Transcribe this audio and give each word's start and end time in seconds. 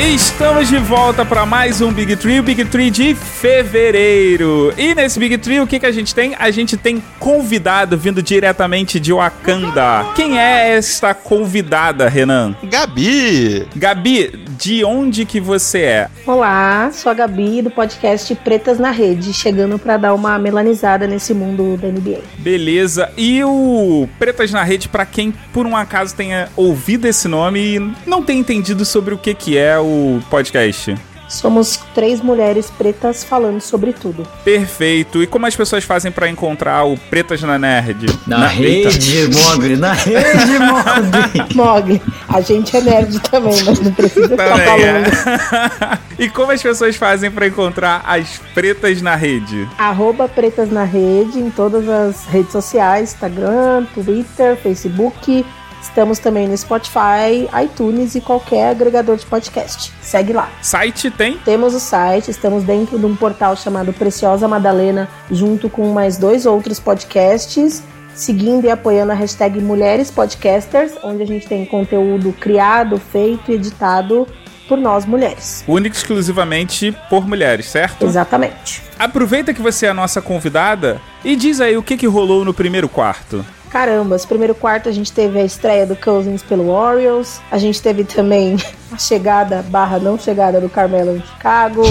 Estamos 0.00 0.68
de 0.68 0.78
volta 0.78 1.24
para 1.24 1.44
mais 1.44 1.80
um 1.80 1.92
Big 1.92 2.14
Tree, 2.14 2.38
o 2.38 2.42
Big 2.44 2.64
Tree 2.66 2.88
de 2.88 3.16
fevereiro. 3.16 4.72
E 4.78 4.94
nesse 4.94 5.18
Big 5.18 5.36
Tree, 5.38 5.58
o 5.60 5.66
que, 5.66 5.80
que 5.80 5.86
a 5.86 5.90
gente 5.90 6.14
tem? 6.14 6.36
A 6.38 6.52
gente 6.52 6.76
tem 6.76 7.02
convidado 7.18 7.98
vindo 7.98 8.22
diretamente 8.22 9.00
de 9.00 9.12
Wakanda. 9.12 10.06
Quem 10.14 10.38
é 10.38 10.76
esta 10.76 11.12
convidada, 11.14 12.08
Renan? 12.08 12.54
Gabi! 12.62 13.66
Gabi, 13.74 14.44
de 14.56 14.84
onde 14.84 15.24
que 15.24 15.40
você 15.40 15.80
é? 15.80 16.08
Olá, 16.24 16.90
sou 16.92 17.10
a 17.10 17.14
Gabi 17.14 17.60
do 17.60 17.70
podcast 17.70 18.32
Pretas 18.36 18.78
na 18.78 18.92
Rede, 18.92 19.32
chegando 19.32 19.80
para 19.80 19.96
dar 19.96 20.14
uma 20.14 20.38
melanizada 20.38 21.08
nesse 21.08 21.34
mundo 21.34 21.76
da 21.76 21.88
NBA. 21.88 22.20
Beleza. 22.38 23.10
E 23.16 23.42
o 23.42 24.08
Pretas 24.16 24.52
na 24.52 24.62
Rede, 24.62 24.88
para 24.88 25.04
quem 25.04 25.34
por 25.52 25.66
um 25.66 25.76
acaso 25.76 26.14
tenha 26.14 26.48
ouvido 26.54 27.06
esse 27.06 27.26
nome 27.26 27.76
e 27.76 27.92
não 28.06 28.22
tem 28.22 28.38
entendido 28.38 28.84
sobre 28.84 29.12
o 29.12 29.18
que 29.18 29.34
que 29.34 29.58
é 29.58 29.76
o 29.76 29.87
podcast? 30.30 30.94
Somos 31.28 31.78
três 31.94 32.22
mulheres 32.22 32.70
pretas 32.70 33.22
falando 33.22 33.60
sobre 33.60 33.92
tudo. 33.92 34.26
Perfeito. 34.42 35.22
E 35.22 35.26
como 35.26 35.44
as 35.44 35.54
pessoas 35.54 35.84
fazem 35.84 36.10
para 36.10 36.28
encontrar 36.28 36.84
o 36.84 36.96
Pretas 36.96 37.42
na 37.42 37.58
Nerd? 37.58 38.06
Na, 38.26 38.38
na 38.38 38.46
rede, 38.46 39.28
Mogli. 39.28 39.76
Na 39.76 39.92
rede, 39.92 40.58
Mogli. 40.58 41.54
Mogli. 41.54 42.02
A 42.28 42.40
gente 42.40 42.74
é 42.74 42.80
nerd 42.80 43.20
também, 43.20 43.62
mas 43.62 43.78
não 43.78 43.92
precisa 43.92 44.28
ficar 44.30 44.58
falando. 44.58 45.06
É. 45.06 45.98
e 46.24 46.30
como 46.30 46.50
as 46.50 46.62
pessoas 46.62 46.96
fazem 46.96 47.30
para 47.30 47.46
encontrar 47.46 48.02
as 48.06 48.40
Pretas 48.54 49.02
na 49.02 49.14
Rede? 49.14 49.68
Arroba 49.76 50.28
Pretas 50.28 50.70
na 50.70 50.84
Rede 50.84 51.38
em 51.38 51.50
todas 51.50 51.86
as 51.86 52.24
redes 52.24 52.52
sociais. 52.52 53.12
Instagram, 53.12 53.84
Twitter, 53.94 54.56
Facebook 54.56 55.44
Estamos 55.80 56.18
também 56.18 56.48
no 56.48 56.56
Spotify, 56.56 57.48
iTunes 57.64 58.14
e 58.14 58.20
qualquer 58.20 58.70
agregador 58.70 59.16
de 59.16 59.26
podcast. 59.26 59.92
Segue 60.02 60.32
lá. 60.32 60.50
Site 60.62 61.10
tem? 61.10 61.38
Temos 61.38 61.74
o 61.74 61.80
site, 61.80 62.30
estamos 62.30 62.64
dentro 62.64 62.98
de 62.98 63.06
um 63.06 63.16
portal 63.16 63.56
chamado 63.56 63.92
Preciosa 63.92 64.46
Madalena, 64.46 65.08
junto 65.30 65.68
com 65.68 65.92
mais 65.92 66.16
dois 66.16 66.46
outros 66.46 66.78
podcasts 66.78 67.82
seguindo 68.18 68.64
e 68.64 68.70
apoiando 68.70 69.12
a 69.12 69.14
hashtag 69.14 69.60
Mulheres 69.60 70.10
Podcasters, 70.10 70.92
onde 71.02 71.22
a 71.22 71.26
gente 71.26 71.46
tem 71.46 71.64
conteúdo 71.64 72.32
criado, 72.32 72.98
feito 72.98 73.50
e 73.52 73.54
editado 73.54 74.26
por 74.68 74.76
nós 74.76 75.06
mulheres. 75.06 75.64
Único 75.66 75.96
exclusivamente 75.96 76.94
por 77.08 77.26
mulheres, 77.26 77.66
certo? 77.66 78.04
Exatamente. 78.04 78.82
Aproveita 78.98 79.54
que 79.54 79.62
você 79.62 79.86
é 79.86 79.88
a 79.88 79.94
nossa 79.94 80.20
convidada 80.20 81.00
e 81.24 81.34
diz 81.36 81.60
aí 81.60 81.76
o 81.76 81.82
que, 81.82 81.96
que 81.96 82.06
rolou 82.06 82.44
no 82.44 82.52
primeiro 82.52 82.88
quarto. 82.88 83.44
Caramba, 83.70 84.16
esse 84.16 84.26
primeiro 84.26 84.54
quarto 84.54 84.88
a 84.88 84.92
gente 84.92 85.12
teve 85.12 85.38
a 85.38 85.44
estreia 85.44 85.86
do 85.86 85.94
Cousins 85.94 86.42
pelo 86.42 86.68
Orioles, 86.68 87.40
a 87.50 87.58
gente 87.58 87.80
teve 87.82 88.04
também 88.04 88.56
a 88.90 88.98
chegada 88.98 89.62
barra 89.62 89.98
não 89.98 90.18
chegada 90.18 90.60
do 90.60 90.68
Carmelo 90.68 91.16
em 91.16 91.22
Chicago, 91.22 91.82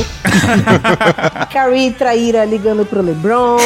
Carrie 1.52 1.92
Traíra 1.92 2.44
ligando 2.45 2.86
pro 2.86 3.02
LeBron 3.02 3.58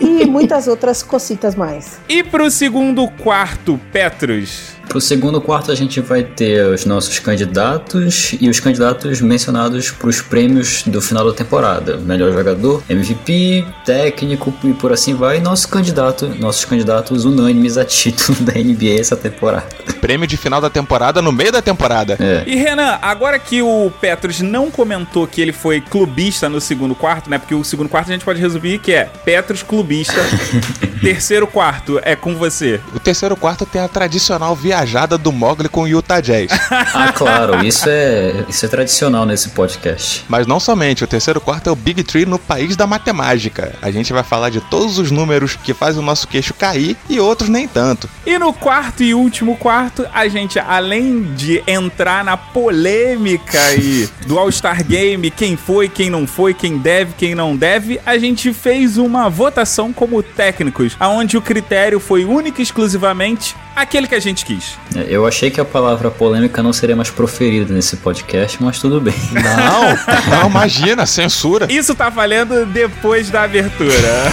e 0.00 0.26
muitas 0.26 0.66
outras 0.66 1.02
cocitas 1.02 1.54
mais. 1.54 1.98
E 2.08 2.22
pro 2.22 2.50
segundo 2.50 3.08
quarto, 3.08 3.80
Petrus? 3.92 4.75
Pro 4.88 5.00
segundo 5.00 5.40
quarto 5.40 5.70
a 5.72 5.74
gente 5.74 6.00
vai 6.00 6.22
ter 6.22 6.64
os 6.66 6.84
nossos 6.84 7.18
candidatos 7.18 8.34
e 8.40 8.48
os 8.48 8.60
candidatos 8.60 9.20
mencionados 9.20 9.90
para 9.90 10.08
os 10.08 10.20
prêmios 10.20 10.84
do 10.84 11.00
final 11.00 11.26
da 11.26 11.32
temporada. 11.32 11.96
Melhor 11.96 12.32
jogador, 12.32 12.82
MVP, 12.88 13.64
técnico 13.84 14.54
e 14.64 14.72
por 14.72 14.92
assim 14.92 15.14
vai. 15.14 15.38
E 15.38 15.40
nosso 15.40 15.68
candidato, 15.68 16.26
nossos 16.38 16.64
candidatos 16.64 17.24
unânimes 17.24 17.76
a 17.76 17.84
título 17.84 18.38
da 18.44 18.52
NBA 18.52 19.00
essa 19.00 19.16
temporada. 19.16 19.66
Prêmio 20.00 20.26
de 20.26 20.36
final 20.36 20.60
da 20.60 20.70
temporada 20.70 21.20
no 21.20 21.32
meio 21.32 21.50
da 21.50 21.60
temporada. 21.60 22.16
É. 22.20 22.44
E 22.46 22.56
Renan, 22.56 22.98
agora 23.02 23.38
que 23.38 23.60
o 23.62 23.90
Petros 24.00 24.40
não 24.40 24.70
comentou 24.70 25.26
que 25.26 25.40
ele 25.40 25.52
foi 25.52 25.80
clubista 25.80 26.48
no 26.48 26.60
segundo 26.60 26.94
quarto, 26.94 27.28
né? 27.28 27.38
Porque 27.38 27.54
o 27.54 27.64
segundo 27.64 27.88
quarto 27.88 28.10
a 28.10 28.12
gente 28.12 28.24
pode 28.24 28.40
resumir 28.40 28.78
que 28.78 28.92
é 28.92 29.04
Petros 29.04 29.62
clubista. 29.62 30.14
terceiro 31.02 31.46
quarto 31.46 32.00
é 32.02 32.16
com 32.16 32.34
você. 32.34 32.80
O 32.94 33.00
terceiro 33.00 33.36
quarto 33.36 33.66
tem 33.66 33.80
a 33.80 33.88
tradicional 33.88 34.54
via 34.54 34.75
viajada 34.76 35.16
do 35.16 35.32
Mogli 35.32 35.68
com 35.70 35.82
o 35.82 35.88
Utah 35.88 36.20
Jazz. 36.20 36.50
ah, 36.70 37.10
claro, 37.12 37.64
isso 37.64 37.86
é, 37.88 38.44
isso 38.46 38.66
é 38.66 38.68
tradicional 38.68 39.24
nesse 39.24 39.50
podcast. 39.50 40.24
Mas 40.28 40.46
não 40.46 40.60
somente, 40.60 41.02
o 41.02 41.06
terceiro 41.06 41.40
quarto 41.40 41.70
é 41.70 41.72
o 41.72 41.76
Big 41.76 42.02
Tree 42.02 42.26
no 42.26 42.38
país 42.38 42.76
da 42.76 42.86
matemática. 42.86 43.74
A 43.80 43.90
gente 43.90 44.12
vai 44.12 44.22
falar 44.22 44.50
de 44.50 44.60
todos 44.60 44.98
os 44.98 45.10
números 45.10 45.56
que 45.56 45.72
fazem 45.72 46.02
o 46.02 46.04
nosso 46.04 46.28
queixo 46.28 46.52
cair 46.52 46.94
e 47.08 47.18
outros 47.18 47.48
nem 47.48 47.66
tanto. 47.66 48.08
E 48.26 48.38
no 48.38 48.52
quarto 48.52 49.02
e 49.02 49.14
último 49.14 49.56
quarto, 49.56 50.06
a 50.12 50.28
gente, 50.28 50.58
além 50.58 51.22
de 51.34 51.62
entrar 51.66 52.22
na 52.22 52.36
polêmica 52.36 53.74
e 53.74 54.06
do 54.26 54.38
All-Star 54.38 54.84
Game, 54.84 55.30
quem 55.30 55.56
foi, 55.56 55.88
quem 55.88 56.10
não 56.10 56.26
foi, 56.26 56.52
quem 56.52 56.76
deve, 56.76 57.14
quem 57.16 57.34
não 57.34 57.56
deve, 57.56 57.98
a 58.04 58.18
gente 58.18 58.52
fez 58.52 58.98
uma 58.98 59.30
votação 59.30 59.90
como 59.92 60.22
técnicos, 60.22 60.94
aonde 61.00 61.38
o 61.38 61.42
critério 61.42 61.98
foi 61.98 62.24
único 62.26 62.60
e 62.60 62.62
exclusivamente 62.62 63.56
aquele 63.76 64.08
que 64.08 64.14
a 64.14 64.20
gente 64.20 64.44
quis. 64.44 64.65
Eu 65.08 65.26
achei 65.26 65.50
que 65.50 65.60
a 65.60 65.64
palavra 65.64 66.10
polêmica 66.10 66.62
não 66.62 66.72
seria 66.72 66.96
mais 66.96 67.10
proferida 67.10 67.72
nesse 67.72 67.96
podcast, 67.96 68.62
mas 68.62 68.78
tudo 68.78 69.00
bem. 69.00 69.14
Não, 69.32 70.40
não, 70.40 70.48
imagina, 70.50 71.04
censura. 71.06 71.66
Isso 71.70 71.94
tá 71.94 72.08
valendo 72.08 72.66
depois 72.66 73.30
da 73.30 73.42
abertura. 73.42 74.32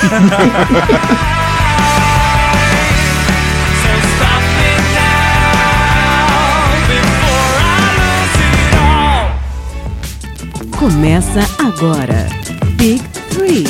Começa 10.77 11.39
agora. 11.59 12.27
Big 12.75 13.01
Three. 13.29 13.65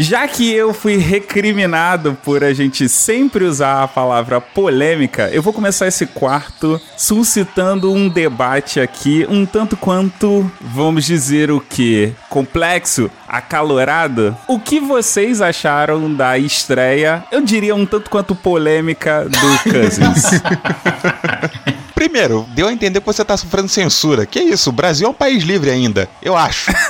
Já 0.00 0.26
que 0.26 0.50
eu 0.50 0.72
fui 0.72 0.96
recriminado 0.96 2.16
por 2.24 2.42
a 2.42 2.54
gente 2.54 2.88
sempre 2.88 3.44
usar 3.44 3.82
a 3.82 3.88
palavra 3.88 4.40
polêmica, 4.40 5.28
eu 5.30 5.42
vou 5.42 5.52
começar 5.52 5.86
esse 5.86 6.06
quarto 6.06 6.80
suscitando 6.96 7.92
um 7.92 8.08
debate 8.08 8.80
aqui, 8.80 9.26
um 9.28 9.44
tanto 9.44 9.76
quanto, 9.76 10.50
vamos 10.58 11.04
dizer 11.04 11.50
o 11.50 11.60
que? 11.60 12.14
Complexo, 12.30 13.10
acalorado. 13.28 14.34
O 14.48 14.58
que 14.58 14.80
vocês 14.80 15.42
acharam 15.42 16.10
da 16.14 16.38
estreia, 16.38 17.22
eu 17.30 17.42
diria 17.42 17.74
um 17.74 17.84
tanto 17.84 18.08
quanto 18.08 18.34
polêmica 18.34 19.26
do 19.28 19.58
Cousins? 19.70 20.40
Primeiro, 22.00 22.46
deu 22.54 22.66
a 22.66 22.72
entender 22.72 22.98
que 22.98 23.04
você 23.04 23.22
tá 23.22 23.36
sofrendo 23.36 23.68
censura. 23.68 24.24
Que 24.24 24.40
isso? 24.40 24.70
O 24.70 24.72
Brasil 24.72 25.06
é 25.06 25.10
um 25.10 25.12
país 25.12 25.44
livre 25.44 25.68
ainda, 25.68 26.08
eu 26.22 26.34
acho. 26.34 26.70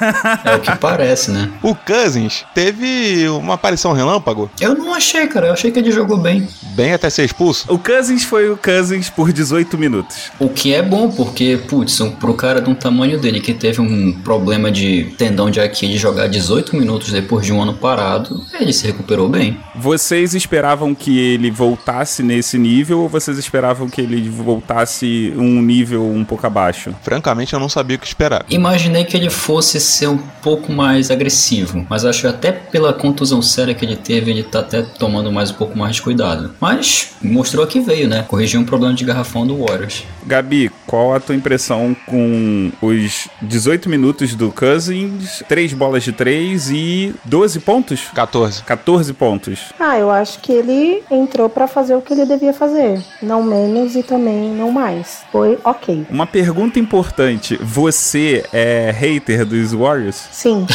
É 0.44 0.54
o 0.54 0.60
que 0.60 0.74
parece, 0.76 1.30
né? 1.30 1.50
O 1.62 1.74
Cousins 1.74 2.44
teve 2.54 3.28
uma 3.28 3.54
aparição 3.54 3.92
relâmpago? 3.92 4.50
Eu 4.60 4.74
não 4.74 4.94
achei, 4.94 5.26
cara. 5.26 5.48
Eu 5.48 5.52
achei 5.52 5.70
que 5.70 5.78
ele 5.78 5.90
jogou 5.90 6.16
bem. 6.16 6.48
Bem 6.74 6.92
até 6.92 7.10
ser 7.10 7.24
expulso? 7.24 7.66
O 7.72 7.78
Cousins 7.78 8.24
foi 8.24 8.50
o 8.50 8.56
Cousins 8.56 9.10
por 9.10 9.32
18 9.32 9.76
minutos. 9.76 10.30
O 10.38 10.48
que 10.48 10.72
é 10.72 10.82
bom, 10.82 11.10
porque, 11.10 11.60
putz, 11.68 12.00
pro 12.18 12.34
cara 12.34 12.60
de 12.60 12.70
um 12.70 12.74
tamanho 12.74 13.18
dele 13.18 13.40
que 13.40 13.52
teve 13.52 13.80
um 13.80 14.12
problema 14.12 14.70
de 14.70 15.12
tendão 15.18 15.50
de 15.50 15.60
aqui 15.60 15.88
de 15.88 15.98
jogar 15.98 16.28
18 16.28 16.76
minutos 16.76 17.12
depois 17.12 17.44
de 17.44 17.52
um 17.52 17.60
ano 17.60 17.74
parado, 17.74 18.44
ele 18.58 18.72
se 18.72 18.86
recuperou 18.86 19.28
bem. 19.28 19.58
Vocês 19.74 20.34
esperavam 20.34 20.94
que 20.94 21.18
ele 21.18 21.50
voltasse 21.50 22.22
nesse 22.22 22.56
nível 22.56 23.00
ou 23.00 23.08
vocês 23.08 23.36
esperavam 23.36 23.88
que 23.88 24.00
ele 24.00 24.28
voltasse 24.28 24.99
fosse 25.00 25.32
um 25.36 25.62
nível 25.62 26.04
um 26.04 26.24
pouco 26.24 26.46
abaixo? 26.46 26.94
Francamente, 27.02 27.54
eu 27.54 27.60
não 27.60 27.68
sabia 27.68 27.96
o 27.96 27.98
que 27.98 28.06
esperar. 28.06 28.44
Imaginei 28.50 29.04
que 29.04 29.16
ele 29.16 29.30
fosse 29.30 29.80
ser 29.80 30.08
um 30.08 30.18
pouco 30.42 30.72
mais 30.72 31.10
agressivo, 31.10 31.86
mas 31.88 32.04
acho 32.04 32.22
que 32.22 32.26
até 32.26 32.52
pela 32.52 32.92
contusão 32.92 33.40
séria 33.40 33.74
que 33.74 33.84
ele 33.84 33.96
teve, 33.96 34.30
ele 34.30 34.42
tá 34.42 34.60
até 34.60 34.82
tomando 34.82 35.32
mais 35.32 35.50
um 35.50 35.54
pouco 35.54 35.78
mais 35.78 35.96
de 35.96 36.02
cuidado. 36.02 36.54
Mas 36.60 37.12
mostrou 37.22 37.66
que 37.66 37.80
veio, 37.80 38.08
né? 38.08 38.24
Corrigiu 38.28 38.60
um 38.60 38.64
problema 38.64 38.94
de 38.94 39.04
garrafão 39.04 39.46
do 39.46 39.64
Warriors. 39.64 40.04
Gabi, 40.26 40.70
qual 40.86 41.14
a 41.14 41.20
tua 41.20 41.34
impressão 41.34 41.96
com 42.06 42.70
os 42.82 43.28
18 43.40 43.88
minutos 43.88 44.34
do 44.34 44.52
Cousins, 44.52 45.42
3 45.48 45.72
bolas 45.72 46.04
de 46.04 46.12
3 46.12 46.70
e 46.70 47.14
12 47.24 47.60
pontos? 47.60 48.08
14. 48.14 48.62
14 48.64 49.12
pontos. 49.14 49.60
Ah, 49.78 49.98
eu 49.98 50.10
acho 50.10 50.38
que 50.40 50.52
ele 50.52 51.02
entrou 51.10 51.48
para 51.48 51.66
fazer 51.66 51.94
o 51.94 52.02
que 52.02 52.12
ele 52.12 52.26
devia 52.26 52.52
fazer. 52.52 53.02
Não 53.22 53.42
menos 53.42 53.96
e 53.96 54.02
também 54.02 54.50
não 54.50 54.70
mais 54.70 54.89
mais. 54.90 55.22
Foi 55.30 55.58
ok. 55.64 56.06
Uma 56.10 56.26
pergunta 56.26 56.78
importante: 56.78 57.58
você 57.62 58.44
é 58.52 58.90
hater 58.90 59.46
dos 59.46 59.72
Warriors? 59.72 60.28
Sim. 60.32 60.66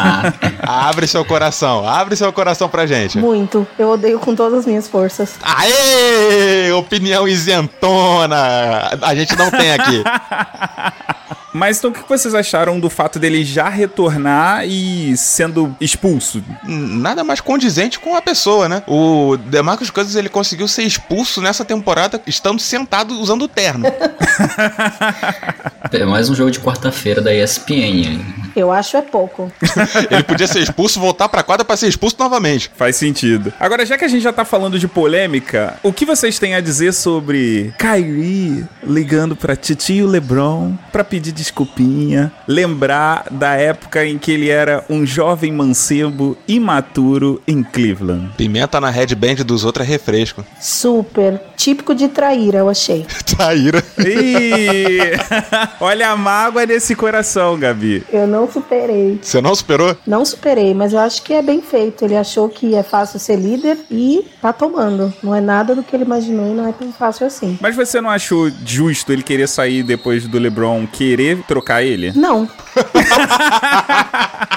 abre 0.62 1.06
seu 1.06 1.24
coração, 1.24 1.86
abre 1.86 2.16
seu 2.16 2.32
coração 2.32 2.68
pra 2.68 2.86
gente. 2.86 3.18
Muito. 3.18 3.66
Eu 3.78 3.90
odeio 3.90 4.18
com 4.18 4.34
todas 4.34 4.60
as 4.60 4.66
minhas 4.66 4.88
forças. 4.88 5.38
Aê! 5.42 6.72
Opinião 6.72 7.28
isentona! 7.28 8.98
A 9.02 9.14
gente 9.14 9.36
não 9.36 9.50
tem 9.50 9.72
aqui. 9.72 10.02
Mas 11.52 11.78
então 11.78 11.90
o 11.90 11.94
que 11.94 12.08
vocês 12.08 12.34
acharam 12.34 12.78
do 12.78 12.88
fato 12.88 13.18
dele 13.18 13.44
já 13.44 13.68
retornar 13.68 14.66
e 14.66 15.16
sendo 15.16 15.74
expulso? 15.80 16.42
Nada 16.64 17.24
mais 17.24 17.40
condizente 17.40 17.98
com 17.98 18.14
a 18.14 18.22
pessoa, 18.22 18.68
né? 18.68 18.82
O 18.86 19.36
DeMarcus 19.36 19.90
Cousins 19.90 20.14
ele 20.14 20.28
conseguiu 20.28 20.68
ser 20.68 20.82
expulso 20.82 21.40
nessa 21.40 21.64
temporada 21.64 22.20
estando 22.26 22.60
sentado 22.60 23.18
usando 23.18 23.42
o 23.42 23.48
terno. 23.48 23.86
É 25.92 26.04
mais 26.04 26.30
um 26.30 26.34
jogo 26.36 26.52
de 26.52 26.60
quarta-feira 26.60 27.20
da 27.20 27.34
ESPN. 27.34 28.20
Eu 28.54 28.70
acho 28.70 28.96
é 28.96 29.02
pouco. 29.02 29.50
ele 30.10 30.22
podia 30.22 30.46
ser 30.46 30.60
expulso, 30.60 31.00
voltar 31.00 31.28
pra 31.28 31.42
quadra 31.42 31.64
pra 31.64 31.76
ser 31.76 31.88
expulso 31.88 32.16
novamente. 32.18 32.70
Faz 32.76 32.96
sentido. 32.96 33.52
Agora, 33.58 33.84
já 33.84 33.98
que 33.98 34.04
a 34.04 34.08
gente 34.08 34.22
já 34.22 34.32
tá 34.32 34.44
falando 34.44 34.78
de 34.78 34.86
polêmica, 34.86 35.78
o 35.82 35.92
que 35.92 36.04
vocês 36.04 36.38
têm 36.38 36.54
a 36.54 36.60
dizer 36.60 36.92
sobre 36.92 37.74
Kyrie 37.76 38.64
ligando 38.84 39.34
pra 39.34 39.56
titio 39.56 40.06
LeBron 40.06 40.74
pra 40.92 41.02
pedir 41.02 41.32
desculpinha, 41.40 42.32
lembrar 42.46 43.26
da 43.30 43.54
época 43.54 44.04
em 44.04 44.18
que 44.18 44.30
ele 44.30 44.48
era 44.48 44.84
um 44.88 45.06
jovem 45.06 45.52
mancebo 45.52 46.36
imaturo 46.46 47.40
em 47.48 47.62
Cleveland? 47.62 48.30
Pimenta 48.36 48.80
na 48.80 48.90
headband 48.90 49.36
dos 49.36 49.64
outros 49.64 49.86
é 49.86 49.90
refresco. 49.90 50.44
Super. 50.60 51.40
Típico 51.56 51.94
de 51.94 52.08
traíra, 52.08 52.58
eu 52.58 52.68
achei. 52.68 53.06
Traíra. 53.24 53.82
Ih! 53.98 54.98
Olha 55.80 56.10
a 56.10 56.16
mágoa 56.16 56.66
desse 56.66 56.94
coração, 56.94 57.58
Gabi. 57.58 58.04
Eu 58.12 58.26
não 58.26 58.50
superei. 58.50 59.18
Você 59.22 59.40
não 59.40 59.54
superou? 59.54 59.96
Não 60.06 60.24
superei, 60.24 60.74
mas 60.74 60.92
eu 60.92 60.98
acho 60.98 61.22
que 61.22 61.32
é 61.32 61.42
bem 61.42 61.62
feito. 61.62 62.04
Ele 62.04 62.16
achou 62.16 62.48
que 62.48 62.74
é 62.74 62.82
fácil 62.82 63.18
ser 63.18 63.36
líder 63.36 63.78
e 63.90 64.26
tá 64.40 64.52
tomando. 64.52 65.12
Não 65.22 65.34
é 65.34 65.40
nada 65.40 65.74
do 65.74 65.82
que 65.82 65.94
ele 65.96 66.04
imaginou 66.04 66.46
e 66.46 66.54
não 66.54 66.68
é 66.68 66.72
tão 66.72 66.92
fácil 66.92 67.26
assim. 67.26 67.58
Mas 67.60 67.74
você 67.74 68.00
não 68.00 68.10
achou 68.10 68.50
justo 68.64 69.12
ele 69.12 69.22
querer 69.22 69.48
sair 69.48 69.82
depois 69.82 70.26
do 70.26 70.38
LeBron 70.38 70.86
querer 70.86 71.29
trocar 71.36 71.82
ele? 71.82 72.12
Não. 72.14 72.48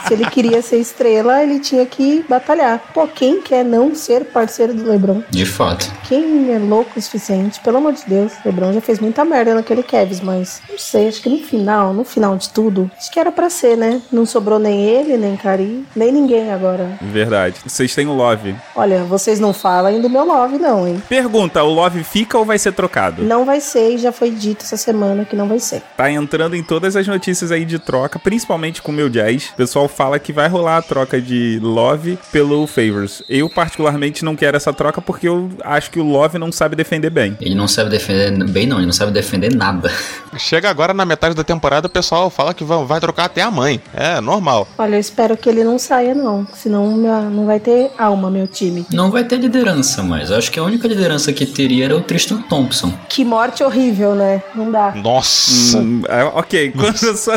Se 0.07 0.13
ele 0.13 0.29
queria 0.29 0.61
ser 0.61 0.77
estrela, 0.77 1.41
ele 1.41 1.59
tinha 1.59 1.85
que 1.85 2.25
batalhar. 2.27 2.81
Pô, 2.93 3.07
quem 3.07 3.41
quer 3.41 3.63
não 3.63 3.95
ser 3.95 4.25
parceiro 4.25 4.73
do 4.73 4.89
LeBron? 4.89 5.23
De 5.29 5.45
fato. 5.45 5.89
Quem 6.03 6.53
é 6.53 6.59
louco 6.59 6.99
o 6.99 7.01
suficiente? 7.01 7.59
Pelo 7.61 7.77
amor 7.77 7.93
de 7.93 8.03
Deus, 8.05 8.33
LeBron 8.43 8.73
já 8.73 8.81
fez 8.81 8.99
muita 8.99 9.23
merda 9.23 9.55
naquele 9.55 9.81
Kevs, 9.81 10.19
mas 10.19 10.61
não 10.69 10.77
sei, 10.77 11.07
acho 11.07 11.21
que 11.21 11.29
no 11.29 11.39
final, 11.39 11.93
no 11.93 12.03
final 12.03 12.35
de 12.35 12.49
tudo, 12.49 12.91
acho 12.97 13.11
que 13.11 13.19
era 13.19 13.31
pra 13.31 13.49
ser, 13.49 13.77
né? 13.77 14.01
Não 14.11 14.25
sobrou 14.25 14.59
nem 14.59 14.83
ele, 14.83 15.17
nem 15.17 15.37
Cari, 15.37 15.85
nem 15.95 16.11
ninguém 16.11 16.51
agora. 16.51 16.97
Verdade. 17.01 17.55
Vocês 17.65 17.95
têm 17.95 18.07
o 18.07 18.13
Love. 18.13 18.55
Olha, 18.75 19.03
vocês 19.05 19.39
não 19.39 19.53
falam 19.53 20.01
do 20.01 20.09
meu 20.09 20.25
Love, 20.25 20.57
não, 20.57 20.87
hein? 20.87 21.01
Pergunta: 21.07 21.63
o 21.63 21.73
Love 21.73 22.03
fica 22.03 22.37
ou 22.37 22.45
vai 22.45 22.59
ser 22.59 22.73
trocado? 22.73 23.23
Não 23.23 23.45
vai 23.45 23.59
ser 23.59 23.91
e 23.91 23.97
já 23.97 24.11
foi 24.11 24.31
dito 24.31 24.63
essa 24.63 24.77
semana 24.77 25.25
que 25.25 25.35
não 25.35 25.47
vai 25.47 25.59
ser. 25.59 25.81
Tá 25.95 26.11
entrando 26.11 26.55
em 26.55 26.62
todas 26.63 26.95
as 26.95 27.07
notícias 27.07 27.51
aí 27.51 27.65
de 27.65 27.77
troca, 27.79 28.17
principalmente 28.19 28.81
com 28.81 28.91
o 28.91 28.95
meu 28.95 29.09
Jazz. 29.09 29.49
O 29.53 29.55
pessoal 29.55 29.87
fala 29.87 30.17
que 30.19 30.31
vai 30.33 30.47
rolar 30.47 30.77
a 30.77 30.81
troca 30.81 31.21
de 31.21 31.59
Love 31.61 32.17
pelo 32.31 32.65
Favors. 32.67 33.21
Eu, 33.29 33.49
particularmente, 33.49 34.23
não 34.25 34.35
quero 34.35 34.57
essa 34.57 34.73
troca 34.73 35.01
porque 35.01 35.27
eu 35.27 35.49
acho 35.63 35.91
que 35.91 35.99
o 35.99 36.03
Love 36.03 36.37
não 36.37 36.51
sabe 36.51 36.75
defender 36.75 37.09
bem. 37.09 37.37
Ele 37.41 37.55
não 37.55 37.67
sabe 37.67 37.89
defender 37.89 38.31
bem, 38.49 38.65
não. 38.65 38.77
Ele 38.77 38.85
não 38.85 38.93
sabe 38.93 39.11
defender 39.11 39.53
nada. 39.53 39.91
Chega 40.37 40.69
agora 40.69 40.93
na 40.93 41.05
metade 41.05 41.35
da 41.35 41.43
temporada, 41.43 41.87
o 41.87 41.89
pessoal 41.89 42.29
fala 42.29 42.53
que 42.53 42.63
vai, 42.63 42.83
vai 42.85 42.99
trocar 42.99 43.25
até 43.25 43.41
a 43.41 43.51
mãe. 43.51 43.81
É 43.93 44.19
normal. 44.21 44.67
Olha, 44.77 44.95
eu 44.95 44.99
espero 44.99 45.37
que 45.37 45.49
ele 45.49 45.63
não 45.63 45.77
saia, 45.77 46.15
não. 46.15 46.47
Senão 46.53 46.95
não 46.97 47.45
vai 47.45 47.59
ter 47.59 47.91
alma, 47.97 48.29
meu 48.31 48.47
time. 48.47 48.85
Não 48.91 49.11
vai 49.11 49.23
ter 49.23 49.37
liderança, 49.37 50.01
mas 50.03 50.29
eu 50.29 50.37
acho 50.37 50.51
que 50.51 50.59
a 50.59 50.63
única 50.63 50.87
liderança 50.87 51.31
que 51.33 51.45
teria 51.45 51.85
era 51.85 51.95
o 51.95 52.01
Tristan 52.01 52.41
Thompson. 52.43 52.91
Que 53.09 53.23
morte 53.23 53.63
horrível, 53.63 54.15
né? 54.15 54.41
Não 54.55 54.71
dá. 54.71 54.93
Nossa, 54.95 55.77
Hum, 55.77 56.01
é, 56.07 56.23
ok, 56.53 56.71
quando 56.71 57.03
eu 57.03 57.17
só... 57.17 57.33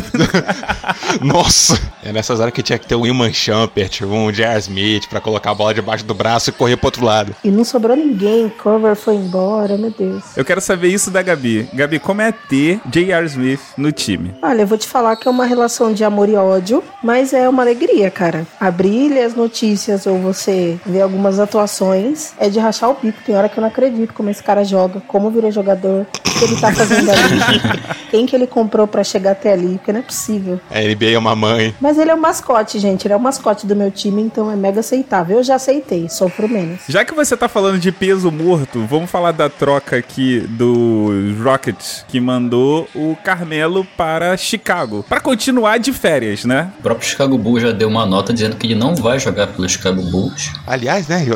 nossa. 1.24 1.80
É 2.04 2.12
nessas 2.12 2.38
horas 2.38 2.52
que 2.52 2.62
tinha 2.62 2.78
que 2.78 2.86
ter 2.86 2.94
um 2.94 3.04
Iman 3.04 3.32
Shumpert, 3.32 4.02
um 4.02 4.30
J.R. 4.30 4.58
Smith 4.60 5.08
pra 5.08 5.20
colocar 5.20 5.50
a 5.50 5.54
bola 5.54 5.74
debaixo 5.74 6.04
do 6.04 6.14
braço 6.14 6.50
e 6.50 6.52
correr 6.52 6.76
pro 6.76 6.86
outro 6.86 7.04
lado. 7.04 7.34
E 7.42 7.50
não 7.50 7.64
sobrou 7.64 7.96
ninguém. 7.96 8.48
Cover 8.48 8.94
foi 8.94 9.16
embora, 9.16 9.76
meu 9.76 9.90
Deus. 9.90 10.22
Eu 10.36 10.44
quero 10.44 10.60
saber 10.60 10.88
isso 10.88 11.10
da 11.10 11.20
Gabi. 11.20 11.68
Gabi, 11.72 11.98
como 11.98 12.22
é 12.22 12.30
ter 12.30 12.80
J.R. 12.86 13.26
Smith 13.26 13.60
no 13.76 13.90
time? 13.90 14.34
Olha, 14.40 14.62
eu 14.62 14.66
vou 14.66 14.78
te 14.78 14.86
falar 14.86 15.16
que 15.16 15.26
é 15.26 15.30
uma 15.30 15.46
relação 15.46 15.92
de 15.92 16.04
amor 16.04 16.28
e 16.28 16.36
ódio, 16.36 16.82
mas 17.02 17.32
é 17.32 17.48
uma 17.48 17.62
alegria, 17.62 18.10
cara. 18.10 18.46
Abrir 18.60 19.18
as 19.18 19.34
notícias 19.34 20.06
ou 20.06 20.18
você 20.18 20.78
ver 20.86 21.00
algumas 21.00 21.40
atuações 21.40 22.34
é 22.38 22.48
de 22.48 22.60
rachar 22.60 22.90
o 22.90 22.94
bico. 22.94 23.18
Tem 23.24 23.34
hora 23.34 23.48
que 23.48 23.58
eu 23.58 23.62
não 23.62 23.68
acredito 23.68 24.12
como 24.12 24.30
esse 24.30 24.42
cara 24.42 24.62
joga, 24.62 25.00
como 25.08 25.30
virou 25.30 25.50
jogador, 25.50 26.06
o 26.24 26.38
que 26.38 26.44
ele 26.44 26.60
tá 26.60 26.72
fazendo 26.72 27.10
ali, 27.10 27.60
quem 28.10 28.26
que 28.26 28.36
ele 28.36 28.46
comprou 28.46 28.86
pra 28.86 29.02
chegar 29.06 29.32
até 29.32 29.52
ali, 29.52 29.78
porque 29.78 29.92
não 29.92 30.00
é 30.00 30.02
possível. 30.02 30.60
A 30.70 30.80
NBA 30.80 31.12
é 31.12 31.18
uma 31.18 31.36
mãe. 31.36 31.74
Mas 31.80 31.98
ele 31.98 32.10
é 32.10 32.14
o 32.14 32.20
mascote, 32.20 32.78
gente. 32.78 33.06
Ele 33.06 33.14
é 33.14 33.16
o 33.16 33.20
mascote 33.20 33.66
do 33.66 33.76
meu 33.76 33.90
time, 33.90 34.22
então 34.22 34.50
é 34.50 34.56
mega 34.56 34.80
aceitável. 34.80 35.38
Eu 35.38 35.44
já 35.44 35.56
aceitei, 35.56 36.08
sofro 36.08 36.48
menos. 36.48 36.80
Já 36.88 37.04
que 37.04 37.14
você 37.14 37.36
tá 37.36 37.48
falando 37.48 37.78
de 37.78 37.92
peso 37.92 38.30
morto, 38.30 38.84
vamos 38.86 39.10
falar 39.10 39.32
da 39.32 39.48
troca 39.48 39.96
aqui 39.96 40.40
do 40.40 41.10
Rockets, 41.42 42.04
que 42.08 42.20
mandou 42.20 42.88
o 42.94 43.16
Carmelo 43.22 43.86
para 43.96 44.36
Chicago. 44.36 45.04
Pra 45.08 45.20
continuar 45.20 45.78
de 45.78 45.92
férias, 45.92 46.44
né? 46.44 46.70
O 46.78 46.82
próprio 46.82 47.08
Chicago 47.08 47.38
Bulls 47.38 47.62
já 47.62 47.72
deu 47.72 47.88
uma 47.88 48.06
nota 48.06 48.32
dizendo 48.32 48.56
que 48.56 48.66
ele 48.66 48.74
não 48.74 48.94
vai 48.94 49.18
jogar 49.18 49.48
pelo 49.48 49.68
Chicago 49.68 50.02
Bulls. 50.02 50.50
Aliás, 50.66 51.08
né, 51.08 51.26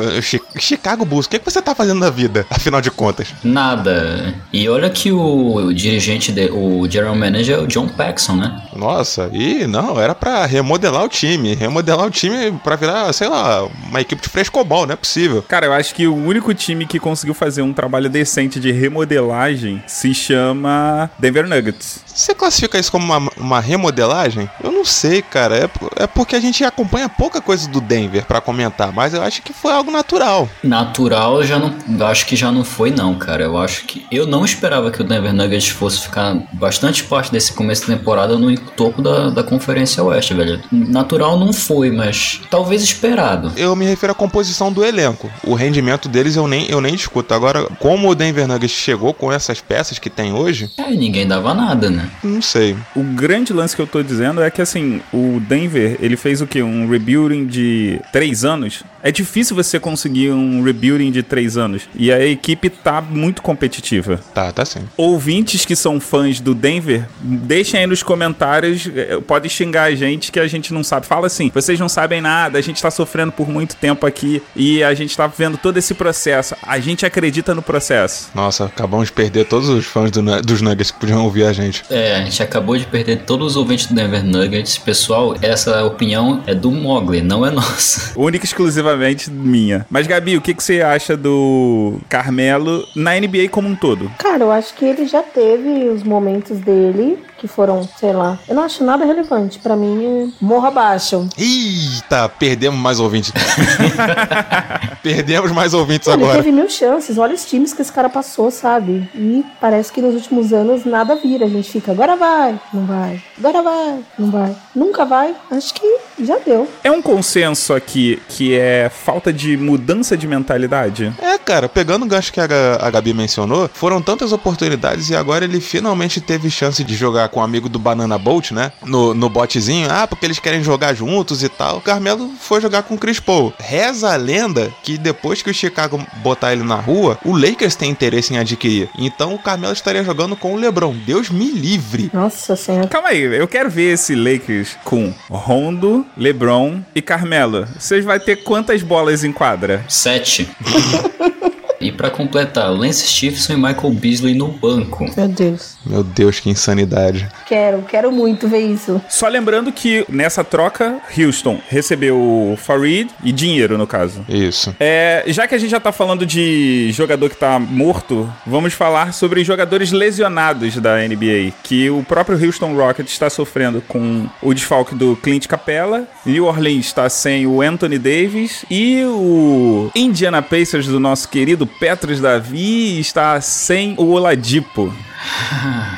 Chicago 0.57 1.05
Bulls, 1.05 1.25
o 1.25 1.29
que, 1.29 1.39
que 1.39 1.45
você 1.45 1.61
tá 1.61 1.73
fazendo 1.75 1.99
na 1.99 2.09
vida, 2.09 2.45
afinal 2.49 2.81
de 2.81 2.91
contas? 2.91 3.33
Nada. 3.43 4.33
E 4.51 4.67
olha 4.67 4.89
que 4.89 5.11
o, 5.11 5.55
o 5.55 5.73
dirigente, 5.73 6.31
de, 6.31 6.49
o 6.51 6.87
general 6.89 7.15
manager 7.15 7.57
é 7.57 7.60
o 7.61 7.67
John 7.67 7.87
Paxson, 7.87 8.35
né? 8.35 8.61
Nossa, 8.75 9.29
e 9.31 9.67
não, 9.67 9.99
era 9.99 10.15
pra 10.15 10.45
remodelar 10.45 11.03
o 11.03 11.09
time. 11.09 11.53
Remodelar 11.53 12.05
o 12.05 12.11
time 12.11 12.51
pra 12.63 12.75
virar, 12.75 13.11
sei 13.13 13.27
lá, 13.27 13.65
uma 13.87 14.01
equipe 14.01 14.21
de 14.21 14.29
frescobol, 14.29 14.85
não 14.85 14.93
é 14.93 14.97
possível. 14.97 15.43
Cara, 15.47 15.65
eu 15.65 15.73
acho 15.73 15.93
que 15.93 16.07
o 16.07 16.15
único 16.15 16.53
time 16.53 16.85
que 16.85 16.99
conseguiu 16.99 17.33
fazer 17.33 17.61
um 17.61 17.73
trabalho 17.73 18.09
decente 18.09 18.59
de 18.59 18.71
remodelagem 18.71 19.83
se 19.87 20.13
chama 20.13 21.09
Denver 21.17 21.47
Nuggets. 21.47 22.01
Você 22.05 22.35
classifica 22.35 22.77
isso 22.77 22.91
como 22.91 23.05
uma, 23.05 23.31
uma 23.37 23.59
remodelagem? 23.59 24.49
Eu 24.63 24.71
não 24.71 24.83
sei, 24.83 25.21
cara. 25.21 25.57
É, 25.57 26.03
é 26.03 26.07
porque 26.07 26.35
a 26.35 26.39
gente 26.39 26.63
acompanha 26.63 27.07
pouca 27.07 27.41
coisa 27.41 27.67
do 27.69 27.79
Denver 27.79 28.25
pra 28.25 28.41
comentar, 28.41 28.91
mas 28.91 29.13
eu 29.13 29.21
acho 29.21 29.41
que 29.41 29.53
foi 29.53 29.71
algo 29.71 29.91
natural. 29.91 30.49
Natural 30.63 31.43
já 31.43 31.57
não. 31.57 31.73
eu 31.99 32.05
Acho 32.05 32.25
que 32.25 32.35
já 32.35 32.51
não 32.51 32.63
foi, 32.63 32.91
não, 32.91 33.15
cara. 33.15 33.43
Eu 33.43 33.57
acho 33.57 33.85
que. 33.85 34.05
Eu 34.11 34.27
não 34.27 34.43
esperava 34.43 34.91
que 34.91 35.01
o 35.01 35.03
Denver 35.03 35.33
Nuggets 35.33 35.69
fosse 35.69 36.01
ficar 36.01 36.35
bastante 36.51 37.03
parte 37.03 37.31
desse 37.31 37.50
começo 37.53 37.81
de 37.85 37.95
temporada 37.97 38.37
no 38.37 38.55
topo 38.59 39.01
da, 39.01 39.29
da 39.29 39.43
Conferência 39.43 40.03
Oeste, 40.03 40.33
velho. 40.33 40.59
Natural 40.71 41.39
não 41.39 41.51
foi, 41.53 41.91
mas 41.91 42.41
talvez 42.49 42.81
esperado. 42.81 43.51
Eu 43.55 43.75
me 43.75 43.85
refiro 43.85 44.11
à 44.11 44.15
composição 44.15 44.71
do 44.71 44.83
elenco. 44.83 45.29
O 45.43 45.53
rendimento 45.53 46.07
deles 46.09 46.35
eu 46.35 46.47
nem, 46.47 46.69
eu 46.69 46.81
nem 46.81 46.95
discuto. 46.95 47.33
Agora, 47.33 47.63
como 47.79 48.09
o 48.09 48.15
Denver 48.15 48.47
Nuggets 48.47 48.71
chegou 48.75 49.13
com 49.13 49.31
essas 49.31 49.59
peças 49.61 49.99
que 49.99 50.09
tem 50.09 50.33
hoje, 50.33 50.69
É, 50.77 50.91
ninguém 50.91 51.27
dava 51.27 51.53
nada, 51.53 51.89
né? 51.89 52.09
não 52.23 52.41
sei. 52.41 52.75
O 52.95 53.03
grande 53.03 53.53
lance 53.53 53.75
que 53.75 53.81
eu 53.81 53.87
tô 53.87 54.01
dizendo 54.01 54.41
é 54.41 54.49
que, 54.49 54.61
assim, 54.61 55.01
o 55.13 55.39
Denver, 55.47 55.97
ele 56.01 56.15
fez 56.17 56.41
o 56.41 56.47
quê? 56.47 56.61
Um 56.63 56.87
rebuilding 56.89 57.45
de 57.45 57.99
três 58.11 58.43
anos? 58.45 58.83
É 59.03 59.11
difícil 59.11 59.55
você 59.55 59.79
conseguir 59.79 60.31
um 60.31 60.61
rebuilding 60.63 61.11
de 61.11 61.23
três 61.23 61.57
anos. 61.57 61.83
E 61.95 62.11
a 62.11 62.23
equipe 62.25 62.69
tá 62.69 63.01
muito 63.01 63.41
competitiva. 63.41 64.19
Tá, 64.33 64.51
tá 64.51 64.63
sim. 64.65 64.81
Ouvintes 64.95 65.65
que 65.65 65.75
são 65.75 65.99
fãs 65.99 66.39
do 66.39 66.53
Denver, 66.53 67.07
deixem 67.41 67.81
aí 67.81 67.87
nos 67.87 68.03
comentários, 68.03 68.89
eh, 68.93 69.19
pode 69.25 69.49
xingar 69.49 69.83
a 69.83 69.95
gente 69.95 70.31
que 70.31 70.39
a 70.39 70.47
gente 70.47 70.73
não 70.73 70.83
sabe. 70.83 71.05
Fala 71.05 71.27
assim, 71.27 71.51
vocês 71.53 71.79
não 71.79 71.89
sabem 71.89 72.21
nada, 72.21 72.57
a 72.57 72.61
gente 72.61 72.81
tá 72.81 72.89
sofrendo 72.89 73.31
por 73.31 73.49
muito 73.49 73.75
tempo 73.75 74.05
aqui 74.05 74.41
e 74.55 74.83
a 74.83 74.93
gente 74.93 75.15
tá 75.15 75.27
vendo 75.27 75.57
todo 75.57 75.77
esse 75.77 75.93
processo. 75.93 76.55
A 76.65 76.79
gente 76.79 77.05
acredita 77.05 77.53
no 77.53 77.61
processo. 77.61 78.29
Nossa, 78.33 78.65
acabamos 78.65 79.07
de 79.07 79.13
perder 79.13 79.45
todos 79.45 79.69
os 79.69 79.85
fãs 79.85 80.11
do 80.11 80.21
dos 80.41 80.61
Nuggets 80.61 80.91
que 80.91 80.99
podiam 80.99 81.23
ouvir 81.23 81.45
a 81.45 81.53
gente. 81.53 81.83
É, 81.89 82.15
a 82.15 82.23
gente 82.23 82.41
acabou 82.41 82.77
de 82.77 82.85
perder 82.85 83.23
todos 83.23 83.47
os 83.51 83.55
ouvintes 83.57 83.87
do 83.87 83.95
Denver 83.95 84.23
Nuggets. 84.23 84.77
Pessoal, 84.77 85.35
essa 85.41 85.83
opinião 85.83 86.43
é 86.45 86.53
do 86.53 86.71
Mogli, 86.71 87.21
não 87.21 87.45
é 87.45 87.51
nossa. 87.51 88.13
Única 88.19 88.45
e 88.45 88.47
exclusivamente 88.47 89.29
minha. 89.31 89.85
Mas, 89.89 90.07
Gabi, 90.07 90.37
o 90.37 90.41
que, 90.41 90.53
que 90.53 90.63
você 90.63 90.81
acha 90.81 91.17
do 91.17 91.99
Carmelo 92.07 92.87
na 92.95 93.19
NBA 93.19 93.49
como 93.49 93.67
um 93.67 93.75
todo? 93.75 94.11
Cara, 94.19 94.43
eu 94.43 94.51
acho 94.51 94.73
que 94.75 94.85
ele 94.85 95.07
já 95.07 95.23
teve 95.23 95.89
os 95.89 96.03
momentos 96.03 96.59
dele 96.59 97.17
que 97.41 97.47
foram, 97.47 97.89
sei 97.97 98.13
lá. 98.13 98.37
Eu 98.47 98.53
não 98.53 98.63
acho 98.63 98.83
nada 98.83 99.03
relevante. 99.03 99.57
Pra 99.57 99.75
mim, 99.75 100.05
é 100.05 100.27
morra 100.39 100.67
abaixo. 100.67 101.27
Eita, 101.35 102.29
perdemos 102.29 102.79
mais 102.79 102.99
ouvintes. 102.99 103.33
perdemos 105.03 105.51
mais 105.51 105.73
ouvintes 105.73 106.07
Ele 106.07 106.23
agora. 106.23 106.37
teve 106.37 106.51
mil 106.51 106.69
chances. 106.69 107.17
Olha 107.17 107.33
os 107.35 107.45
times 107.45 107.73
que 107.73 107.81
esse 107.81 107.91
cara 107.91 108.09
passou, 108.09 108.51
sabe? 108.51 109.09
E 109.15 109.43
parece 109.59 109.91
que 109.91 110.01
nos 110.01 110.13
últimos 110.15 110.53
anos 110.53 110.85
nada 110.85 111.15
vira. 111.15 111.45
A 111.45 111.49
gente 111.49 111.69
fica, 111.71 111.91
agora 111.91 112.15
vai, 112.15 112.59
não 112.73 112.85
vai. 112.85 113.21
Agora 113.37 113.61
vai, 113.61 113.99
não 114.17 114.31
vai. 114.31 114.55
Nunca 114.75 115.05
vai. 115.05 115.35
Acho 115.51 115.73
que 115.73 115.97
já 116.19 116.37
deu. 116.37 116.67
É 116.83 116.91
um 116.91 117.01
consenso 117.01 117.73
aqui 117.73 118.21
que 118.29 118.53
é 118.57 118.89
falta 118.89 119.31
de 119.33 119.57
mudança 119.57 120.15
de 120.15 120.27
mentalidade? 120.27 121.13
É, 121.21 121.37
cara, 121.37 121.67
pegando 121.67 122.03
o 122.05 122.07
gancho 122.07 122.31
que 122.31 122.39
a, 122.39 122.47
Ga- 122.47 122.77
a 122.81 122.89
Gabi 122.89 123.13
mencionou, 123.13 123.69
foram 123.73 124.01
tantas 124.01 124.31
oportunidades 124.31 125.09
e 125.09 125.15
agora 125.15 125.45
ele 125.45 125.59
finalmente 125.59 126.21
teve 126.21 126.49
chance 126.49 126.83
de 126.83 126.95
jogar 126.95 127.29
com 127.29 127.39
o 127.39 127.43
amigo 127.43 127.67
do 127.69 127.79
Banana 127.79 128.17
Bolt, 128.17 128.51
né? 128.51 128.71
No, 128.85 129.13
no 129.13 129.29
botezinho. 129.29 129.87
Ah, 129.89 130.07
porque 130.07 130.25
eles 130.25 130.39
querem 130.39 130.63
jogar 130.63 130.93
juntos 130.93 131.43
e 131.43 131.49
tal. 131.49 131.77
O 131.77 131.81
Carmelo 131.81 132.29
foi 132.39 132.61
jogar 132.61 132.83
com 132.83 132.95
o 132.95 132.97
Chris 132.97 133.19
Paul. 133.19 133.53
Reza 133.59 134.13
a 134.13 134.15
lenda 134.15 134.71
que 134.83 134.90
depois 134.97 135.41
que 135.41 135.49
o 135.49 135.53
Chicago 135.53 136.03
botar 136.17 136.53
ele 136.53 136.63
na 136.63 136.75
rua, 136.75 137.17
o 137.23 137.35
Lakers 137.35 137.75
tem 137.75 137.89
interesse 137.91 138.33
em 138.33 138.37
adquirir. 138.37 138.89
Então 138.97 139.33
o 139.33 139.39
Carmelo 139.39 139.73
estaria 139.73 140.03
jogando 140.03 140.35
com 140.35 140.53
o 140.53 140.57
LeBron. 140.57 140.95
Deus 141.05 141.29
me 141.29 141.51
livre. 141.51 142.09
Nossa 142.13 142.55
senhora. 142.55 142.87
Calma 142.87 143.09
aí, 143.09 143.21
eu 143.21 143.47
quero 143.47 143.69
ver 143.69 143.93
esse 143.93 144.15
Lakers 144.15 144.77
com 144.83 145.13
Rondo, 145.29 146.05
LeBron 146.17 146.81
e 146.93 147.01
Carmelo. 147.01 147.67
Vocês 147.77 148.05
vai 148.05 148.19
ter 148.19 148.37
quantas 148.37 148.81
bolas 148.83 149.23
em 149.23 149.31
quadra? 149.31 149.83
Sete. 149.87 150.49
e 151.81 151.91
pra 151.91 152.09
completar, 152.09 152.71
Lance 152.71 153.07
Stephenson 153.07 153.53
e 153.53 153.57
Michael 153.57 153.91
Beasley 153.91 154.33
no 154.33 154.47
banco. 154.47 155.05
Meu 155.15 155.27
Deus. 155.27 155.75
Meu 155.85 156.03
Deus, 156.03 156.39
que 156.39 156.49
insanidade. 156.49 157.27
Quero, 157.47 157.81
quero 157.83 158.11
muito 158.11 158.47
ver 158.47 158.61
isso. 158.61 159.01
Só 159.09 159.27
lembrando 159.27 159.71
que 159.71 160.05
nessa 160.07 160.43
troca, 160.43 160.99
Houston 161.17 161.59
recebeu 161.67 162.55
Farid 162.57 163.09
e 163.23 163.31
dinheiro, 163.31 163.77
no 163.77 163.87
caso. 163.87 164.23
Isso. 164.29 164.75
É, 164.79 165.23
já 165.27 165.47
que 165.47 165.55
a 165.55 165.57
gente 165.57 165.71
já 165.71 165.79
tá 165.79 165.91
falando 165.91 166.25
de 166.25 166.91
jogador 166.91 167.29
que 167.29 167.35
tá 167.35 167.59
morto, 167.59 168.31
vamos 168.45 168.73
falar 168.73 169.13
sobre 169.13 169.43
jogadores 169.43 169.91
lesionados 169.91 170.75
da 170.77 170.97
NBA, 170.97 171.53
que 171.63 171.89
o 171.89 172.03
próprio 172.03 172.37
Houston 172.43 172.75
Rockets 172.75 173.11
está 173.11 173.29
sofrendo 173.29 173.81
com 173.87 174.29
o 174.41 174.53
desfalque 174.53 174.95
do 174.95 175.15
Clint 175.15 175.47
Capella, 175.47 176.07
New 176.25 176.45
Orleans 176.45 176.85
está 176.85 177.09
sem 177.09 177.47
o 177.47 177.61
Anthony 177.61 177.97
Davis 177.97 178.65
e 178.69 179.03
o 179.05 179.89
Indiana 179.95 180.41
Pacers 180.41 180.87
do 180.87 180.99
nosso 180.99 181.27
querido 181.29 181.65
Petros 181.79 182.19
Davi 182.19 182.99
está 182.99 183.39
sem 183.41 183.95
o 183.97 184.11
Oladipo. 184.11 184.93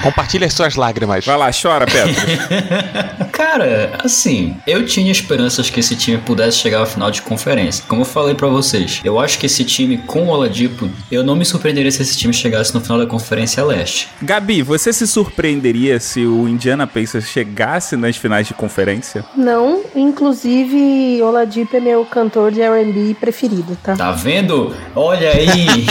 Compartilhe 0.01 0.45
as 0.45 0.53
suas 0.53 0.75
lágrimas. 0.75 1.25
Vai 1.25 1.37
lá, 1.37 1.49
chora, 1.51 1.85
Petros. 1.85 2.17
Cara, 3.31 3.93
assim, 4.03 4.57
eu 4.67 4.85
tinha 4.85 5.11
esperanças 5.11 5.69
que 5.69 5.79
esse 5.79 5.95
time 5.95 6.17
pudesse 6.17 6.57
chegar 6.57 6.79
ao 6.79 6.85
final 6.85 7.09
de 7.09 7.21
conferência. 7.21 7.83
Como 7.87 8.01
eu 8.01 8.05
falei 8.05 8.35
pra 8.35 8.47
vocês, 8.47 9.01
eu 9.03 9.19
acho 9.19 9.39
que 9.39 9.45
esse 9.45 9.63
time 9.63 9.97
com 9.97 10.23
o 10.23 10.29
Oladipo, 10.29 10.89
eu 11.11 11.23
não 11.23 11.35
me 11.35 11.45
surpreenderia 11.45 11.91
se 11.91 12.01
esse 12.01 12.17
time 12.17 12.33
chegasse 12.33 12.73
no 12.73 12.81
final 12.81 12.97
da 12.97 13.05
Conferência 13.05 13.63
Leste. 13.63 14.09
Gabi, 14.21 14.61
você 14.61 14.91
se 14.91 15.07
surpreenderia 15.07 15.99
se 15.99 16.25
o 16.25 16.47
Indiana 16.47 16.85
Pacers 16.85 17.27
chegasse 17.27 17.95
nas 17.95 18.17
finais 18.17 18.47
de 18.47 18.53
conferência? 18.53 19.25
Não, 19.35 19.81
inclusive 19.95 21.21
Oladipo 21.21 21.77
é 21.77 21.79
meu 21.79 22.05
cantor 22.05 22.51
de 22.51 22.61
R&B 22.61 23.15
preferido, 23.19 23.77
tá? 23.81 23.95
Tá 23.95 24.11
vendo? 24.11 24.75
Olha 24.95 25.29
aí! 25.29 25.85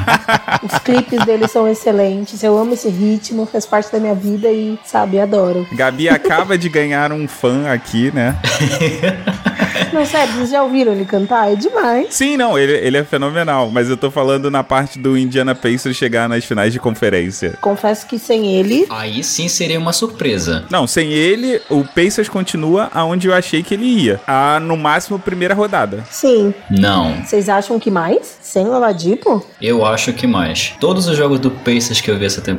Os 0.62 0.78
clipes 0.78 1.24
dele 1.24 1.48
são 1.48 1.68
excelentes. 1.68 2.42
Eu 2.42 2.56
amo 2.56 2.65
esse 2.74 2.88
ritmo, 2.88 3.46
faz 3.46 3.64
parte 3.66 3.90
da 3.92 3.98
minha 3.98 4.14
vida 4.14 4.48
e, 4.50 4.78
sabe, 4.84 5.18
adoro. 5.20 5.66
Gabi 5.72 6.08
acaba 6.08 6.56
de 6.58 6.68
ganhar 6.68 7.12
um 7.12 7.26
fã 7.28 7.70
aqui, 7.70 8.10
né? 8.14 8.36
Não, 9.92 10.04
sério, 10.04 10.34
vocês 10.34 10.50
já 10.50 10.62
ouviram 10.62 10.92
ele 10.92 11.04
cantar? 11.04 11.52
É 11.52 11.56
demais. 11.56 12.08
Sim, 12.14 12.36
não, 12.36 12.58
ele, 12.58 12.72
ele 12.72 12.96
é 12.98 13.04
fenomenal, 13.04 13.70
mas 13.70 13.88
eu 13.88 13.96
tô 13.96 14.10
falando 14.10 14.50
na 14.50 14.62
parte 14.62 14.98
do 14.98 15.16
Indiana 15.16 15.54
Pacers 15.54 15.96
chegar 15.96 16.28
nas 16.28 16.44
finais 16.44 16.72
de 16.72 16.78
conferência. 16.78 17.54
Confesso 17.60 18.06
que 18.06 18.18
sem 18.18 18.54
ele, 18.56 18.86
aí 18.90 19.22
sim 19.22 19.48
seria 19.48 19.78
uma 19.78 19.92
surpresa. 19.92 20.64
Não, 20.70 20.86
sem 20.86 21.12
ele, 21.12 21.60
o 21.70 21.82
Pacers 21.84 22.28
continua 22.28 22.90
aonde 22.92 23.28
eu 23.28 23.34
achei 23.34 23.62
que 23.62 23.74
ele 23.74 23.84
ia. 23.86 24.20
A, 24.26 24.58
no 24.60 24.76
máximo, 24.76 25.18
primeira 25.18 25.54
rodada. 25.54 26.04
sim. 26.10 26.52
Não, 26.70 27.14
Vocês 27.24 27.48
acham 27.48 27.78
que 27.78 27.90
mais? 27.90 28.38
Sem 28.42 28.66
o 28.66 28.72
Oladipo? 28.72 29.44
eu 29.62 29.84
acho 29.84 30.12
que 30.12 30.26
mais. 30.26 30.74
Todos 30.80 31.06
os 31.08 31.16
jogos 31.16 31.38
do 31.38 31.50
Pacers 31.50 32.00
que 32.00 32.10
eu 32.10 32.18
vi 32.18 32.24
essa 32.26 32.40
temporada 32.40 32.55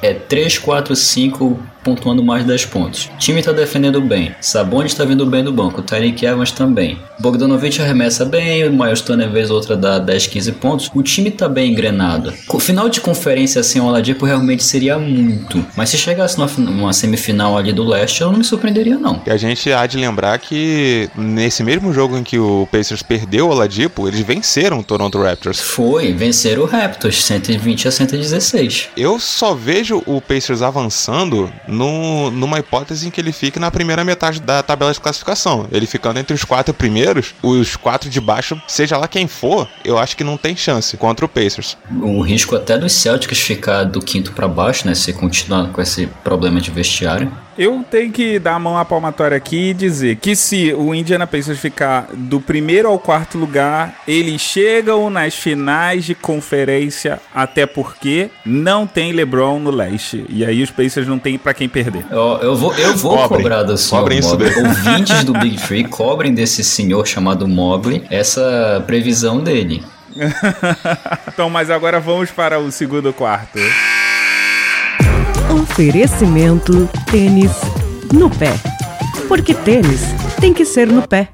é 0.00 0.12
3, 0.12 0.58
4, 0.58 0.94
5 0.96 1.58
pontuando 1.82 2.22
mais 2.24 2.42
de 2.42 2.48
10 2.48 2.66
pontos. 2.66 3.10
O 3.14 3.18
time 3.18 3.42
tá 3.42 3.52
defendendo 3.52 4.00
bem. 4.00 4.34
Sabonis 4.40 4.94
tá 4.94 5.04
vindo 5.04 5.24
bem 5.26 5.42
do 5.44 5.52
banco. 5.52 5.82
Tyreek 5.82 6.24
Evans 6.24 6.50
também. 6.52 6.98
Bogdanovich 7.18 7.80
arremessa 7.80 8.24
bem. 8.24 8.66
O 8.68 8.72
Miles 8.72 9.00
Turner 9.00 9.28
vez 9.30 9.50
ou 9.50 9.56
outra 9.56 9.76
dá 9.76 9.98
10, 9.98 10.26
15 10.26 10.52
pontos. 10.52 10.90
O 10.94 11.02
time 11.02 11.30
tá 11.30 11.48
bem 11.48 11.70
engrenado. 11.72 12.32
O 12.48 12.58
final 12.58 12.88
de 12.88 13.00
conferência 13.00 13.62
sem 13.62 13.80
o 13.80 13.84
Oladipo 13.86 14.24
realmente 14.26 14.62
seria 14.64 14.98
muito. 14.98 15.64
Mas 15.76 15.90
se 15.90 15.98
chegasse 15.98 16.36
numa, 16.38 16.48
fin- 16.48 16.62
numa 16.62 16.92
semifinal 16.92 17.56
ali 17.56 17.72
do 17.72 17.84
leste, 17.84 18.20
eu 18.22 18.30
não 18.30 18.38
me 18.38 18.44
surpreenderia 18.44 18.96
não. 18.98 19.22
E 19.26 19.30
a 19.30 19.36
gente 19.36 19.72
há 19.72 19.86
de 19.86 19.96
lembrar 19.98 20.38
que 20.38 21.08
nesse 21.16 21.62
mesmo 21.62 21.92
jogo 21.92 22.16
em 22.16 22.22
que 22.22 22.38
o 22.38 22.66
Pacers 22.70 23.02
perdeu 23.02 23.46
o 23.46 23.50
Oladipo, 23.50 24.06
eles 24.08 24.20
venceram 24.20 24.78
o 24.80 24.84
Toronto 24.84 25.20
Raptors. 25.22 25.60
Foi, 25.60 26.12
vencer 26.12 26.58
o 26.58 26.64
Raptors 26.64 27.24
120 27.24 27.88
a 27.88 27.90
116. 27.90 28.88
Eu 28.96 29.18
só 29.18 29.54
vejo 29.54 30.02
o 30.06 30.20
Pacers 30.20 30.62
avançando 30.62 31.50
no- 31.72 32.30
numa 32.30 32.58
hipótese 32.58 33.06
em 33.06 33.10
que 33.10 33.20
ele 33.20 33.32
fique 33.32 33.58
na 33.58 33.70
primeira 33.70 34.04
metade 34.04 34.40
da 34.40 34.62
tabela 34.62 34.92
de 34.92 35.00
classificação. 35.00 35.66
Ele 35.72 35.86
ficando 35.86 36.18
entre 36.20 36.34
os 36.34 36.44
quatro 36.44 36.72
primeiros, 36.74 37.34
os 37.42 37.74
quatro 37.76 38.08
de 38.10 38.20
baixo, 38.20 38.60
seja 38.68 38.96
lá 38.96 39.08
quem 39.08 39.26
for, 39.26 39.68
eu 39.84 39.98
acho 39.98 40.16
que 40.16 40.22
não 40.24 40.36
tem 40.36 40.54
chance 40.56 40.96
contra 40.96 41.24
o 41.24 41.28
Pacers. 41.28 41.76
O 42.00 42.20
risco 42.20 42.54
até 42.54 42.76
dos 42.78 42.92
Celtics 42.92 43.38
ficar 43.40 43.84
do 43.84 44.00
quinto 44.00 44.32
pra 44.32 44.46
baixo, 44.46 44.86
né? 44.86 44.94
Se 44.94 45.12
continuar 45.12 45.68
com 45.68 45.80
esse 45.80 46.06
problema 46.22 46.60
de 46.60 46.70
vestiário. 46.70 47.32
Eu 47.56 47.84
tenho 47.90 48.10
que 48.10 48.38
dar 48.38 48.54
a 48.54 48.58
mão 48.58 48.78
à 48.78 48.84
palmatória 48.84 49.36
aqui 49.36 49.70
e 49.70 49.74
dizer 49.74 50.16
que 50.16 50.34
se 50.34 50.72
o 50.72 50.94
Indiana 50.94 51.26
Pacers 51.26 51.58
ficar 51.58 52.08
do 52.12 52.40
primeiro 52.40 52.88
ao 52.88 52.98
quarto 52.98 53.36
lugar, 53.36 54.02
eles 54.08 54.40
chegam 54.40 55.10
nas 55.10 55.34
finais 55.34 56.04
de 56.04 56.14
conferência, 56.14 57.20
até 57.34 57.66
porque 57.66 58.30
não 58.44 58.86
tem 58.86 59.12
LeBron 59.12 59.58
no 59.58 59.70
leste. 59.70 60.24
E 60.28 60.44
aí 60.44 60.62
os 60.62 60.70
Pacers 60.70 61.06
não 61.06 61.18
tem 61.18 61.38
pra 61.38 61.52
quem 61.52 61.68
perder. 61.68 62.06
Eu, 62.10 62.38
eu 62.42 62.56
vou, 62.56 62.74
eu 62.74 62.96
vou 62.96 63.16
Cobrem. 63.18 63.42
cobrar 63.42 63.62
do 63.62 63.76
senhor 63.76 64.00
Cobrem 64.00 64.18
isso 64.18 64.30
Mobley. 64.30 64.52
Ouvintes 64.56 65.24
do 65.24 65.32
Big 65.34 65.58
Free, 65.60 65.84
cobrem 65.84 66.32
desse 66.32 66.64
senhor 66.64 67.06
chamado 67.06 67.46
Mobley 67.46 68.04
essa 68.10 68.82
previsão 68.86 69.42
dele. 69.42 69.82
então, 71.28 71.48
mas 71.50 71.70
agora 71.70 72.00
vamos 72.00 72.30
para 72.30 72.58
o 72.58 72.70
segundo 72.70 73.12
quarto. 73.12 73.58
Oferecimento 75.52 76.88
tênis 77.10 77.52
no 78.10 78.30
pé. 78.30 78.54
Porque 79.28 79.52
tênis 79.52 80.00
tem 80.40 80.54
que 80.54 80.64
ser 80.64 80.86
no 80.86 81.06
pé. 81.06 81.28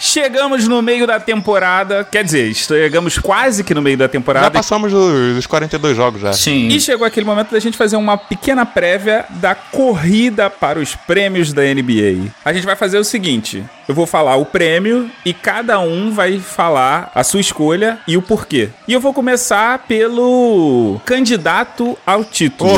Chegamos 0.00 0.66
no 0.68 0.82
meio 0.82 1.06
da 1.06 1.18
temporada, 1.18 2.04
quer 2.04 2.24
dizer, 2.24 2.54
chegamos 2.54 3.18
quase 3.18 3.64
que 3.64 3.74
no 3.74 3.82
meio 3.82 3.96
da 3.96 4.04
Já 4.04 4.08
temporada. 4.08 4.50
passamos 4.50 4.92
dos, 4.92 5.34
dos 5.34 5.46
42 5.46 5.96
jogos 5.96 6.20
já. 6.20 6.32
Sim. 6.32 6.68
E 6.68 6.80
chegou 6.80 7.06
aquele 7.06 7.26
momento 7.26 7.50
da 7.50 7.58
gente 7.58 7.76
fazer 7.76 7.96
uma 7.96 8.16
pequena 8.16 8.64
prévia 8.64 9.24
da 9.30 9.54
corrida 9.54 10.48
para 10.50 10.78
os 10.78 10.94
prêmios 10.94 11.52
da 11.52 11.62
NBA. 11.62 12.30
A 12.44 12.52
gente 12.52 12.64
vai 12.64 12.76
fazer 12.76 12.98
o 12.98 13.04
seguinte: 13.04 13.64
eu 13.88 13.94
vou 13.94 14.06
falar 14.06 14.36
o 14.36 14.44
prêmio 14.44 15.10
e 15.24 15.32
cada 15.32 15.78
um 15.78 16.10
vai 16.10 16.38
falar 16.38 17.10
a 17.14 17.22
sua 17.24 17.40
escolha 17.40 17.98
e 18.06 18.16
o 18.16 18.22
porquê. 18.22 18.68
E 18.86 18.92
eu 18.92 19.00
vou 19.00 19.12
começar 19.12 19.78
pelo 19.86 21.00
candidato 21.04 21.96
ao 22.06 22.24
título. 22.24 22.70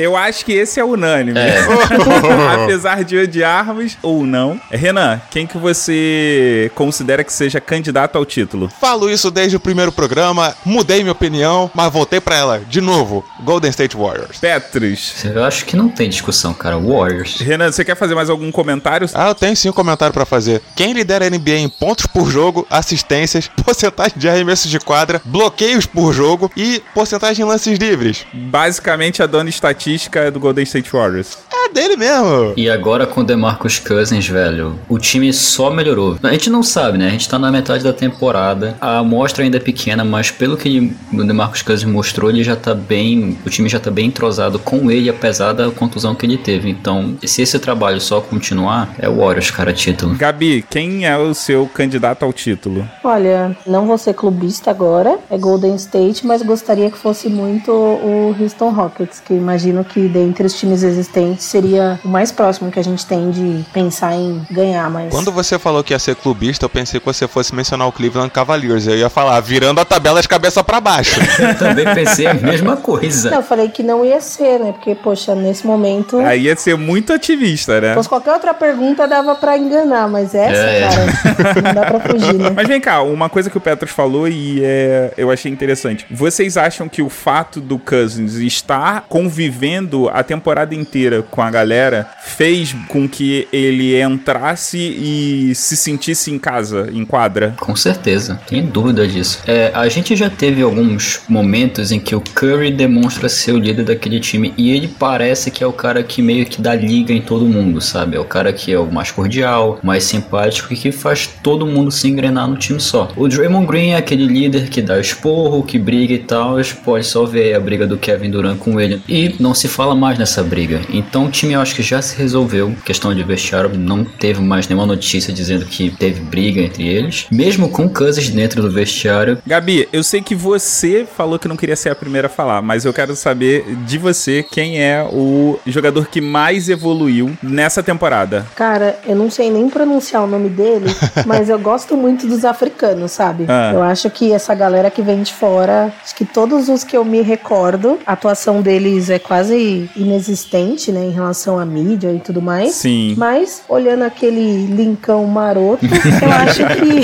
Eu 0.00 0.16
acho 0.16 0.44
que 0.44 0.52
esse 0.52 0.78
é 0.78 0.84
unânime. 0.84 1.38
Apesar 2.62 3.04
de 3.04 3.18
odiarmos 3.18 3.96
ou 4.02 4.24
não. 4.24 4.60
Renan, 4.70 5.20
quem 5.30 5.46
que 5.46 5.58
você 5.58 6.29
considera 6.74 7.24
que 7.24 7.32
seja 7.32 7.60
candidato 7.60 8.16
ao 8.16 8.24
título? 8.24 8.70
Falo 8.80 9.10
isso 9.10 9.30
desde 9.30 9.56
o 9.56 9.60
primeiro 9.60 9.92
programa, 9.92 10.54
mudei 10.64 11.00
minha 11.00 11.12
opinião, 11.12 11.70
mas 11.74 11.92
voltei 11.92 12.20
pra 12.20 12.36
ela 12.36 12.58
de 12.60 12.80
novo. 12.80 13.24
Golden 13.42 13.70
State 13.70 13.96
Warriors. 13.96 14.38
Petros. 14.38 15.24
Eu 15.24 15.44
acho 15.44 15.64
que 15.64 15.76
não 15.76 15.88
tem 15.88 16.08
discussão, 16.08 16.52
cara. 16.52 16.78
Warriors. 16.78 17.40
Renan, 17.40 17.70
você 17.70 17.84
quer 17.84 17.96
fazer 17.96 18.14
mais 18.14 18.30
algum 18.30 18.50
comentário? 18.50 19.08
Ah, 19.14 19.28
eu 19.28 19.34
tenho 19.34 19.56
sim 19.56 19.68
um 19.68 19.72
comentário 19.72 20.12
pra 20.12 20.24
fazer. 20.24 20.62
Quem 20.76 20.92
lidera 20.92 21.26
a 21.26 21.30
NBA 21.30 21.58
em 21.58 21.68
pontos 21.68 22.06
por 22.06 22.30
jogo, 22.30 22.66
assistências, 22.70 23.48
porcentagem 23.64 24.18
de 24.18 24.28
arremessos 24.28 24.70
de 24.70 24.78
quadra, 24.78 25.20
bloqueios 25.24 25.86
por 25.86 26.12
jogo 26.12 26.50
e 26.56 26.82
porcentagem 26.94 27.44
em 27.44 27.48
lances 27.48 27.78
livres? 27.78 28.24
Basicamente, 28.32 29.22
a 29.22 29.26
dona 29.26 29.48
estatística 29.48 30.20
é 30.20 30.30
do 30.30 30.40
Golden 30.40 30.64
State 30.64 30.90
Warriors. 30.90 31.38
Dele 31.72 31.96
mesmo. 31.96 32.52
E 32.56 32.68
agora 32.68 33.06
com 33.06 33.20
o 33.20 33.24
DeMarcus 33.24 33.78
Cousins, 33.78 34.26
velho, 34.26 34.78
o 34.88 34.98
time 34.98 35.32
só 35.32 35.70
melhorou. 35.70 36.18
A 36.22 36.32
gente 36.32 36.50
não 36.50 36.62
sabe, 36.62 36.98
né? 36.98 37.08
A 37.08 37.10
gente 37.10 37.28
tá 37.28 37.38
na 37.38 37.50
metade 37.50 37.84
da 37.84 37.92
temporada. 37.92 38.76
A 38.80 38.98
amostra 38.98 39.44
ainda 39.44 39.56
é 39.56 39.60
pequena, 39.60 40.04
mas 40.04 40.30
pelo 40.30 40.56
que 40.56 40.92
o 41.12 41.24
DeMarcus 41.24 41.62
Cousins 41.62 41.90
mostrou, 41.90 42.30
ele 42.30 42.42
já 42.42 42.56
tá 42.56 42.74
bem, 42.74 43.38
o 43.44 43.50
time 43.50 43.68
já 43.68 43.78
tá 43.78 43.90
bem 43.90 44.06
entrosado 44.06 44.58
com 44.58 44.90
ele, 44.90 45.08
apesar 45.08 45.52
da 45.52 45.70
contusão 45.70 46.14
que 46.14 46.26
ele 46.26 46.36
teve. 46.36 46.70
Então, 46.70 47.16
se 47.24 47.42
esse 47.42 47.58
trabalho 47.58 48.00
só 48.00 48.20
continuar, 48.20 48.94
é 48.98 49.08
o 49.08 49.16
Warriors, 49.16 49.50
cara, 49.50 49.72
título. 49.72 50.16
Gabi, 50.16 50.64
quem 50.68 51.06
é 51.06 51.16
o 51.16 51.34
seu 51.34 51.66
candidato 51.66 52.24
ao 52.24 52.32
título? 52.32 52.88
Olha, 53.04 53.56
não 53.66 53.86
vou 53.86 53.98
ser 53.98 54.14
clubista 54.14 54.70
agora, 54.70 55.18
é 55.30 55.38
Golden 55.38 55.74
State, 55.76 56.26
mas 56.26 56.42
gostaria 56.42 56.90
que 56.90 56.98
fosse 56.98 57.28
muito 57.28 57.70
o 57.70 58.34
Houston 58.38 58.70
Rockets, 58.70 59.20
que 59.20 59.34
imagino 59.34 59.84
que 59.84 60.08
dentre 60.08 60.46
os 60.46 60.58
times 60.58 60.82
existentes 60.82 61.44
seria 61.60 62.00
o 62.04 62.08
mais 62.08 62.32
próximo 62.32 62.70
que 62.70 62.78
a 62.78 62.84
gente 62.84 63.04
tem 63.06 63.30
de 63.30 63.64
pensar 63.72 64.14
em 64.14 64.42
ganhar, 64.50 64.88
mas. 64.90 65.10
Quando 65.10 65.30
você 65.30 65.58
falou 65.58 65.84
que 65.84 65.92
ia 65.92 65.98
ser 65.98 66.16
clubista, 66.16 66.64
eu 66.64 66.68
pensei 66.68 66.98
que 66.98 67.06
você 67.06 67.28
fosse 67.28 67.54
mencionar 67.54 67.86
o 67.88 67.92
Cleveland 67.92 68.30
Cavaliers. 68.30 68.86
Eu 68.86 68.96
ia 68.96 69.10
falar, 69.10 69.38
virando 69.40 69.80
a 69.80 69.84
tabela 69.84 70.22
de 70.22 70.28
cabeça 70.28 70.62
pra 70.64 70.80
baixo. 70.80 71.20
Eu 71.40 71.58
também 71.58 71.84
pensei 71.94 72.26
a 72.26 72.34
mesma 72.34 72.76
coisa. 72.76 73.30
Não, 73.30 73.38
eu 73.38 73.42
falei 73.42 73.68
que 73.68 73.82
não 73.82 74.04
ia 74.04 74.20
ser, 74.20 74.58
né? 74.58 74.72
Porque, 74.72 74.94
poxa, 74.94 75.34
nesse 75.34 75.66
momento. 75.66 76.18
Aí 76.18 76.42
ia 76.42 76.56
ser 76.56 76.76
muito 76.76 77.12
ativista, 77.12 77.80
né? 77.80 77.90
Se 77.90 77.94
fosse 77.94 78.08
qualquer 78.08 78.32
outra 78.32 78.54
pergunta 78.54 79.06
dava 79.08 79.34
pra 79.34 79.56
enganar, 79.56 80.08
mas 80.08 80.34
essa, 80.34 80.60
É. 80.60 80.80
cara, 80.88 81.62
não 81.62 81.74
dá 81.74 81.86
pra 81.86 82.00
fugir, 82.00 82.34
né? 82.34 82.50
Mas 82.54 82.68
vem 82.68 82.80
cá, 82.80 83.02
uma 83.02 83.28
coisa 83.28 83.48
que 83.48 83.56
o 83.56 83.60
Petros 83.60 83.90
falou 83.90 84.28
e 84.28 84.60
é, 84.62 85.12
eu 85.16 85.30
achei 85.30 85.50
interessante. 85.50 86.06
Vocês 86.10 86.56
acham 86.56 86.88
que 86.88 87.00
o 87.02 87.08
fato 87.08 87.60
do 87.60 87.78
Cousins 87.78 88.34
estar 88.34 89.04
convivendo 89.08 90.08
a 90.10 90.22
temporada 90.22 90.74
inteira 90.74 91.22
com 91.22 91.40
a 91.42 91.49
galera 91.50 92.08
fez 92.22 92.74
com 92.88 93.08
que 93.08 93.46
ele 93.52 94.00
entrasse 94.00 94.78
e 94.78 95.54
se 95.54 95.76
sentisse 95.76 96.30
em 96.30 96.38
casa, 96.38 96.88
em 96.92 97.04
quadra? 97.04 97.54
Com 97.58 97.76
certeza, 97.76 98.40
tem 98.46 98.64
dúvida 98.64 99.06
disso. 99.06 99.42
É, 99.46 99.70
a 99.74 99.88
gente 99.88 100.16
já 100.16 100.30
teve 100.30 100.62
alguns 100.62 101.20
momentos 101.28 101.92
em 101.92 102.00
que 102.00 102.14
o 102.14 102.20
Curry 102.20 102.70
demonstra 102.70 103.28
ser 103.28 103.52
o 103.52 103.58
líder 103.58 103.84
daquele 103.84 104.20
time 104.20 104.54
e 104.56 104.70
ele 104.70 104.88
parece 104.88 105.50
que 105.50 105.62
é 105.62 105.66
o 105.66 105.72
cara 105.72 106.02
que 106.02 106.22
meio 106.22 106.46
que 106.46 106.60
dá 106.60 106.74
liga 106.74 107.12
em 107.12 107.20
todo 107.20 107.44
mundo, 107.44 107.80
sabe? 107.80 108.16
É 108.16 108.20
o 108.20 108.24
cara 108.24 108.52
que 108.52 108.72
é 108.72 108.78
o 108.78 108.90
mais 108.90 109.10
cordial, 109.10 109.78
mais 109.82 110.04
simpático 110.04 110.72
e 110.72 110.76
que 110.76 110.92
faz 110.92 111.26
todo 111.42 111.66
mundo 111.66 111.90
se 111.90 112.08
engrenar 112.08 112.48
no 112.48 112.56
time 112.56 112.80
só. 112.80 113.08
O 113.16 113.28
Draymond 113.28 113.66
Green 113.66 113.90
é 113.90 113.96
aquele 113.96 114.26
líder 114.26 114.68
que 114.68 114.80
dá 114.80 115.00
esporro, 115.00 115.62
que 115.62 115.78
briga 115.78 116.14
e 116.14 116.18
tal, 116.18 116.56
pode 116.84 117.06
só 117.06 117.24
ver 117.24 117.54
a 117.54 117.60
briga 117.60 117.86
do 117.86 117.98
Kevin 117.98 118.30
Durant 118.30 118.58
com 118.58 118.80
ele 118.80 119.02
e 119.08 119.34
não 119.38 119.54
se 119.54 119.68
fala 119.68 119.94
mais 119.94 120.18
nessa 120.18 120.42
briga. 120.42 120.80
Então 120.90 121.30
time 121.40 121.54
eu 121.54 121.60
acho 121.60 121.74
que 121.74 121.82
já 121.82 122.02
se 122.02 122.16
resolveu, 122.16 122.74
questão 122.84 123.14
de 123.14 123.22
vestiário, 123.22 123.70
não 123.74 124.04
teve 124.04 124.42
mais 124.42 124.68
nenhuma 124.68 124.86
notícia 124.86 125.32
dizendo 125.32 125.64
que 125.64 125.90
teve 125.90 126.20
briga 126.20 126.60
entre 126.60 126.86
eles, 126.86 127.26
mesmo 127.30 127.70
com 127.70 127.88
Cousins 127.88 128.28
dentro 128.28 128.60
do 128.60 128.70
vestiário. 128.70 129.38
Gabi, 129.46 129.88
eu 129.90 130.04
sei 130.04 130.20
que 130.20 130.34
você 130.34 131.06
falou 131.16 131.38
que 131.38 131.48
não 131.48 131.56
queria 131.56 131.76
ser 131.76 131.88
a 131.88 131.94
primeira 131.94 132.26
a 132.26 132.30
falar, 132.30 132.60
mas 132.60 132.84
eu 132.84 132.92
quero 132.92 133.16
saber 133.16 133.64
de 133.86 133.96
você 133.96 134.42
quem 134.42 134.82
é 134.82 135.02
o 135.02 135.58
jogador 135.66 136.08
que 136.08 136.20
mais 136.20 136.68
evoluiu 136.68 137.34
nessa 137.42 137.82
temporada. 137.82 138.46
Cara, 138.54 138.98
eu 139.06 139.16
não 139.16 139.30
sei 139.30 139.50
nem 139.50 139.70
pronunciar 139.70 140.24
o 140.24 140.26
nome 140.26 140.50
dele, 140.50 140.94
mas 141.26 141.48
eu 141.48 141.58
gosto 141.58 141.96
muito 141.96 142.26
dos 142.26 142.44
africanos, 142.44 143.12
sabe? 143.12 143.46
Ah. 143.48 143.70
Eu 143.72 143.82
acho 143.82 144.10
que 144.10 144.30
essa 144.30 144.54
galera 144.54 144.90
que 144.90 145.00
vem 145.00 145.22
de 145.22 145.32
fora, 145.32 145.90
acho 146.04 146.14
que 146.14 146.26
todos 146.26 146.68
os 146.68 146.84
que 146.84 146.96
eu 146.96 147.04
me 147.04 147.22
recordo, 147.22 147.98
a 148.06 148.12
atuação 148.12 148.60
deles 148.60 149.08
é 149.08 149.18
quase 149.18 149.90
inexistente, 149.96 150.92
né, 150.92 151.04
em 151.04 151.10
relação 151.10 151.29
à 151.58 151.64
mídia 151.64 152.12
e 152.12 152.20
tudo 152.20 152.40
mais. 152.40 152.74
Sim. 152.74 153.14
Mas, 153.16 153.62
olhando 153.68 154.02
aquele 154.02 154.66
linkão 154.66 155.24
maroto, 155.26 155.84
eu 155.86 156.32
acho 156.32 156.66
que. 156.76 157.00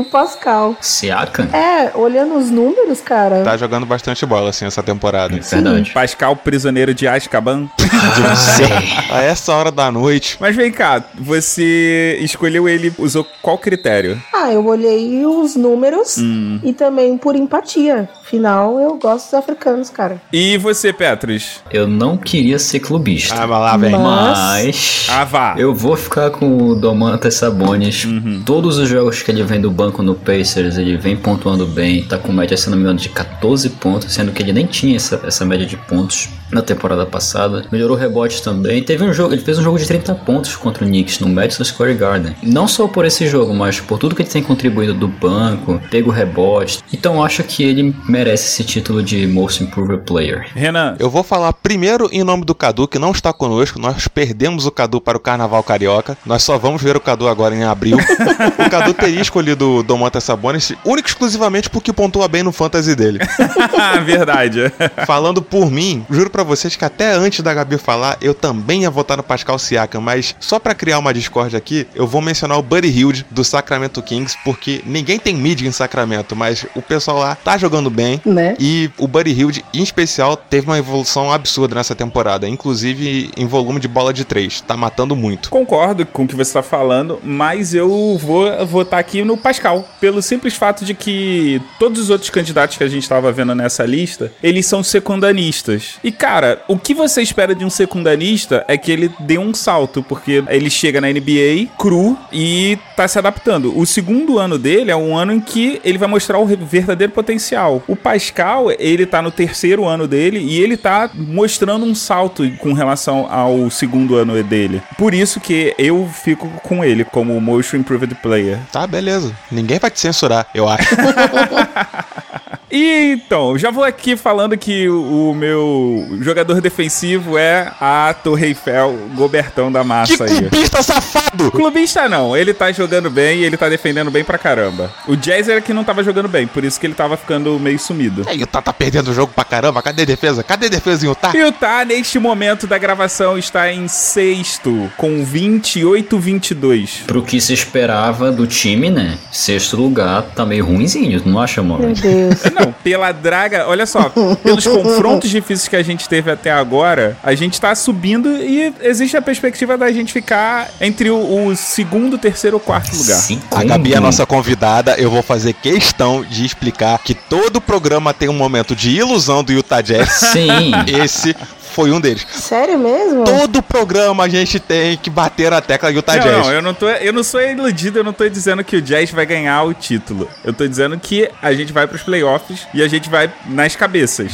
o 0.00 0.04
Pascal. 0.04 0.76
Siakam? 0.80 1.46
É, 1.52 1.92
olhando 1.94 2.36
os 2.36 2.50
números, 2.50 3.00
cara. 3.00 3.42
Tá 3.42 3.56
jogando 3.56 3.86
bastante 3.86 4.24
bola, 4.26 4.50
assim, 4.50 4.64
essa 4.66 4.82
temporada. 4.82 5.34
É 5.36 5.40
verdade. 5.40 5.90
Pascal, 5.92 6.36
prisioneiro 6.36 6.94
de 6.94 7.06
Azkaban. 7.06 7.68
A 9.10 9.22
essa 9.22 9.52
hora 9.54 9.70
da 9.70 9.90
noite. 9.90 10.36
Mas 10.40 10.54
vem 10.56 10.70
cá, 10.70 11.02
você 11.18 12.18
escolheu 12.20 12.68
ele, 12.68 12.92
usou 12.98 13.26
qual 13.42 13.58
critério? 13.58 14.20
Ah, 14.34 14.52
eu 14.52 14.64
olhei 14.66 15.24
os 15.24 15.56
números 15.56 16.16
e 16.62 16.72
também 16.72 17.16
por 17.16 17.34
empatia. 17.36 18.08
Afinal, 18.22 18.78
eu 18.80 18.96
gosto 18.96 19.26
dos 19.26 19.34
africanos, 19.34 19.88
cara. 19.88 20.20
E 20.32 20.58
você, 20.58 20.92
Petros? 20.92 21.60
Eu 21.70 21.86
não 21.86 22.16
queria 22.16 22.58
ser 22.58 22.80
clubista. 22.80 23.34
Ah, 23.34 23.46
mas 23.46 23.60
lá 23.60 23.76
vem. 23.76 23.92
Mas- 23.92 24.36
Mas 24.36 25.06
Ah, 25.10 25.24
vá. 25.24 25.54
eu 25.56 25.72
vou 25.74 25.96
ficar 25.96 26.30
com 26.30 26.58
o 26.70 26.74
Domantas 26.74 27.34
Sabonis. 27.34 28.04
Uhum. 28.04 28.42
Todos 28.44 28.78
os 28.78 28.88
jogos 28.88 29.22
que 29.22 29.30
ele 29.30 29.44
vem 29.44 29.60
do 29.60 29.70
banco 29.70 29.85
no 30.02 30.14
Pacers, 30.14 30.78
ele 30.78 30.96
vem 30.96 31.16
pontuando 31.16 31.66
bem. 31.66 32.04
Tá 32.04 32.18
com 32.18 32.32
média, 32.32 32.56
se 32.56 32.68
não 32.68 32.76
me 32.76 32.82
engano, 32.82 32.98
de 32.98 33.08
14 33.08 33.70
pontos, 33.70 34.12
sendo 34.12 34.32
que 34.32 34.42
ele 34.42 34.52
nem 34.52 34.66
tinha 34.66 34.96
essa, 34.96 35.20
essa 35.24 35.44
média 35.44 35.66
de 35.66 35.76
pontos 35.76 36.28
na 36.50 36.62
temporada 36.62 37.04
passada. 37.04 37.64
Melhorou 37.72 37.96
rebotes 37.96 38.40
também. 38.40 38.82
Teve 38.82 39.04
um 39.04 39.12
jogo, 39.12 39.34
ele 39.34 39.42
fez 39.42 39.58
um 39.58 39.62
jogo 39.62 39.78
de 39.78 39.86
30 39.86 40.14
pontos 40.14 40.54
contra 40.56 40.84
o 40.84 40.88
Knicks 40.88 41.20
no 41.20 41.28
Madison 41.28 41.64
Square 41.64 41.94
Garden. 41.94 42.36
Não 42.42 42.68
só 42.68 42.86
por 42.86 43.04
esse 43.04 43.26
jogo, 43.26 43.54
mas 43.54 43.80
por 43.80 43.98
tudo 43.98 44.14
que 44.14 44.22
ele 44.22 44.28
tem 44.28 44.42
contribuído 44.42 44.94
do 44.94 45.08
banco, 45.08 45.80
pego 45.90 46.10
rebote. 46.10 46.80
Então 46.92 47.16
eu 47.16 47.22
acho 47.22 47.42
que 47.42 47.62
ele 47.62 47.94
merece 48.08 48.46
esse 48.46 48.64
título 48.64 49.02
de 49.02 49.26
Most 49.26 49.62
Improved 49.62 50.04
Player. 50.04 50.46
Renan, 50.54 50.96
Eu 50.98 51.10
vou 51.10 51.22
falar 51.22 51.52
primeiro 51.52 52.08
em 52.12 52.22
nome 52.22 52.44
do 52.44 52.54
Cadu, 52.54 52.86
que 52.88 52.98
não 52.98 53.10
está 53.10 53.32
conosco. 53.32 53.78
Nós 53.78 54.08
perdemos 54.08 54.66
o 54.66 54.70
Cadu 54.70 55.00
para 55.00 55.16
o 55.16 55.20
Carnaval 55.20 55.62
Carioca. 55.62 56.16
Nós 56.24 56.42
só 56.42 56.58
vamos 56.58 56.82
ver 56.82 56.96
o 56.96 57.00
Cadu 57.00 57.28
agora 57.28 57.54
em 57.54 57.64
abril. 57.64 57.98
o 58.58 58.70
Cadu 58.70 58.94
teria 58.94 59.20
escolhido 59.20 59.75
o 59.78 59.82
Domantas 59.82 60.24
Sabonis 60.24 60.72
único 60.84 61.08
e 61.08 61.10
exclusivamente 61.10 61.70
porque 61.70 61.92
pontua 61.92 62.28
bem 62.28 62.42
no 62.42 62.52
fantasy 62.52 62.94
dele. 62.94 63.20
verdade. 64.04 64.72
Falando 65.06 65.42
por 65.42 65.70
mim, 65.70 66.04
juro 66.10 66.30
pra 66.30 66.42
vocês 66.42 66.76
que 66.76 66.84
até 66.84 67.12
antes 67.12 67.40
da 67.40 67.54
Gabi 67.54 67.78
falar, 67.78 68.16
eu 68.20 68.34
também 68.34 68.82
ia 68.82 68.90
votar 68.90 69.16
no 69.16 69.22
Pascal 69.22 69.58
Siakam, 69.58 70.00
mas 70.00 70.34
só 70.40 70.58
pra 70.58 70.74
criar 70.74 70.98
uma 70.98 71.12
discórdia 71.12 71.58
aqui, 71.58 71.86
eu 71.94 72.06
vou 72.06 72.20
mencionar 72.20 72.58
o 72.58 72.62
Buddy 72.62 72.88
Hield 72.88 73.26
do 73.30 73.44
Sacramento 73.44 74.02
Kings, 74.02 74.36
porque 74.44 74.82
ninguém 74.84 75.18
tem 75.18 75.34
mid 75.34 75.62
em 75.62 75.72
Sacramento, 75.72 76.36
mas 76.36 76.66
o 76.74 76.82
pessoal 76.82 77.18
lá 77.18 77.34
tá 77.34 77.56
jogando 77.58 77.90
bem. 77.90 78.20
Né? 78.24 78.56
E 78.58 78.90
o 78.98 79.06
Buddy 79.06 79.32
Hield, 79.32 79.64
em 79.74 79.82
especial, 79.82 80.36
teve 80.36 80.66
uma 80.66 80.78
evolução 80.78 81.32
absurda 81.32 81.74
nessa 81.74 81.94
temporada, 81.94 82.48
inclusive 82.48 83.30
em 83.36 83.46
volume 83.46 83.80
de 83.80 83.88
bola 83.88 84.12
de 84.12 84.24
três. 84.24 84.60
Tá 84.60 84.76
matando 84.76 85.16
muito. 85.16 85.50
Concordo 85.50 86.04
com 86.06 86.24
o 86.24 86.28
que 86.28 86.34
você 86.34 86.50
está 86.50 86.62
falando, 86.62 87.18
mas 87.22 87.74
eu 87.74 88.18
vou 88.18 88.66
votar 88.66 89.00
aqui 89.00 89.24
no 89.24 89.36
Pascal, 89.36 89.65
pelo 90.00 90.22
simples 90.22 90.54
fato 90.54 90.84
de 90.84 90.94
que 90.94 91.60
todos 91.78 92.00
os 92.00 92.10
outros 92.10 92.30
candidatos 92.30 92.76
que 92.76 92.84
a 92.84 92.88
gente 92.88 93.02
estava 93.02 93.32
vendo 93.32 93.54
nessa 93.54 93.84
lista, 93.84 94.32
eles 94.42 94.66
são 94.66 94.82
secundanistas. 94.82 95.96
E 96.02 96.12
cara, 96.12 96.62
o 96.68 96.78
que 96.78 96.94
você 96.94 97.22
espera 97.22 97.54
de 97.54 97.64
um 97.64 97.70
secundanista 97.70 98.64
é 98.68 98.76
que 98.76 98.90
ele 98.90 99.10
dê 99.20 99.38
um 99.38 99.54
salto, 99.54 100.02
porque 100.02 100.44
ele 100.48 100.70
chega 100.70 101.00
na 101.00 101.08
NBA 101.08 101.68
cru 101.78 102.16
e 102.32 102.78
tá 102.94 103.06
se 103.06 103.18
adaptando. 103.18 103.76
O 103.78 103.84
segundo 103.86 104.38
ano 104.38 104.58
dele 104.58 104.90
é 104.90 104.96
um 104.96 105.16
ano 105.16 105.32
em 105.32 105.40
que 105.40 105.80
ele 105.84 105.98
vai 105.98 106.08
mostrar 106.08 106.38
o 106.38 106.46
verdadeiro 106.46 107.12
potencial. 107.12 107.82
O 107.86 107.96
Pascal, 107.96 108.70
ele 108.78 109.06
tá 109.06 109.20
no 109.20 109.30
terceiro 109.30 109.86
ano 109.86 110.06
dele 110.06 110.38
e 110.38 110.60
ele 110.60 110.76
tá 110.76 111.10
mostrando 111.14 111.84
um 111.84 111.94
salto 111.94 112.50
com 112.58 112.72
relação 112.72 113.26
ao 113.30 113.70
segundo 113.70 114.16
ano 114.16 114.42
dele. 114.42 114.82
Por 114.96 115.14
isso 115.14 115.40
que 115.40 115.74
eu 115.78 116.08
fico 116.12 116.48
com 116.62 116.84
ele 116.84 117.04
como 117.04 117.40
Motion 117.40 117.78
Improved 117.78 118.14
Player. 118.16 118.58
Tá, 118.72 118.86
beleza. 118.86 119.34
Ninguém 119.50 119.78
vai 119.78 119.90
te 119.90 120.00
censurar, 120.00 120.46
eu 120.54 120.68
acho. 120.68 120.88
E 122.70 123.12
então, 123.12 123.56
já 123.56 123.70
vou 123.70 123.84
aqui 123.84 124.16
falando 124.16 124.56
que 124.56 124.88
o 124.88 125.06
o 125.16 125.34
meu 125.34 126.18
jogador 126.20 126.60
defensivo 126.60 127.38
é 127.38 127.72
a 127.80 128.14
Torre 128.22 128.48
Eiffel, 128.48 128.96
Gobertão 129.14 129.70
da 129.72 129.80
que 129.82 129.86
massa 129.86 130.24
aí. 130.24 130.36
clubista 130.48 130.82
safado! 130.82 131.50
Clubista 131.50 132.08
não, 132.08 132.36
ele 132.36 132.52
tá 132.52 132.70
jogando 132.70 133.08
bem 133.10 133.38
e 133.40 133.44
ele 133.44 133.56
tá 133.56 133.68
defendendo 133.68 134.10
bem 134.10 134.22
pra 134.22 134.36
caramba. 134.38 134.92
O 135.06 135.16
Jazz 135.16 135.48
era 135.48 135.60
que 135.60 135.72
não 135.72 135.84
tava 135.84 136.02
jogando 136.04 136.28
bem, 136.28 136.46
por 136.46 136.64
isso 136.64 136.78
que 136.78 136.86
ele 136.86 136.94
tava 136.94 137.16
ficando 137.16 137.58
meio 137.58 137.78
sumido. 137.78 138.22
E 138.26 138.30
aí, 138.30 138.42
o 138.42 138.46
Tá 138.46 138.62
tá 138.62 138.72
perdendo 138.72 139.08
o 139.10 139.14
jogo 139.14 139.32
pra 139.34 139.44
caramba. 139.44 139.82
Cadê 139.82 140.02
a 140.02 140.04
defesa? 140.06 140.42
Cadê 140.42 140.66
a 140.66 140.70
defesa 140.70 141.04
em 141.04 141.08
Utah? 141.08 141.32
E 141.34 141.42
o 141.44 141.52
Tá, 141.52 141.84
neste 141.84 142.18
momento 142.18 142.66
da 142.66 142.78
gravação, 142.78 143.38
está 143.38 143.72
em 143.72 143.88
sexto, 143.88 144.90
com 144.96 145.24
28-22. 145.24 147.04
Pro 147.06 147.22
que 147.22 147.40
se 147.40 147.52
esperava 147.52 148.30
do 148.30 148.46
time, 148.46 148.90
né? 148.90 149.18
Sexto 149.32 149.76
lugar 149.76 150.22
tá 150.34 150.44
meio 150.44 150.64
ruimzinho, 150.66 151.22
não 151.24 151.40
acha, 151.40 151.62
Meu 151.62 151.78
mano? 151.78 151.94
Deus. 151.94 152.42
Não, 152.58 152.72
pela 152.72 153.12
draga, 153.12 153.66
olha 153.68 153.86
só, 153.86 154.12
pelos 154.42 154.66
confrontos 154.66 155.30
difíceis 155.30 155.68
que 155.68 155.76
a 155.76 155.82
gente 155.82 156.08
teve 156.08 156.30
até 156.30 156.50
agora, 156.50 157.16
a 157.22 157.34
gente 157.34 157.60
tá 157.60 157.74
subindo 157.74 158.28
e 158.36 158.72
existe 158.80 159.16
a 159.16 159.22
perspectiva 159.22 159.76
da 159.76 159.92
gente 159.92 160.12
ficar 160.12 160.70
entre 160.80 161.10
o, 161.10 161.46
o 161.46 161.56
segundo, 161.56 162.16
terceiro 162.18 162.56
ou 162.56 162.60
quarto 162.60 162.96
lugar. 162.96 163.16
Cinco 163.16 163.56
A 163.56 163.62
Gabi 163.64 163.94
é 163.94 163.96
a 163.96 164.00
nossa 164.00 164.24
convidada. 164.24 164.94
Eu 164.98 165.10
vou 165.10 165.22
fazer 165.22 165.52
questão 165.52 166.24
de 166.24 166.44
explicar 166.44 166.98
que 166.98 167.14
todo 167.14 167.60
programa 167.60 168.14
tem 168.14 168.28
um 168.28 168.34
momento 168.34 168.74
de 168.74 168.90
ilusão 168.90 169.44
do 169.44 169.52
Utah 169.52 169.80
Jazz. 169.80 170.10
Sim. 170.12 170.72
Esse 170.86 171.36
foi 171.76 171.92
um 171.92 172.00
deles. 172.00 172.26
Sério 172.32 172.78
mesmo? 172.78 173.24
Todo 173.24 173.62
programa 173.62 174.24
a 174.24 174.28
gente 174.28 174.58
tem 174.58 174.96
que 174.96 175.10
bater 175.10 175.50
na 175.50 175.60
tecla 175.60 175.90
Utah 175.92 176.16
Não, 176.16 176.22
Jazz. 176.22 176.46
não, 176.46 176.52
eu 176.54 176.62
não, 176.62 176.72
tô, 176.72 176.88
eu 176.88 177.12
não 177.12 177.22
sou 177.22 177.42
iludido, 177.42 177.98
eu 177.98 178.04
não 178.04 178.14
tô 178.14 178.26
dizendo 178.30 178.64
que 178.64 178.76
o 178.76 178.80
Jazz 178.80 179.10
vai 179.10 179.26
ganhar 179.26 179.62
o 179.62 179.74
título. 179.74 180.26
Eu 180.42 180.54
tô 180.54 180.66
dizendo 180.66 180.98
que 180.98 181.28
a 181.42 181.52
gente 181.52 181.74
vai 181.74 181.86
pros 181.86 182.02
playoffs 182.02 182.66
e 182.72 182.82
a 182.82 182.88
gente 182.88 183.10
vai 183.10 183.30
nas 183.44 183.76
cabeças. 183.76 184.32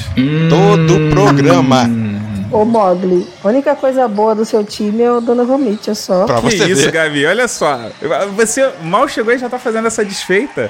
Todo 0.48 1.10
programa. 1.10 1.90
Ô 2.52 2.66
Mogli, 2.66 3.26
a 3.42 3.48
única 3.48 3.74
coisa 3.74 4.06
boa 4.06 4.34
do 4.34 4.44
seu 4.44 4.62
time 4.62 5.02
é 5.02 5.10
o 5.10 5.20
Donovan 5.20 5.56
Mitchell 5.56 5.94
só. 5.94 6.26
Pra 6.26 6.36
Que 6.36 6.42
você 6.42 6.64
isso, 6.64 6.82
ver. 6.82 6.92
Gabi? 6.92 7.24
Olha 7.24 7.48
só. 7.48 7.80
Você 8.36 8.70
mal 8.82 9.08
chegou 9.08 9.32
e 9.32 9.38
já 9.38 9.48
tá 9.48 9.58
fazendo 9.58 9.86
essa 9.86 10.04
desfeita. 10.04 10.68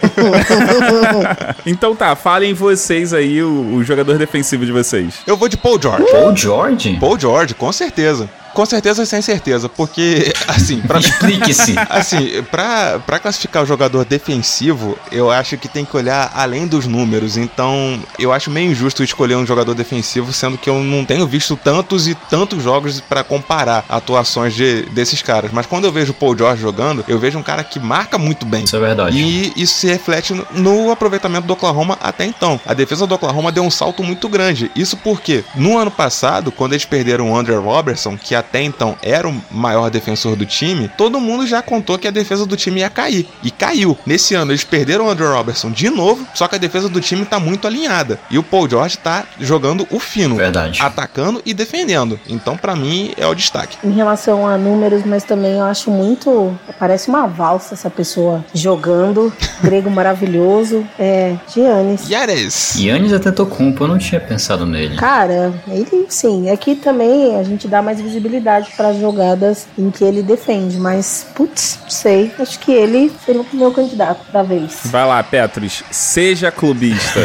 então 1.66 1.96
tá, 1.96 2.14
falem 2.14 2.54
vocês 2.54 3.12
aí 3.12 3.42
o, 3.42 3.74
o 3.74 3.82
jogador 3.82 4.16
defensivo 4.16 4.64
de 4.64 4.70
vocês. 4.70 5.22
Eu 5.26 5.36
vou 5.36 5.48
de 5.48 5.56
Paul 5.56 5.80
George. 5.80 6.06
Paul 6.10 6.36
George? 6.36 6.96
Paul 7.00 7.18
George, 7.18 7.54
com 7.54 7.72
certeza. 7.72 8.28
Com 8.54 8.66
certeza 8.66 9.02
e 9.02 9.06
sem 9.06 9.22
certeza, 9.22 9.68
porque, 9.68 10.32
assim, 10.46 10.80
pra, 10.80 10.98
Explique-se. 10.98 11.74
assim, 11.88 12.42
pra, 12.50 12.98
pra 13.00 13.18
classificar 13.18 13.62
o 13.62 13.66
jogador 13.66 14.04
defensivo, 14.04 14.98
eu 15.10 15.30
acho 15.30 15.56
que 15.56 15.68
tem 15.68 15.84
que 15.84 15.96
olhar 15.96 16.30
além 16.34 16.66
dos 16.66 16.86
números. 16.86 17.36
Então, 17.36 18.00
eu 18.18 18.32
acho 18.32 18.50
meio 18.50 18.70
injusto 18.70 19.02
escolher 19.02 19.36
um 19.36 19.46
jogador 19.46 19.74
defensivo, 19.74 20.32
sendo 20.32 20.58
que 20.58 20.68
eu 20.68 20.82
não 20.82 21.04
tenho 21.04 21.26
visto 21.26 21.56
tantos 21.56 22.06
e 22.06 22.14
tantos 22.14 22.62
jogos 22.62 23.00
pra 23.00 23.24
comparar 23.24 23.84
atuações 23.88 24.54
de, 24.54 24.82
desses 24.90 25.22
caras. 25.22 25.50
Mas 25.52 25.66
quando 25.66 25.84
eu 25.84 25.92
vejo 25.92 26.12
o 26.12 26.14
Paul 26.14 26.36
George 26.36 26.62
jogando, 26.62 27.04
eu 27.08 27.18
vejo 27.18 27.38
um 27.38 27.42
cara 27.42 27.64
que 27.64 27.78
marca 27.78 28.18
muito 28.18 28.44
bem. 28.44 28.64
Isso 28.64 28.76
é 28.76 28.80
verdade. 28.80 29.16
E 29.16 29.52
isso 29.56 29.74
se 29.74 29.86
reflete 29.86 30.34
no, 30.34 30.46
no 30.52 30.90
aproveitamento 30.90 31.46
do 31.46 31.52
Oklahoma 31.52 31.98
até 32.00 32.24
então. 32.24 32.60
A 32.66 32.74
defesa 32.74 33.06
do 33.06 33.14
Oklahoma 33.14 33.52
deu 33.52 33.62
um 33.62 33.70
salto 33.70 34.02
muito 34.02 34.28
grande. 34.28 34.70
Isso 34.76 34.96
porque, 34.96 35.44
no 35.54 35.78
ano 35.78 35.90
passado, 35.90 36.52
quando 36.52 36.72
eles 36.72 36.84
perderam 36.84 37.30
o 37.30 37.36
Andrew 37.36 37.62
Robertson, 37.62 38.16
que 38.16 38.34
até 38.42 38.62
então 38.62 38.96
era 39.02 39.28
o 39.28 39.42
maior 39.50 39.90
defensor 39.90 40.36
do 40.36 40.44
time, 40.44 40.90
todo 40.98 41.20
mundo 41.20 41.46
já 41.46 41.62
contou 41.62 41.98
que 41.98 42.08
a 42.08 42.10
defesa 42.10 42.44
do 42.44 42.56
time 42.56 42.80
ia 42.80 42.90
cair. 42.90 43.26
E 43.42 43.50
caiu. 43.50 43.96
Nesse 44.04 44.34
ano, 44.34 44.50
eles 44.50 44.64
perderam 44.64 45.06
o 45.06 45.10
Andrew 45.10 45.32
Robertson 45.32 45.70
de 45.70 45.88
novo, 45.88 46.26
só 46.34 46.46
que 46.48 46.56
a 46.56 46.58
defesa 46.58 46.88
do 46.88 47.00
time 47.00 47.24
tá 47.24 47.38
muito 47.38 47.66
alinhada. 47.66 48.18
E 48.30 48.38
o 48.38 48.42
Paul 48.42 48.68
George 48.68 48.98
tá 48.98 49.24
jogando 49.40 49.86
o 49.90 49.98
fino. 49.98 50.36
Verdade. 50.36 50.82
Atacando 50.82 51.40
e 51.46 51.54
defendendo. 51.54 52.18
Então, 52.28 52.56
pra 52.56 52.74
mim, 52.74 53.12
é 53.16 53.26
o 53.26 53.34
destaque. 53.34 53.78
Em 53.84 53.92
relação 53.92 54.46
a 54.46 54.58
números, 54.58 55.04
mas 55.04 55.24
também 55.24 55.54
eu 55.54 55.64
acho 55.64 55.90
muito. 55.90 56.58
Parece 56.78 57.08
uma 57.08 57.26
valsa 57.26 57.74
essa 57.74 57.88
pessoa 57.88 58.44
jogando. 58.52 59.32
Grego 59.62 59.90
maravilhoso. 59.90 60.84
É, 60.98 61.36
Giannis. 61.52 62.08
Yares! 62.08 62.74
Yannis 62.76 63.12
Antetokounmpo, 63.12 63.84
eu 63.84 63.88
não 63.88 63.98
tinha 63.98 64.20
pensado 64.20 64.66
nele. 64.66 64.96
Cara, 64.96 65.52
ele 65.68 66.06
sim. 66.08 66.50
Aqui 66.50 66.74
também 66.74 67.36
a 67.36 67.42
gente 67.42 67.68
dá 67.68 67.80
mais 67.80 68.00
visibilidade 68.00 68.31
para 68.40 68.88
as 68.88 68.98
jogadas 68.98 69.66
em 69.78 69.90
que 69.90 70.04
ele 70.04 70.22
defende, 70.22 70.76
mas 70.78 71.26
putz, 71.34 71.78
não 71.82 71.90
sei. 71.90 72.30
Acho 72.38 72.58
que 72.58 72.72
ele 72.72 73.12
seria 73.24 73.40
o 73.40 73.46
meu 73.52 73.72
candidato 73.72 74.30
da 74.32 74.42
vez. 74.42 74.80
Vai 74.84 75.06
lá, 75.06 75.22
Petros, 75.22 75.82
seja 75.90 76.50
clubista. 76.50 77.20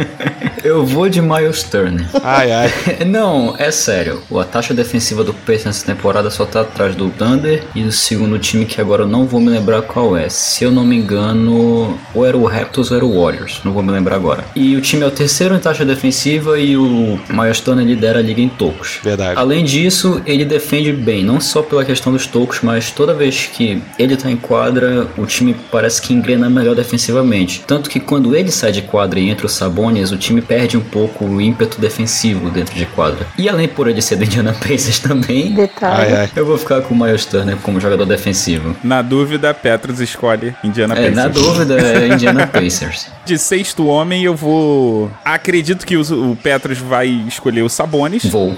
Eu 0.66 0.84
vou 0.84 1.08
de 1.08 1.22
Miles 1.22 1.62
Turner. 1.62 2.08
Ai, 2.24 2.50
ai. 2.50 2.72
Não, 3.06 3.54
é 3.56 3.70
sério. 3.70 4.20
A 4.36 4.42
taxa 4.42 4.74
defensiva 4.74 5.22
do 5.22 5.32
Pacers 5.32 5.64
nessa 5.66 5.86
temporada 5.86 6.28
só 6.28 6.44
tá 6.44 6.62
atrás 6.62 6.96
do 6.96 7.08
Thunder 7.08 7.62
e 7.72 7.84
do 7.84 7.92
segundo 7.92 8.36
time 8.38 8.64
que 8.64 8.80
agora 8.80 9.04
eu 9.04 9.06
não 9.06 9.26
vou 9.26 9.40
me 9.40 9.48
lembrar 9.48 9.82
qual 9.82 10.16
é. 10.16 10.28
Se 10.28 10.64
eu 10.64 10.72
não 10.72 10.84
me 10.84 10.96
engano, 10.96 11.96
ou 12.12 12.26
era 12.26 12.36
o 12.36 12.44
Raptors 12.46 12.90
ou 12.90 12.96
era 12.96 13.06
o 13.06 13.22
Warriors. 13.22 13.60
Não 13.64 13.72
vou 13.72 13.82
me 13.82 13.92
lembrar 13.92 14.16
agora. 14.16 14.44
E 14.56 14.74
o 14.74 14.80
time 14.80 15.04
é 15.04 15.06
o 15.06 15.10
terceiro 15.10 15.54
em 15.54 15.60
taxa 15.60 15.84
defensiva 15.84 16.58
e 16.58 16.76
o 16.76 17.18
Miles 17.30 17.60
Turner 17.60 17.86
lidera 17.86 18.18
a 18.18 18.22
liga 18.22 18.40
em 18.40 18.48
tocos. 18.48 18.98
Verdade. 19.04 19.38
Além 19.38 19.64
disso, 19.64 20.20
ele 20.26 20.35
defende 20.44 20.92
bem, 20.92 21.24
não 21.24 21.40
só 21.40 21.62
pela 21.62 21.84
questão 21.84 22.12
dos 22.12 22.26
tocos, 22.26 22.58
mas 22.62 22.90
toda 22.90 23.14
vez 23.14 23.46
que 23.52 23.82
ele 23.98 24.16
tá 24.16 24.30
em 24.30 24.36
quadra, 24.36 25.06
o 25.16 25.26
time 25.26 25.54
parece 25.70 26.00
que 26.02 26.12
engrena 26.12 26.48
melhor 26.50 26.74
defensivamente. 26.74 27.62
Tanto 27.66 27.88
que 27.90 28.00
quando 28.00 28.34
ele 28.36 28.50
sai 28.50 28.72
de 28.72 28.82
quadra 28.82 29.18
e 29.20 29.28
entra 29.28 29.46
o 29.46 29.48
Sabonis, 29.48 30.10
o 30.12 30.16
time 30.16 30.40
perde 30.40 30.76
um 30.76 30.80
pouco 30.80 31.24
o 31.24 31.40
ímpeto 31.40 31.80
defensivo 31.80 32.50
dentro 32.50 32.74
de 32.74 32.86
quadra. 32.86 33.26
E 33.38 33.48
além 33.48 33.68
por 33.68 33.88
ele 33.88 34.00
ser 34.02 34.16
do 34.16 34.24
Indiana 34.24 34.52
Pacers 34.52 34.98
também, 34.98 35.52
Detalhe. 35.54 36.12
Ai, 36.12 36.16
ai. 36.22 36.30
eu 36.36 36.44
vou 36.46 36.58
ficar 36.58 36.80
com 36.82 36.94
o 36.94 36.98
Miles 36.98 37.24
Turner 37.24 37.56
como 37.58 37.80
jogador 37.80 38.04
defensivo. 38.06 38.74
Na 38.82 39.02
dúvida, 39.02 39.52
Petros 39.54 40.00
escolhe 40.00 40.54
Indiana 40.64 40.94
É, 40.94 40.96
Pacers. 40.96 41.16
na 41.16 41.28
dúvida 41.28 41.74
é 41.80 42.08
Indiana 42.08 42.46
Pacers. 42.48 43.08
De 43.24 43.38
sexto 43.38 43.86
homem, 43.86 44.22
eu 44.22 44.34
vou. 44.34 45.10
Acredito 45.24 45.84
que 45.86 45.96
o, 45.96 46.30
o 46.32 46.36
Petros 46.36 46.78
vai 46.78 47.08
escolher 47.26 47.62
o 47.62 47.68
Sabonis. 47.68 48.24
Vou. 48.24 48.56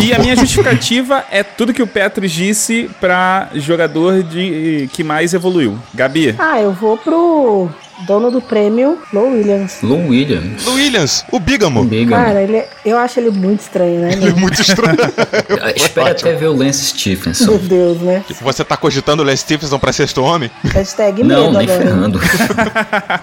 E 0.00 0.12
a 0.12 0.18
minha 0.18 0.34
justificativa 0.40 0.99
é 1.30 1.42
tudo 1.42 1.72
que 1.72 1.82
o 1.82 1.86
Petros 1.86 2.30
disse 2.30 2.90
pra 3.00 3.48
jogador 3.54 4.22
de 4.22 4.88
que 4.92 5.02
mais 5.04 5.34
evoluiu. 5.34 5.78
Gabi, 5.94 6.34
Ah, 6.38 6.60
eu 6.60 6.72
vou 6.72 6.96
pro 6.96 7.68
dono 8.06 8.30
do 8.30 8.40
prêmio, 8.40 8.98
Low 9.12 9.30
Williams. 9.32 9.78
Lou 9.82 10.08
Williams. 10.08 10.66
Williams, 10.66 11.24
o 11.30 11.38
Bigamo. 11.38 11.84
Biga. 11.84 12.16
Cara, 12.16 12.42
ele 12.42 12.56
é- 12.58 12.68
eu 12.84 12.98
acho 12.98 13.20
ele 13.20 13.30
muito 13.30 13.60
estranho, 13.60 14.00
né? 14.00 14.12
Ele 14.12 14.28
é 14.28 14.32
muito 14.32 14.60
estranho. 14.60 14.96
Espere 15.76 16.10
até 16.10 16.32
ver 16.34 16.46
o 16.48 16.56
Lance 16.56 16.84
Stephenson. 16.86 17.44
Meu 17.46 17.58
Deus, 17.58 17.98
né? 18.00 18.24
Você 18.40 18.64
tá 18.64 18.76
cogitando 18.76 19.22
o 19.22 19.26
Les 19.26 19.40
Stephenson 19.40 19.78
pra 19.78 19.92
sexto 19.92 20.22
homem? 20.22 20.50
Hashtag 20.72 21.22
Não, 21.22 21.52
medo 21.52 21.58
nem 21.58 21.68
agora. 21.70 21.82
ferrando. 21.82 22.20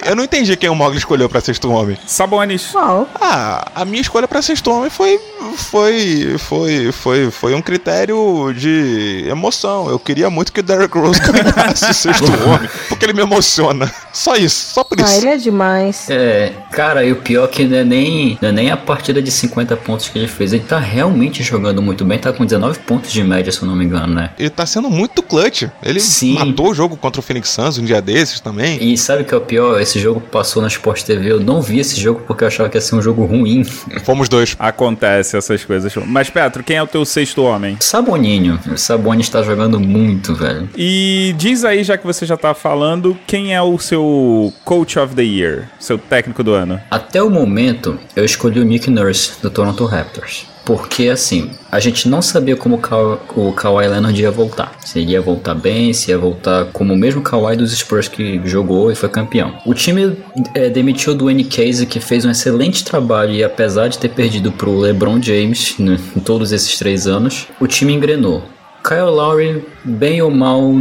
Eu 0.05 0.15
não 0.15 0.23
entendi 0.23 0.55
quem 0.57 0.69
o 0.69 0.75
Mogli 0.75 0.97
escolheu 0.97 1.27
pra 1.29 1.41
sexto 1.41 1.69
homem. 1.71 1.97
Sabonis. 2.05 2.67
Qual? 2.71 3.07
Ah, 3.19 3.65
a 3.75 3.85
minha 3.85 4.01
escolha 4.01 4.27
pra 4.27 4.41
sexto 4.41 4.71
homem 4.71 4.89
foi 4.89 5.19
foi 5.55 6.35
foi 6.37 6.91
foi 6.91 7.31
foi 7.31 7.53
um 7.55 7.61
critério 7.61 8.53
de 8.55 9.25
emoção. 9.27 9.89
Eu 9.89 9.99
queria 9.99 10.29
muito 10.29 10.51
que 10.51 10.59
o 10.59 10.63
Derrick 10.63 10.97
Rose 10.97 11.19
ganhasse 11.19 11.89
o 11.89 11.93
sexto 11.93 12.25
homem, 12.47 12.69
porque 12.89 13.05
ele 13.05 13.13
me 13.13 13.21
emociona. 13.21 13.91
Só 14.13 14.35
isso, 14.35 14.66
só 14.67 14.83
por 14.83 14.99
isso. 14.99 15.07
Ah, 15.07 15.17
ele 15.17 15.27
é 15.27 15.37
demais. 15.37 16.09
É, 16.09 16.51
cara, 16.71 17.03
e 17.03 17.11
o 17.11 17.17
pior 17.17 17.45
é 17.45 17.47
que 17.47 17.63
não 17.65 17.77
é, 17.77 17.83
nem, 17.83 18.37
não 18.41 18.49
é 18.49 18.51
nem 18.51 18.71
a 18.71 18.77
partida 18.77 19.21
de 19.21 19.31
50 19.31 19.75
pontos 19.77 20.09
que 20.09 20.17
ele 20.17 20.27
fez. 20.27 20.53
Ele 20.53 20.63
tá 20.63 20.79
realmente 20.79 21.41
jogando 21.41 21.81
muito 21.81 22.03
bem, 22.05 22.19
tá 22.19 22.31
com 22.33 22.45
19 22.45 22.79
pontos 22.79 23.11
de 23.11 23.23
média, 23.23 23.51
se 23.51 23.61
eu 23.61 23.67
não 23.67 23.75
me 23.75 23.85
engano, 23.85 24.13
né? 24.13 24.31
Ele 24.37 24.49
tá 24.49 24.65
sendo 24.65 24.89
muito 24.89 25.23
clutch. 25.23 25.63
Ele 25.81 25.99
Sim. 25.99 26.33
matou 26.33 26.69
o 26.69 26.73
jogo 26.73 26.97
contra 26.97 27.19
o 27.19 27.23
Phoenix 27.23 27.49
Suns 27.49 27.77
um 27.77 27.85
dia 27.85 28.01
desses 28.01 28.39
também. 28.39 28.77
E 28.81 28.97
sabe 28.97 29.23
o 29.23 29.25
que 29.25 29.33
é 29.33 29.37
o 29.37 29.41
pior? 29.41 29.79
Esse 29.79 29.99
jogo 29.99 30.19
passou 30.19 30.61
na 30.61 30.67
Sport 30.67 31.03
TV. 31.03 31.31
Eu 31.31 31.39
não 31.39 31.61
vi 31.61 31.79
esse 31.79 31.99
jogo 31.99 32.21
porque 32.27 32.43
eu 32.43 32.47
achava 32.47 32.69
que 32.69 32.77
ia 32.77 32.81
ser 32.81 32.95
um 32.95 33.01
jogo 33.01 33.25
ruim. 33.25 33.63
Fomos 34.03 34.29
dois. 34.29 34.55
Acontece 34.59 35.37
essas 35.37 35.63
coisas. 35.63 35.93
Mas, 36.05 36.29
Petro, 36.29 36.63
quem 36.63 36.77
é 36.77 36.83
o 36.83 36.87
teu 36.87 37.05
sexto 37.05 37.43
homem? 37.43 37.77
Saboninho. 37.79 38.59
O 38.71 38.77
Sabonis 38.77 39.29
tá 39.29 39.41
jogando 39.41 39.79
muito, 39.79 40.35
velho. 40.35 40.69
E 40.75 41.33
diz 41.37 41.63
aí, 41.63 41.83
já 41.83 41.97
que 41.97 42.05
você 42.05 42.25
já 42.25 42.37
tá 42.37 42.53
falando, 42.53 43.17
quem 43.25 43.53
é 43.53 43.61
o 43.61 43.77
seu 43.77 44.53
Coach 44.65 44.97
of 44.99 45.15
the 45.15 45.23
Year? 45.23 45.69
Seu 45.79 45.97
técnico 45.97 46.43
do 46.43 46.53
ano? 46.53 46.79
Até 46.91 47.21
o 47.23 47.29
momento, 47.29 47.97
eu 48.15 48.25
escolhi 48.25 48.59
o 48.59 48.65
Nick 48.65 48.89
Nurse, 48.89 49.33
do 49.41 49.49
Toronto 49.49 49.85
Raptors. 49.85 50.45
Porque, 50.65 51.07
assim, 51.07 51.51
a 51.71 51.79
gente 51.79 52.09
não 52.09 52.21
sabia 52.21 52.57
como 52.57 52.75
o 52.75 52.79
Ka- 52.79 53.17
o 53.37 53.53
Kawhi 53.53 53.87
Leonard 53.87 54.21
ia 54.21 54.29
voltar. 54.29 54.73
Se 54.83 54.99
ele 54.99 55.13
ia 55.13 55.21
voltar 55.21 55.53
bem, 55.55 55.93
se 55.93 56.11
ia 56.11 56.17
voltar 56.17 56.65
como 56.73 56.93
o 56.93 56.97
mesmo 56.97 57.21
Kawhi 57.21 57.55
dos 57.55 57.71
Spurs 57.71 58.09
que 58.09 58.41
jogou 58.43 58.91
e 58.91 58.95
foi 58.95 59.07
campeão. 59.07 59.55
O 59.65 59.73
time 59.73 60.17
eh, 60.53 60.69
demitiu 60.69 61.13
o 61.13 61.15
Dwayne 61.15 61.45
Casey, 61.45 61.85
que 61.85 62.01
fez 62.01 62.25
um 62.25 62.31
excelente 62.31 62.83
trabalho 62.83 63.31
e 63.31 63.45
apesar 63.45 63.87
de 63.87 63.97
ter 63.97 64.09
perdido 64.09 64.51
pro 64.51 64.77
LeBron 64.77 65.21
James 65.21 65.75
né, 65.79 65.97
em 66.13 66.19
todos 66.19 66.51
esses 66.51 66.77
três 66.77 67.07
anos, 67.07 67.47
o 67.61 67.65
time 67.67 67.93
engrenou. 67.93 68.43
Kyle 68.87 69.11
Lowry, 69.11 69.65
bem 69.83 70.21
ou 70.21 70.31
mal, 70.31 70.71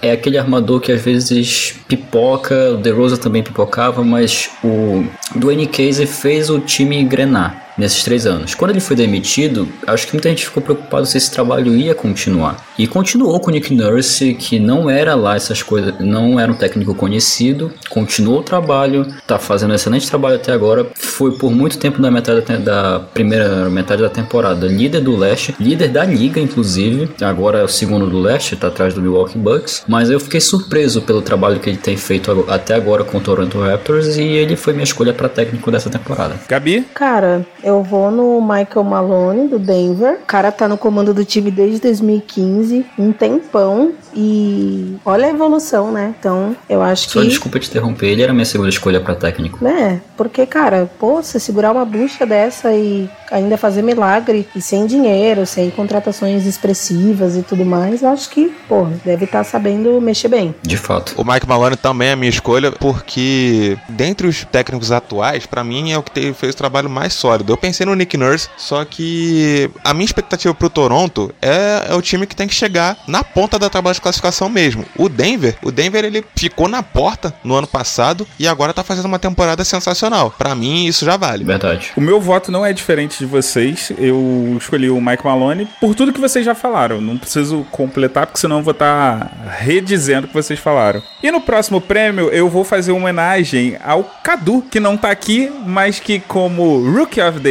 é 0.00 0.12
aquele 0.12 0.38
armador 0.38 0.80
que 0.80 0.92
às 0.92 1.02
vezes 1.02 1.74
pipoca, 1.88 2.70
o 2.74 2.76
DeRozan 2.76 3.16
também 3.16 3.42
pipocava, 3.42 4.04
mas 4.04 4.48
o 4.62 5.04
Dwayne 5.34 5.66
Casey 5.66 6.06
fez 6.06 6.48
o 6.48 6.60
time 6.60 6.96
engrenar 6.96 7.65
nesses 7.76 8.02
três 8.02 8.26
anos. 8.26 8.54
Quando 8.54 8.70
ele 8.70 8.80
foi 8.80 8.96
demitido, 8.96 9.68
acho 9.86 10.06
que 10.06 10.14
muita 10.14 10.28
gente 10.28 10.44
ficou 10.46 10.62
preocupado 10.62 11.06
se 11.06 11.16
esse 11.16 11.30
trabalho 11.30 11.74
ia 11.74 11.94
continuar. 11.94 12.64
E 12.78 12.86
continuou 12.86 13.38
com 13.40 13.50
o 13.50 13.52
Nick 13.52 13.74
Nurse, 13.74 14.34
que 14.34 14.58
não 14.58 14.88
era 14.90 15.14
lá 15.14 15.36
essas 15.36 15.62
coisas, 15.62 15.94
não 16.00 16.38
era 16.38 16.50
um 16.50 16.54
técnico 16.54 16.94
conhecido, 16.94 17.72
continuou 17.88 18.40
o 18.40 18.42
trabalho, 18.42 19.06
tá 19.26 19.38
fazendo 19.38 19.70
um 19.72 19.74
excelente 19.74 20.08
trabalho 20.08 20.36
até 20.36 20.52
agora. 20.52 20.86
Foi 20.94 21.36
por 21.38 21.50
muito 21.50 21.78
tempo 21.78 22.00
na 22.00 22.10
metade 22.10 22.40
da, 22.40 22.46
te- 22.46 22.62
da 22.62 23.00
primeira 23.00 23.68
metade 23.70 24.02
da 24.02 24.08
temporada 24.10 24.66
líder 24.66 25.00
do 25.00 25.16
leste, 25.16 25.54
líder 25.58 25.88
da 25.88 26.04
liga, 26.04 26.40
inclusive. 26.40 27.08
Agora 27.22 27.60
é 27.60 27.64
o 27.64 27.68
segundo 27.68 28.06
do 28.08 28.20
leste, 28.20 28.56
tá 28.56 28.68
atrás 28.68 28.92
do 28.94 29.00
Milwaukee 29.00 29.38
Bucks. 29.38 29.82
Mas 29.88 30.10
eu 30.10 30.20
fiquei 30.20 30.40
surpreso 30.40 31.02
pelo 31.02 31.22
trabalho 31.22 31.58
que 31.60 31.70
ele 31.70 31.78
tem 31.78 31.96
feito 31.96 32.44
até 32.48 32.74
agora 32.74 33.04
com 33.04 33.18
o 33.18 33.20
Toronto 33.20 33.58
Raptors 33.60 34.16
e 34.16 34.22
ele 34.22 34.56
foi 34.56 34.72
minha 34.72 34.84
escolha 34.84 35.12
para 35.14 35.28
técnico 35.28 35.70
dessa 35.70 35.88
temporada. 35.90 36.34
Gabi? 36.48 36.84
Cara, 36.94 37.46
eu 37.66 37.82
vou 37.82 38.10
no 38.10 38.40
Michael 38.40 38.84
Malone, 38.84 39.48
do 39.48 39.58
Denver. 39.58 40.20
O 40.22 40.26
cara 40.26 40.52
tá 40.52 40.68
no 40.68 40.78
comando 40.78 41.12
do 41.12 41.24
time 41.24 41.50
desde 41.50 41.80
2015, 41.80 42.86
um 42.98 43.12
tempão. 43.12 43.92
E 44.14 44.96
olha 45.04 45.26
a 45.26 45.30
evolução, 45.30 45.92
né? 45.92 46.14
Então, 46.18 46.56
eu 46.70 46.80
acho 46.80 47.10
Só 47.10 47.20
que. 47.20 47.28
desculpa 47.28 47.58
te 47.58 47.68
interromper, 47.68 48.06
ele 48.06 48.22
era 48.22 48.32
minha 48.32 48.46
segunda 48.46 48.70
escolha 48.70 48.98
para 49.00 49.14
técnico. 49.14 49.62
Né? 49.62 50.00
Porque, 50.16 50.46
cara, 50.46 50.90
pô, 50.98 51.22
você 51.22 51.38
segurar 51.38 51.72
uma 51.72 51.84
bucha 51.84 52.24
dessa 52.24 52.72
e 52.72 53.10
ainda 53.30 53.58
fazer 53.58 53.82
milagre 53.82 54.48
e 54.56 54.62
sem 54.62 54.86
dinheiro, 54.86 55.44
sem 55.44 55.68
contratações 55.70 56.46
expressivas 56.46 57.36
e 57.36 57.42
tudo 57.42 57.64
mais, 57.66 58.00
eu 58.02 58.08
acho 58.08 58.30
que, 58.30 58.54
pô, 58.68 58.86
deve 59.04 59.26
estar 59.26 59.44
sabendo 59.44 60.00
mexer 60.00 60.28
bem. 60.28 60.54
De 60.62 60.76
fato. 60.78 61.14
O 61.20 61.24
Mike 61.24 61.46
Malone 61.46 61.76
também 61.76 62.08
é 62.08 62.12
a 62.12 62.16
minha 62.16 62.30
escolha, 62.30 62.72
porque 62.72 63.76
dentre 63.88 64.26
os 64.26 64.44
técnicos 64.44 64.90
atuais, 64.92 65.44
pra 65.44 65.62
mim 65.62 65.92
é 65.92 65.98
o 65.98 66.02
que 66.02 66.10
te- 66.12 66.32
fez 66.32 66.54
o 66.54 66.56
trabalho 66.56 66.88
mais 66.88 67.12
sólido. 67.12 67.55
Eu 67.56 67.58
pensei 67.58 67.86
no 67.86 67.94
Nick 67.94 68.18
Nurse, 68.18 68.50
só 68.58 68.84
que 68.84 69.70
a 69.82 69.94
minha 69.94 70.04
expectativa 70.04 70.52
pro 70.52 70.68
Toronto 70.68 71.34
é, 71.40 71.86
é 71.88 71.94
o 71.94 72.02
time 72.02 72.26
que 72.26 72.36
tem 72.36 72.46
que 72.46 72.54
chegar 72.54 72.98
na 73.08 73.24
ponta 73.24 73.58
da 73.58 73.70
tabela 73.70 73.94
de 73.94 74.00
classificação 74.00 74.46
mesmo. 74.50 74.84
O 74.94 75.08
Denver, 75.08 75.56
o 75.62 75.72
Denver 75.72 76.04
ele 76.04 76.22
ficou 76.36 76.68
na 76.68 76.82
porta 76.82 77.32
no 77.42 77.54
ano 77.54 77.66
passado 77.66 78.28
e 78.38 78.46
agora 78.46 78.74
tá 78.74 78.84
fazendo 78.84 79.06
uma 79.06 79.18
temporada 79.18 79.64
sensacional. 79.64 80.30
Para 80.36 80.54
mim 80.54 80.84
isso 80.84 81.06
já 81.06 81.16
vale. 81.16 81.44
Verdade. 81.44 81.92
O 81.96 82.00
meu 82.02 82.20
voto 82.20 82.52
não 82.52 82.64
é 82.64 82.74
diferente 82.74 83.18
de 83.18 83.24
vocês. 83.24 83.90
Eu 83.96 84.54
escolhi 84.60 84.90
o 84.90 85.00
Mike 85.00 85.24
Maloney 85.24 85.66
por 85.80 85.94
tudo 85.94 86.12
que 86.12 86.20
vocês 86.20 86.44
já 86.44 86.54
falaram. 86.54 87.00
Não 87.00 87.16
preciso 87.16 87.66
completar, 87.70 88.26
porque 88.26 88.38
senão 88.38 88.58
eu 88.58 88.62
vou 88.62 88.72
estar 88.72 89.18
tá 89.18 89.50
redizendo 89.60 90.26
o 90.26 90.28
que 90.28 90.34
vocês 90.34 90.60
falaram. 90.60 91.02
E 91.22 91.30
no 91.30 91.40
próximo 91.40 91.80
prêmio, 91.80 92.28
eu 92.28 92.50
vou 92.50 92.64
fazer 92.64 92.92
uma 92.92 93.00
homenagem 93.00 93.78
ao 93.82 94.04
Cadu, 94.04 94.60
que 94.70 94.78
não 94.78 94.94
tá 94.94 95.10
aqui, 95.10 95.50
mas 95.64 95.98
que, 95.98 96.20
como 96.20 96.86
Rookie 96.86 97.22
of 97.22 97.40
the 97.40 97.45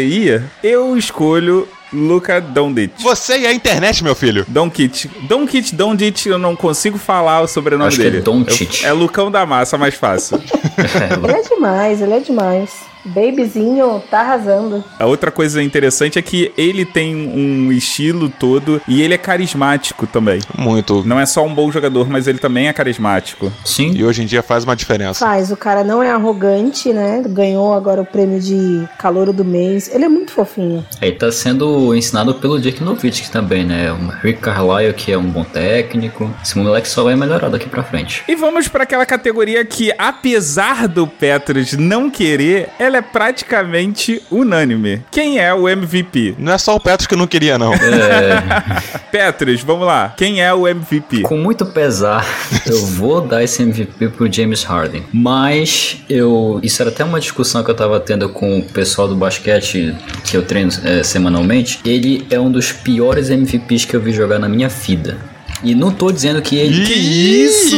Eu 0.63 0.97
escolho 0.97 1.67
Luca 1.91 2.41
Doncic. 2.41 2.91
Você 2.99 3.39
e 3.39 3.47
a 3.47 3.53
internet, 3.53 4.03
meu 4.03 4.15
filho. 4.15 4.45
Doncic. 4.47 5.10
Doncic, 5.27 5.73
Doncic, 5.73 6.25
eu 6.25 6.38
não 6.38 6.55
consigo 6.55 6.97
falar 6.97 7.41
o 7.41 7.47
sobrenome 7.47 7.88
Acho 7.88 7.97
dele. 7.97 8.12
Que 8.12 8.17
é 8.17 8.21
Doncic. 8.21 8.84
É 8.84 8.91
Lucão 8.91 9.31
da 9.31 9.45
Massa, 9.45 9.77
mais 9.77 9.95
fácil. 9.95 10.41
ele 11.23 11.31
é 11.31 11.41
demais, 11.41 12.01
ele 12.01 12.13
é 12.13 12.19
demais. 12.19 12.94
Babyzinho 13.06 14.02
tá 14.10 14.22
arrasando. 14.22 14.84
A 15.00 15.06
outra 15.06 15.32
coisa 15.32 15.62
interessante 15.62 16.18
é 16.18 16.22
que 16.22 16.52
ele 16.58 16.86
tem 16.86 17.15
um 17.15 17.72
estilo 17.72 18.30
todo 18.30 18.82
e 18.88 19.02
ele 19.02 19.13
é 19.13 19.18
carismático 19.18 20.08
também. 20.08 20.39
Muito. 20.58 21.04
Não 21.06 21.20
é 21.20 21.26
só 21.26 21.46
um 21.46 21.54
bom 21.54 21.72
jogador, 21.72 22.10
mas 22.10 22.28
ele 22.28 22.39
também 22.39 22.68
é 22.68 22.74
carismático. 22.74 23.52
Sim. 23.63 23.94
E 23.96 24.04
hoje 24.04 24.24
em 24.24 24.26
dia 24.26 24.41
faz 24.41 24.63
uma 24.63 24.76
diferença. 24.76 25.26
Faz, 25.26 25.52
o 25.52 25.58
cara 25.58 25.84
não 25.84 26.02
é 26.02 26.10
arrogante, 26.10 26.91
né? 26.91 27.24
Ganhou 27.28 27.74
agora 27.74 28.02
o 28.02 28.06
prêmio 28.06 28.39
de 28.39 28.88
calouro 28.98 29.34
do 29.34 29.46
mês. 29.46 29.89
Ele 29.94 30.06
é 30.06 30.10
muito 30.10 30.32
fofinho. 30.32 30.86
Ele 31.02 31.13
tá 31.13 31.32
sendo 31.32 31.94
ensinado 31.96 32.36
pelo 32.36 32.60
Dirk 32.60 32.84
Nowitzki 32.84 33.30
também, 33.30 33.63
né? 33.63 33.91
O 33.91 34.08
Rick 34.22 34.39
Carlisle, 34.41 34.94
que 34.94 35.12
é 35.12 35.18
um 35.18 35.30
bom 35.30 35.44
técnico. 35.44 36.30
Esse 36.44 36.58
moleque 36.58 36.88
só 36.88 37.04
vai 37.04 37.15
melhorar 37.15 37.50
daqui 37.50 37.70
pra 37.70 37.84
frente. 37.84 38.24
E 38.28 38.36
vamos 38.36 38.68
para 38.68 38.84
aquela 38.84 39.06
categoria 39.06 39.63
que, 39.63 39.91
apesar 39.98 40.88
do 40.88 41.08
Petros 41.08 41.74
não 41.74 42.10
querer, 42.10 42.70
ela 42.80 42.94
é 42.95 43.01
praticamente 43.01 44.21
unânime. 44.31 45.03
Quem 45.12 45.39
é 45.39 45.53
o 45.53 45.67
MVP? 45.67 46.36
Não 46.38 46.53
é 46.53 46.58
só 46.58 46.75
o 46.75 46.79
Petros 46.79 47.08
que 47.08 47.15
não 47.15 47.27
queria, 47.27 47.58
não. 47.58 47.73
É, 47.73 49.01
Petros, 49.12 49.62
vamos 49.62 49.86
lá. 49.86 50.13
Quem 50.15 50.41
é 50.41 50.53
o 50.53 50.67
MVP? 50.67 51.21
com 51.21 51.38
muito 51.38 51.65
pesar, 51.65 52.25
eu 52.65 52.86
vou 52.86 53.21
dar 53.21 53.43
esse 53.43 53.62
MVP 53.62 54.10
pro 54.10 54.31
James 54.31 54.63
Harden. 54.63 55.03
Mas 55.12 55.97
eu. 56.10 56.60
Isso 56.63 56.81
era 56.81 56.91
até 56.91 57.03
uma 57.03 57.19
discussão 57.19 57.63
que 57.63 57.69
eu 57.69 57.75
tava 57.75 57.99
tendo 57.99 58.29
com 58.29 58.60
o 58.60 58.63
pessoal 58.63 59.08
do 59.08 59.15
basquete 59.15 59.95
que 60.23 60.38
eu 60.38 60.43
treino 60.43 60.71
é, 60.84 61.03
semanalmente. 61.03 61.79
Ele 61.86 62.25
é 62.29 62.39
um 62.39 62.51
dos 62.51 62.71
piores 62.71 63.29
MVPs 63.29 63.86
que 63.86 63.95
eu 63.95 64.01
vi 64.01 64.12
jogar 64.13 64.39
na 64.39 64.47
minha 64.47 64.69
vida. 64.69 65.17
E 65.63 65.73
não 65.73 65.91
tô 65.91 66.12
dizendo 66.12 66.41
que 66.41 66.55
ele. 66.55 66.86
Que 66.86 66.93
isso? 66.93 67.77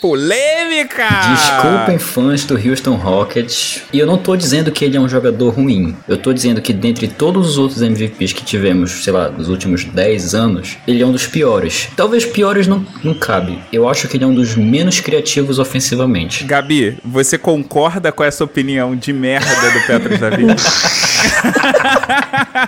Polêmica! 0.00 0.57
Desculpem 0.84 1.98
fãs 1.98 2.44
do 2.44 2.54
Houston 2.54 2.94
Rockets. 2.94 3.82
E 3.92 3.98
eu 3.98 4.06
não 4.06 4.18
tô 4.18 4.36
dizendo 4.36 4.70
que 4.70 4.84
ele 4.84 4.96
é 4.96 5.00
um 5.00 5.08
jogador 5.08 5.50
ruim. 5.50 5.96
Eu 6.06 6.16
tô 6.16 6.32
dizendo 6.32 6.60
que 6.60 6.72
dentre 6.72 7.08
todos 7.08 7.48
os 7.50 7.58
outros 7.58 7.82
MVPs 7.82 8.32
que 8.32 8.44
tivemos, 8.44 9.04
sei 9.04 9.12
lá, 9.12 9.28
nos 9.28 9.48
últimos 9.48 9.84
10 9.84 10.34
anos, 10.34 10.76
ele 10.86 11.02
é 11.02 11.06
um 11.06 11.12
dos 11.12 11.26
piores. 11.26 11.88
Talvez 11.96 12.24
piores 12.24 12.66
não, 12.66 12.84
não 13.02 13.14
cabe. 13.14 13.58
Eu 13.72 13.88
acho 13.88 14.08
que 14.08 14.16
ele 14.16 14.24
é 14.24 14.26
um 14.26 14.34
dos 14.34 14.56
menos 14.56 15.00
criativos 15.00 15.58
ofensivamente. 15.58 16.44
Gabi, 16.44 16.98
você 17.04 17.36
concorda 17.36 18.12
com 18.12 18.22
essa 18.22 18.44
opinião 18.44 18.94
de 18.94 19.12
merda 19.12 19.70
do 19.70 19.86
Petros 19.86 20.20
Davi? 20.20 20.46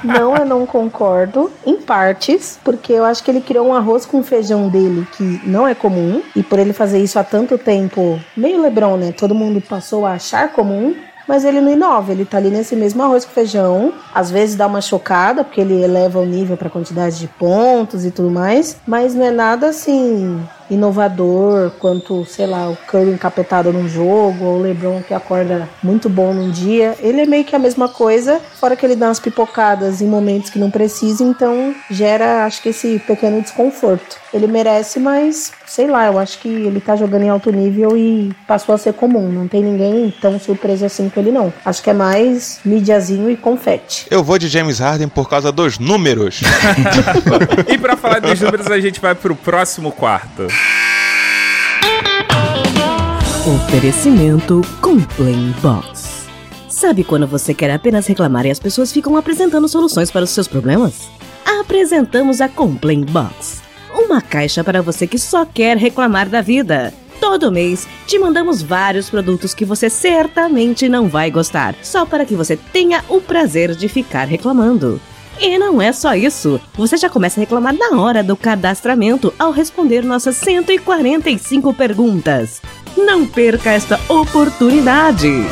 Não, 0.05 0.37
eu 0.37 0.45
não 0.45 0.67
concordo, 0.67 1.51
em 1.67 1.77
partes, 1.77 2.59
porque 2.65 2.93
eu 2.93 3.05
acho 3.05 3.23
que 3.23 3.31
ele 3.31 3.41
criou 3.41 3.69
um 3.69 3.75
arroz 3.75 4.07
com 4.07 4.23
feijão 4.23 4.69
dele 4.69 5.07
que 5.17 5.41
não 5.45 5.67
é 5.67 5.75
comum, 5.75 6.23
e 6.35 6.43
por 6.43 6.59
ele 6.59 6.73
fazer 6.73 7.03
isso 7.03 7.19
há 7.19 7.25
tanto 7.25 7.59
tempo, 7.59 8.00
meio 8.37 8.61
Lebron, 8.63 8.97
né? 8.97 9.13
Todo 9.13 9.35
mundo 9.35 9.61
passou 9.61 10.07
a 10.07 10.13
achar 10.13 10.53
comum. 10.53 10.95
Mas 11.29 11.45
ele 11.45 11.61
não 11.61 11.71
inova, 11.71 12.11
ele 12.11 12.25
tá 12.25 12.39
ali 12.39 12.51
nesse 12.51 12.75
mesmo 12.75 13.05
arroz 13.05 13.25
com 13.25 13.31
feijão. 13.31 13.93
Às 14.13 14.33
vezes 14.33 14.57
dá 14.57 14.67
uma 14.67 14.81
chocada, 14.81 15.45
porque 15.45 15.61
ele 15.61 15.81
eleva 15.81 16.19
o 16.19 16.27
nível 16.27 16.57
para 16.57 16.69
quantidade 16.69 17.21
de 17.21 17.29
pontos 17.29 18.05
e 18.05 18.11
tudo 18.11 18.29
mais. 18.29 18.77
Mas 18.85 19.15
não 19.15 19.25
é 19.25 19.31
nada 19.31 19.69
assim 19.69 20.43
inovador 20.71 21.71
quanto, 21.79 22.25
sei 22.25 22.47
lá, 22.47 22.69
o 22.69 22.77
Curry 22.87 23.11
encapetado 23.11 23.73
num 23.73 23.89
jogo, 23.89 24.45
ou 24.45 24.59
o 24.59 24.63
LeBron 24.63 25.03
que 25.03 25.13
acorda 25.13 25.69
muito 25.83 26.09
bom 26.09 26.33
num 26.33 26.51
dia. 26.51 26.97
Ele 27.01 27.21
é 27.21 27.27
meio 27.27 27.45
que 27.45 27.57
a 27.57 27.59
mesma 27.59 27.89
coisa, 27.89 28.41
fora 28.59 28.77
que 28.77 28.87
ele 28.87 28.97
dá 28.97 29.07
umas 29.07 29.21
pipocadas 29.21 30.01
em 30.01 30.07
momentos 30.07 30.51
que 30.51 30.59
não 30.59 30.71
precisa, 30.71 31.25
então 31.25 31.75
gera, 31.91 32.45
acho 32.45 32.63
que 32.63 32.71
esse 32.71 32.99
pequeno 33.01 33.43
desconforto. 33.43 34.17
Ele 34.33 34.47
merece, 34.47 35.01
mas 35.01 35.53
sei 35.67 35.87
lá, 35.87 36.07
eu 36.07 36.19
acho 36.19 36.39
que 36.39 36.49
ele 36.49 36.81
tá 36.81 36.97
jogando 36.97 37.23
em 37.23 37.29
alto 37.29 37.51
nível 37.51 37.97
e 37.97 38.33
passou 38.47 38.75
a 38.75 38.79
ser 38.79 38.93
comum. 38.93 39.31
Não 39.31 39.47
tem 39.47 39.63
ninguém 39.63 40.13
tão 40.21 40.39
surpreso 40.39 40.85
assim 40.85 41.09
com 41.09 41.21
ele, 41.21 41.31
não. 41.31 41.53
Acho 41.65 41.83
que 41.83 41.91
é 41.91 41.93
mais 41.93 42.61
mídiazinho 42.65 43.31
e 43.31 43.37
confete. 43.37 44.07
Eu 44.11 44.23
vou 44.23 44.39
de 44.39 44.49
James 44.49 44.79
Harden 44.79 45.09
por 45.09 45.29
causa 45.29 45.53
dos 45.53 45.79
números. 45.79 46.41
e 47.69 47.79
pra 47.79 47.97
falar 47.97 48.21
dos 48.21 48.41
números, 48.41 48.67
a 48.69 48.81
gente 48.81 49.01
vai 49.01 49.15
pro 49.15 49.35
próximo 49.35 49.93
quarto. 49.93 50.47
Oferecimento 53.47 54.63
Complain 54.81 55.55
Box. 55.63 56.27
Sabe 56.69 57.03
quando 57.03 57.27
você 57.27 57.55
quer 57.55 57.71
apenas 57.71 58.07
reclamar 58.07 58.47
e 58.47 58.51
as 58.51 58.59
pessoas 58.59 58.93
ficam 58.93 59.17
apresentando 59.17 59.69
soluções 59.69 60.11
para 60.11 60.25
os 60.25 60.31
seus 60.31 60.47
problemas? 60.47 61.09
Apresentamos 61.61 62.41
a 62.41 62.49
Complain 62.49 63.05
Box. 63.05 63.63
Uma 63.95 64.21
caixa 64.21 64.63
para 64.63 64.83
você 64.83 65.07
que 65.07 65.19
só 65.19 65.45
quer 65.45 65.77
reclamar 65.77 66.29
da 66.29 66.41
vida. 66.41 66.93
Todo 67.21 67.53
mês 67.53 67.87
te 68.07 68.19
mandamos 68.19 68.63
vários 68.63 69.11
produtos 69.11 69.53
que 69.53 69.65
você 69.65 69.91
certamente 69.91 70.89
não 70.89 71.09
vai 71.09 71.31
gostar, 71.31 71.75
só 71.83 72.07
para 72.07 72.25
que 72.25 72.35
você 72.35 72.57
tenha 72.57 73.05
o 73.09 73.21
prazer 73.21 73.75
de 73.75 73.89
ficar 73.89 74.27
reclamando. 74.27 75.01
E 75.41 75.59
não 75.59 75.81
é 75.81 75.91
só 75.91 76.15
isso. 76.15 76.61
Você 76.75 76.99
já 76.99 77.09
começa 77.09 77.41
a 77.41 77.43
reclamar 77.43 77.75
na 77.75 77.99
hora 77.99 78.23
do 78.23 78.37
cadastramento 78.37 79.33
ao 79.39 79.51
responder 79.51 80.05
nossas 80.05 80.37
145 80.37 81.73
perguntas. 81.73 82.61
Não 82.95 83.27
perca 83.27 83.71
esta 83.71 83.99
oportunidade! 84.09 85.47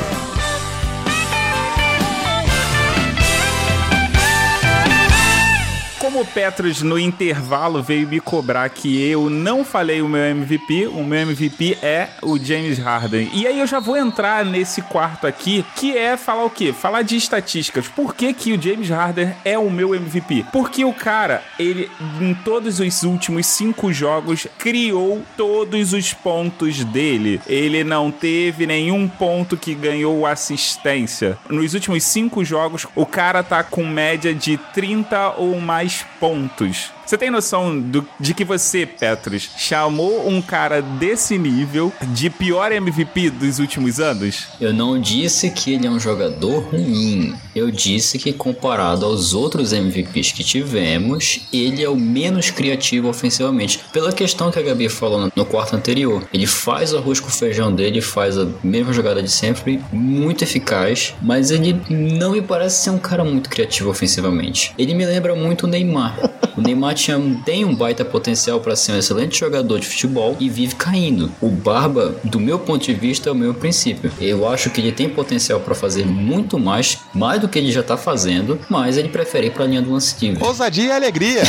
Como 6.18 6.28
o 6.28 6.34
Petros 6.34 6.82
no 6.82 6.98
intervalo 6.98 7.80
veio 7.80 8.08
me 8.08 8.18
cobrar 8.18 8.68
que 8.70 9.00
eu 9.08 9.30
não 9.30 9.64
falei 9.64 10.02
o 10.02 10.08
meu 10.08 10.24
MVP, 10.24 10.88
o 10.88 11.04
meu 11.04 11.20
MVP 11.20 11.78
é 11.80 12.08
o 12.20 12.36
James 12.36 12.76
Harden. 12.76 13.30
E 13.32 13.46
aí 13.46 13.60
eu 13.60 13.68
já 13.68 13.78
vou 13.78 13.96
entrar 13.96 14.44
nesse 14.44 14.82
quarto 14.82 15.28
aqui, 15.28 15.64
que 15.76 15.96
é 15.96 16.16
falar 16.16 16.42
o 16.42 16.50
quê? 16.50 16.72
Falar 16.72 17.02
de 17.02 17.14
estatísticas. 17.14 17.86
Por 17.86 18.16
que, 18.16 18.34
que 18.34 18.52
o 18.52 18.60
James 18.60 18.88
Harden 18.88 19.32
é 19.44 19.56
o 19.56 19.70
meu 19.70 19.94
MVP? 19.94 20.46
Porque 20.52 20.84
o 20.84 20.92
cara, 20.92 21.40
ele, 21.56 21.88
em 22.20 22.34
todos 22.34 22.80
os 22.80 23.02
últimos 23.04 23.46
cinco 23.46 23.92
jogos, 23.92 24.48
criou 24.58 25.22
todos 25.36 25.92
os 25.92 26.12
pontos 26.12 26.82
dele. 26.82 27.40
Ele 27.46 27.84
não 27.84 28.10
teve 28.10 28.66
nenhum 28.66 29.06
ponto 29.06 29.56
que 29.56 29.72
ganhou 29.72 30.26
assistência. 30.26 31.38
Nos 31.48 31.74
últimos 31.74 32.02
cinco 32.02 32.44
jogos, 32.44 32.88
o 32.96 33.06
cara 33.06 33.44
tá 33.44 33.62
com 33.62 33.86
média 33.86 34.34
de 34.34 34.56
30 34.56 35.34
ou 35.36 35.60
mais 35.60 36.07
pontos. 36.20 36.92
Você 37.08 37.16
tem 37.16 37.30
noção 37.30 37.80
do, 37.80 38.06
de 38.20 38.34
que 38.34 38.44
você, 38.44 38.84
Petros, 38.84 39.48
chamou 39.56 40.28
um 40.28 40.42
cara 40.42 40.82
desse 40.82 41.38
nível 41.38 41.90
de 42.08 42.28
pior 42.28 42.70
MVP 42.70 43.30
dos 43.30 43.58
últimos 43.58 43.98
anos? 43.98 44.48
Eu 44.60 44.74
não 44.74 45.00
disse 45.00 45.48
que 45.48 45.72
ele 45.72 45.86
é 45.86 45.90
um 45.90 45.98
jogador 45.98 46.64
ruim. 46.64 47.34
Eu 47.56 47.70
disse 47.70 48.18
que 48.18 48.30
comparado 48.30 49.06
aos 49.06 49.32
outros 49.32 49.72
MVPs 49.72 50.32
que 50.32 50.44
tivemos, 50.44 51.40
ele 51.50 51.82
é 51.82 51.88
o 51.88 51.96
menos 51.96 52.50
criativo 52.50 53.08
ofensivamente. 53.08 53.80
Pela 53.90 54.12
questão 54.12 54.50
que 54.50 54.58
a 54.58 54.62
Gabi 54.62 54.90
falou 54.90 55.32
no 55.34 55.46
quarto 55.46 55.76
anterior. 55.76 56.28
Ele 56.30 56.46
faz 56.46 56.92
arroz 56.92 57.20
com 57.20 57.30
feijão 57.30 57.74
dele, 57.74 58.02
faz 58.02 58.36
a 58.36 58.46
mesma 58.62 58.92
jogada 58.92 59.22
de 59.22 59.30
sempre, 59.30 59.82
muito 59.90 60.44
eficaz, 60.44 61.14
mas 61.22 61.50
ele 61.50 61.80
não 61.88 62.32
me 62.32 62.42
parece 62.42 62.82
ser 62.82 62.90
um 62.90 62.98
cara 62.98 63.24
muito 63.24 63.48
criativo 63.48 63.88
ofensivamente. 63.88 64.74
Ele 64.76 64.92
me 64.92 65.06
lembra 65.06 65.34
muito 65.34 65.64
o 65.64 65.66
Neymar. 65.66 66.14
O 66.58 66.60
Neymar 66.60 66.92
tinha, 66.94 67.16
tem 67.44 67.64
um 67.64 67.72
baita 67.72 68.04
potencial 68.04 68.58
para 68.58 68.74
ser 68.74 68.90
um 68.90 68.98
excelente 68.98 69.38
jogador 69.38 69.78
de 69.78 69.86
futebol 69.86 70.36
e 70.40 70.48
vive 70.48 70.74
caindo. 70.74 71.30
O 71.40 71.48
Barba, 71.48 72.16
do 72.24 72.40
meu 72.40 72.58
ponto 72.58 72.84
de 72.84 72.92
vista, 72.92 73.28
é 73.28 73.32
o 73.32 73.34
meu 73.34 73.54
princípio. 73.54 74.10
Eu 74.20 74.48
acho 74.48 74.68
que 74.68 74.80
ele 74.80 74.90
tem 74.90 75.08
potencial 75.08 75.60
para 75.60 75.72
fazer 75.72 76.04
muito 76.04 76.58
mais, 76.58 76.98
mais 77.14 77.40
do 77.40 77.48
que 77.48 77.60
ele 77.60 77.70
já 77.70 77.80
tá 77.80 77.96
fazendo, 77.96 78.58
mas 78.68 78.96
ele 78.96 79.08
prefere 79.08 79.46
ir 79.46 79.50
pra 79.50 79.66
linha 79.66 79.80
do 79.80 79.92
lance 79.92 80.16
livre. 80.20 80.42
Ousadia 80.42 80.86
e 80.86 80.90
alegria. 80.90 81.42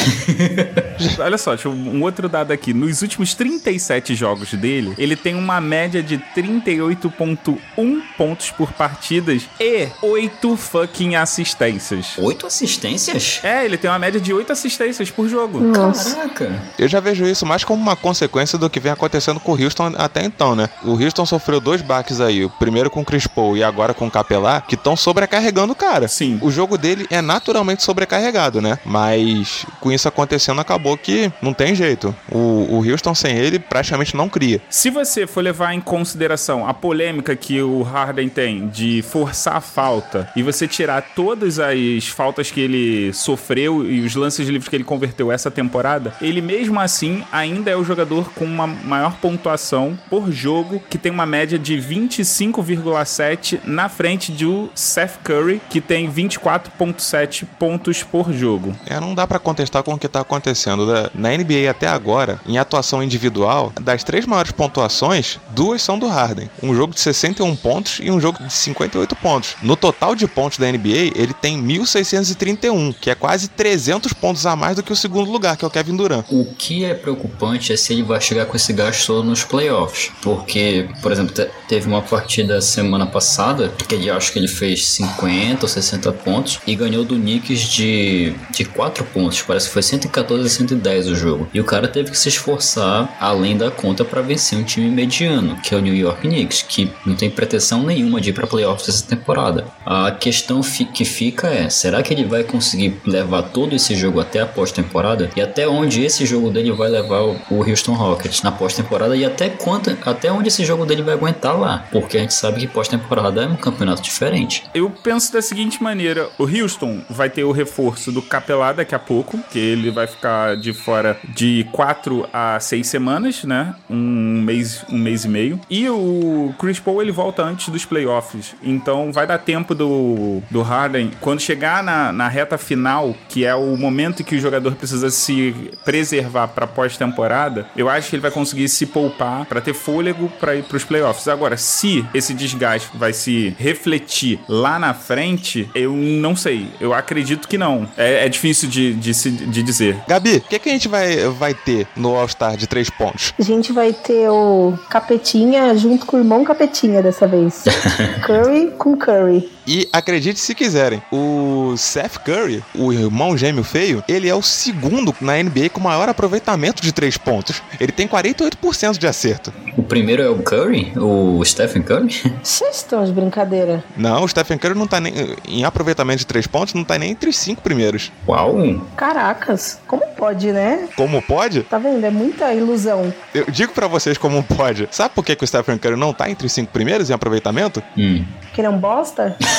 Olha 1.18 1.40
só, 1.40 1.56
deixa 1.56 1.68
eu, 1.68 1.72
um 1.72 2.04
outro 2.04 2.30
dado 2.30 2.52
aqui. 2.52 2.72
Nos 2.72 3.02
últimos 3.02 3.34
37 3.34 4.14
jogos 4.14 4.54
dele, 4.54 4.94
ele 4.96 5.16
tem 5.16 5.34
uma 5.34 5.60
média 5.60 6.04
de 6.04 6.20
38,1 6.36 8.02
pontos 8.16 8.52
por 8.52 8.72
partidas 8.74 9.42
e 9.60 9.88
8 10.04 10.56
fucking 10.56 11.16
assistências. 11.16 12.16
Oito 12.20 12.46
assistências? 12.46 13.40
É, 13.42 13.66
ele 13.66 13.76
tem 13.76 13.90
uma 13.90 13.98
média 13.98 14.20
de 14.22 14.32
8 14.32 14.52
assistências 14.52 14.99
por 15.08 15.30
jogo. 15.30 15.60
Nossa. 15.60 16.16
Caraca! 16.16 16.52
Eu 16.78 16.88
já 16.88 17.00
vejo 17.00 17.26
isso 17.26 17.46
mais 17.46 17.64
como 17.64 17.82
uma 17.82 17.96
consequência 17.96 18.58
do 18.58 18.70
que 18.70 18.80
vem 18.80 18.92
acontecendo 18.92 19.40
com 19.40 19.54
o 19.54 19.64
Houston 19.64 19.94
até 19.98 20.24
então, 20.26 20.56
né? 20.56 20.70
O 20.84 21.02
Houston 21.02 21.26
sofreu 21.26 21.62
dois 21.62 21.82
baques 21.82 22.20
aí, 22.20 22.44
o 22.44 22.50
primeiro 22.50 22.90
com 22.90 23.02
o 23.02 23.06
Chris 23.06 23.28
Paul 23.28 23.56
e 23.56 23.64
agora 23.64 23.94
com 23.94 24.08
o 24.08 24.12
Capelá, 24.12 24.62
que 24.62 24.76
estão 24.76 24.96
sobrecarregando 24.96 25.74
o 25.74 25.76
cara. 25.76 26.08
Sim. 26.08 26.40
O 26.42 26.50
jogo 26.50 26.78
dele 26.78 27.06
é 27.12 27.22
naturalmente 27.22 27.84
sobrecarregado, 27.84 28.62
né? 28.62 28.80
Mas 28.84 29.66
com 29.80 29.92
isso 29.92 30.08
acontecendo, 30.08 30.60
acabou 30.60 30.98
que 30.98 31.32
não 31.42 31.54
tem 31.54 31.76
jeito. 31.76 32.16
O, 32.32 32.78
o 32.78 32.90
Houston 32.90 33.14
sem 33.14 33.38
ele 33.38 33.60
praticamente 33.60 34.16
não 34.16 34.28
cria. 34.28 34.62
Se 34.70 34.90
você 34.90 35.28
for 35.28 35.42
levar 35.42 35.74
em 35.74 35.82
consideração 35.82 36.68
a 36.68 36.74
polêmica 36.74 37.36
que 37.36 37.62
o 37.62 37.82
Harden 37.82 38.30
tem 38.30 38.68
de 38.68 39.02
forçar 39.02 39.58
a 39.58 39.62
falta 39.62 40.30
e 40.36 40.44
você 40.44 40.68
tirar 40.68 41.02
todas 41.16 41.60
as 41.60 42.08
faltas 42.08 42.50
que 42.52 42.60
ele 42.60 43.14
sofreu 43.14 43.86
e 43.86 44.02
os 44.02 44.16
lances 44.16 44.48
livres 44.48 44.68
que 44.68 44.76
ele 44.76 44.84
converteu 44.90 45.32
essa 45.32 45.52
temporada, 45.52 46.16
ele 46.20 46.42
mesmo 46.42 46.80
assim 46.80 47.24
ainda 47.32 47.70
é 47.70 47.76
o 47.76 47.84
jogador 47.84 48.32
com 48.34 48.44
uma 48.44 48.66
maior 48.66 49.18
pontuação 49.18 49.96
por 50.10 50.32
jogo, 50.32 50.82
que 50.90 50.98
tem 50.98 51.12
uma 51.12 51.28
média 51.28 51.60
de 51.60 51.76
25,7 51.76 53.60
na 53.66 53.88
frente 53.88 54.32
do 54.32 54.68
Seth 54.74 55.20
Curry, 55.24 55.62
que 55.70 55.80
tem 55.80 56.12
24,7 56.12 57.46
pontos 57.60 58.02
por 58.02 58.34
jogo. 58.34 58.76
É, 58.88 59.00
não 59.00 59.14
dá 59.14 59.28
pra 59.28 59.38
contestar 59.38 59.84
com 59.84 59.94
o 59.94 60.00
que 60.00 60.08
tá 60.08 60.22
acontecendo. 60.22 60.88
Na 61.14 61.30
NBA 61.38 61.70
até 61.70 61.88
agora, 61.88 62.42
em 62.48 62.58
atuação 62.58 63.04
individual, 63.04 63.72
das 63.80 64.04
três 64.04 64.26
maiores 64.26 64.52
pontuações, 64.52 65.38
duas 65.52 65.84
são 65.84 66.00
do 66.00 66.08
Harden. 66.08 66.50
Um 66.64 66.74
jogo 66.74 66.96
de 66.96 67.00
61 67.00 67.56
pontos 67.58 68.00
e 68.02 68.10
um 68.10 68.20
jogo 68.20 68.44
de 68.44 68.52
58 68.52 69.16
pontos. 69.18 69.56
No 69.62 69.76
total 69.76 70.16
de 70.16 70.28
pontos 70.28 70.58
da 70.58 70.66
NBA, 70.72 71.14
ele 71.14 71.34
tem 71.40 71.62
1.631, 71.62 72.96
que 73.00 73.12
é 73.12 73.16
quase 73.16 73.50
300 73.50 74.14
pontos 74.14 74.48
a 74.48 74.56
mais 74.56 74.79
do 74.80 74.84
que 74.84 74.94
o 74.94 74.96
segundo 74.96 75.30
lugar, 75.32 75.56
que 75.58 75.64
é 75.66 75.68
o 75.68 75.72
Kevin 75.72 75.96
Durant. 75.96 76.26
O 76.30 76.46
que 76.58 76.84
é 76.86 76.94
preocupante 76.94 77.74
é 77.74 77.78
se 77.78 77.94
ele 77.94 78.04
vai 78.04 78.20
chegar 78.22 78.46
com 78.46 78.56
esse 78.56 78.72
gasto 78.74 79.22
nos 79.24 79.44
playoffs. 79.44 80.12
Porque, 80.22 80.88
por 81.02 81.12
exemplo, 81.12 81.34
te- 81.34 81.48
teve 81.68 81.88
uma 81.88 82.02
partida 82.02 82.62
semana 82.62 83.06
passada 83.06 83.72
que 83.88 83.96
ele 83.96 84.10
acho 84.10 84.32
que 84.32 84.40
ele 84.40 84.48
fez 84.48 84.86
50 84.88 85.66
ou 85.66 85.68
60 85.68 86.12
pontos 86.12 86.60
e 86.66 86.76
ganhou 86.76 87.04
do 87.04 87.16
Knicks 87.16 87.62
de, 87.62 88.34
de 88.52 88.66
4 88.66 89.04
pontos. 89.06 89.42
Parece 89.42 89.68
que 89.68 89.74
foi 89.74 89.82
114 89.84 90.46
a 90.46 90.50
110 90.50 91.08
o 91.08 91.16
jogo. 91.16 91.48
E 91.54 91.60
o 91.60 91.64
cara 91.64 91.88
teve 91.88 92.12
que 92.12 92.18
se 92.18 92.30
esforçar 92.30 93.18
além 93.20 93.58
da 93.58 93.70
conta 93.72 94.04
para 94.06 94.22
vencer 94.22 94.58
um 94.58 94.64
time 94.64 94.90
mediano, 94.90 95.58
que 95.62 95.74
é 95.74 95.78
o 95.78 95.82
New 95.82 95.96
York 95.96 96.22
Knicks, 96.28 96.62
que 96.68 96.92
não 97.06 97.16
tem 97.16 97.30
pretensão 97.30 97.84
nenhuma 97.84 98.20
de 98.22 98.30
ir 98.30 98.34
para 98.34 98.48
playoffs 98.48 98.88
essa 98.90 99.06
temporada. 99.06 99.66
A 99.86 100.12
questão 100.12 100.62
fi- 100.64 100.86
que 100.86 101.04
fica 101.06 101.48
é: 101.48 101.70
será 101.70 102.02
que 102.04 102.14
ele 102.14 102.26
vai 102.26 102.44
conseguir 102.44 103.00
levar 103.06 103.44
todo 103.44 103.76
esse 103.76 103.96
jogo 103.96 104.20
até 104.20 104.40
a 104.42 104.46
pós-temporada? 104.60 105.30
E 105.38 105.42
até 105.42 105.68
onde 105.70 106.04
esse 106.04 106.26
jogo 106.26 106.50
dele 106.50 106.74
vai 106.74 106.90
levar 106.90 107.22
o 107.22 107.38
Houston 107.50 107.94
Rockets 107.94 108.44
na 108.44 108.52
pós-temporada? 108.52 109.16
E 109.16 109.24
até 109.24 109.48
quanto, 109.48 109.98
até 110.06 110.30
onde 110.30 110.50
esse 110.50 110.66
jogo 110.66 110.86
dele 110.86 111.02
vai 111.02 111.14
aguentar 111.14 111.58
lá? 111.58 111.86
Porque 111.90 112.18
a 112.18 112.20
gente 112.20 112.34
sabe 112.34 112.60
que 112.60 112.68
pós-temporada 112.68 113.44
é 113.44 113.48
um 113.48 113.56
campeonato 113.56 114.02
diferente. 114.02 114.66
Eu 114.74 114.90
penso 114.90 115.32
da 115.32 115.42
seguinte 115.42 115.82
maneira: 115.82 116.28
o 116.38 116.44
Houston 116.44 117.02
vai 117.10 117.30
ter 117.30 117.46
o 117.46 117.54
reforço 117.54 118.12
do 118.12 118.22
Capelá 118.22 118.74
daqui 118.74 118.94
a 118.94 119.00
pouco, 119.00 119.40
que 119.50 119.58
ele 119.58 119.92
vai 119.92 120.08
ficar 120.08 120.58
de 120.58 120.74
fora 120.74 121.18
de 121.24 121.66
4 121.72 122.28
a 122.34 122.60
6 122.60 122.86
semanas, 122.86 123.44
né? 123.46 123.74
Um 123.90 124.42
mês, 124.42 124.84
um 124.90 124.98
mês 124.98 125.24
e 125.24 125.30
meio. 125.30 125.62
E 125.70 125.88
o 125.90 126.54
Chris 126.60 126.82
Paul 126.82 127.02
ele 127.02 127.14
volta 127.14 127.44
antes 127.44 127.70
dos 127.70 127.86
playoffs. 127.86 128.56
Então 128.62 129.14
vai 129.14 129.26
dar 129.26 129.38
tempo 129.38 129.74
do, 129.74 130.42
do 130.52 130.62
Harden, 130.62 131.12
quando 131.22 131.40
chegar 131.40 131.82
na, 131.82 132.12
na 132.12 132.28
reta 132.28 132.58
final, 132.58 133.16
que 133.30 133.46
é 133.46 133.56
o 133.56 133.78
momento 133.78 134.22
que 134.22 134.36
o 134.36 134.40
jogador 134.50 134.76
precisa 134.76 135.10
se 135.10 135.72
preservar 135.86 136.48
para 136.50 136.68
pós-temporada, 136.68 137.68
eu 137.76 137.90
acho 137.90 138.10
que 138.10 138.16
ele 138.16 138.22
vai 138.22 138.32
conseguir 138.32 138.68
se 138.70 138.86
poupar 138.86 139.46
para 139.46 139.62
ter 139.62 139.74
fôlego 139.74 140.30
para 140.40 140.56
ir 140.56 140.64
para 140.64 140.78
os 140.78 140.84
playoffs. 140.84 141.28
Agora, 141.28 141.56
se 141.58 142.06
esse 142.14 142.34
desgaste 142.34 142.90
vai 142.96 143.14
se 143.14 143.56
refletir 143.60 144.40
lá 144.48 144.78
na 144.80 144.94
frente, 144.94 145.70
eu 145.74 145.94
não 145.94 146.36
sei. 146.36 146.68
Eu 146.80 146.94
acredito 146.94 147.48
que 147.48 147.58
não. 147.58 147.88
É, 147.98 148.26
é 148.26 148.30
difícil 148.30 148.70
de, 148.70 148.94
de, 148.94 149.14
se- 149.14 149.30
de 149.32 149.64
dizer. 149.64 149.98
Gabi, 150.08 150.38
o 150.38 150.42
que, 150.42 150.60
que 150.60 150.70
a 150.70 150.72
gente 150.72 150.88
vai, 150.88 151.18
vai 151.30 151.54
ter 151.54 151.88
no 151.96 152.16
All-Star 152.16 152.58
de 152.58 152.68
três 152.68 152.90
pontos? 152.90 153.34
A 153.40 153.44
gente 153.44 153.72
vai 153.72 153.94
ter 153.94 154.30
o 154.30 154.78
Capetinha 154.90 155.76
junto 155.78 156.06
com 156.06 156.18
o 156.18 156.20
irmão 156.20 156.44
Capetinha 156.44 157.02
dessa 157.02 157.28
vez. 157.28 157.64
Curry 158.26 158.72
com 158.78 158.98
Curry. 158.98 159.50
E 159.72 159.88
acredite 159.94 160.40
se 160.40 160.56
quiserem, 160.56 161.00
o 161.12 161.76
Seth 161.78 162.18
Curry, 162.26 162.64
o 162.74 162.92
irmão 162.92 163.38
gêmeo 163.38 163.64
feio, 163.64 164.04
ele 164.08 164.28
é 164.28 164.34
o 164.34 164.42
segundo 164.42 165.16
na 165.22 165.34
NBA 165.44 165.70
com 165.72 165.80
maior 165.80 166.10
aproveitamento 166.10 166.82
de 166.82 166.92
três 166.92 167.18
pontos. 167.18 167.62
Ele 167.80 167.92
tem 167.92 168.08
48% 168.08 168.98
de 168.98 169.06
acerto. 169.06 169.54
O 169.78 169.84
primeiro 169.84 170.24
é 170.24 170.28
o 170.28 170.42
Curry, 170.42 170.92
o 170.98 171.46
Stephen 171.46 171.84
Curry. 171.84 172.34
Vocês 172.42 172.78
estão 172.78 173.06
de 173.06 173.12
brincadeira. 173.12 173.84
Não, 173.96 174.24
o 174.24 174.28
Stephen 174.28 174.58
Curry 174.58 174.74
não 174.74 174.88
tá 174.88 175.00
nem. 175.00 175.14
Em 175.48 175.64
aproveitamento 175.64 176.18
de 176.18 176.26
três 176.26 176.48
pontos, 176.48 176.74
não 176.74 176.84
tá 176.84 176.98
nem 176.98 177.12
entre 177.12 177.30
os 177.30 177.38
cinco 177.38 177.62
primeiros. 177.62 178.12
Uau! 178.28 178.58
Caracas, 178.98 179.80
como 179.86 180.02
pode, 180.18 180.52
né? 180.52 180.90
Como 180.96 181.22
pode? 181.22 181.62
Tá 181.62 181.78
vendo? 181.78 182.04
É 182.04 182.10
muita 182.10 182.52
ilusão. 182.56 183.14
Eu 183.36 183.46
digo 183.52 183.72
pra 183.74 183.86
vocês 183.86 184.18
como 184.18 184.42
pode. 184.42 184.90
Sabe 184.90 185.14
por 185.14 185.24
que, 185.24 185.36
que 185.36 185.44
o 185.44 185.48
Stephen 185.48 185.78
Curry 185.78 185.96
não 185.96 186.12
tá 186.12 186.28
entre 186.28 186.48
os 186.48 186.54
cinco 186.54 186.72
primeiros 186.72 187.12
em 187.12 187.14
aproveitamento? 187.14 187.84
Hum. 187.96 188.26
Que 188.52 188.64
não 188.64 188.76
bosta? 188.76 189.38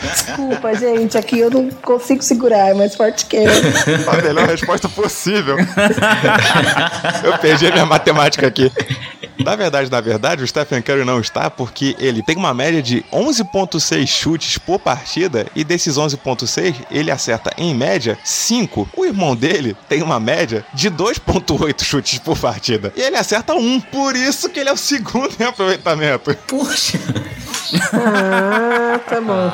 Desculpa, 0.00 0.74
gente. 0.74 1.18
Aqui 1.18 1.38
eu 1.38 1.50
não 1.50 1.70
consigo 1.70 2.22
segurar. 2.22 2.68
É 2.68 2.74
mais 2.74 2.94
forte 2.94 3.26
que 3.26 3.36
eu. 3.36 3.44
A 4.08 4.22
melhor 4.22 4.48
resposta 4.48 4.88
possível. 4.88 5.56
Eu 7.22 7.38
perdi 7.38 7.66
a 7.66 7.72
minha 7.72 7.86
matemática 7.86 8.46
aqui. 8.46 8.70
Na 9.38 9.54
verdade, 9.54 9.90
na 9.90 10.00
verdade, 10.00 10.42
o 10.42 10.46
Stephen 10.46 10.82
Curry 10.82 11.04
não 11.04 11.20
está 11.20 11.48
porque 11.48 11.96
ele 11.98 12.22
tem 12.22 12.36
uma 12.36 12.52
média 12.52 12.82
de 12.82 13.04
11.6 13.12 14.06
chutes 14.06 14.58
por 14.58 14.80
partida 14.80 15.46
e 15.54 15.62
desses 15.62 15.96
11.6 15.96 16.74
ele 16.90 17.10
acerta 17.10 17.52
em 17.56 17.74
média 17.74 18.18
5. 18.24 18.88
O 18.96 19.04
irmão 19.04 19.36
dele 19.36 19.76
tem 19.88 20.02
uma 20.02 20.18
média 20.18 20.64
de 20.74 20.90
2.8 20.90 21.82
chutes 21.84 22.18
por 22.18 22.36
partida 22.38 22.92
e 22.96 23.00
ele 23.00 23.16
acerta 23.16 23.54
um. 23.54 23.80
Por 23.80 24.16
isso 24.16 24.48
que 24.48 24.58
ele 24.60 24.70
é 24.70 24.72
o 24.72 24.76
segundo 24.76 25.34
em 25.38 25.44
aproveitamento. 25.44 26.36
Poxa! 26.46 26.98
Ah, 27.92 29.00
tá 29.08 29.20
bom. 29.20 29.50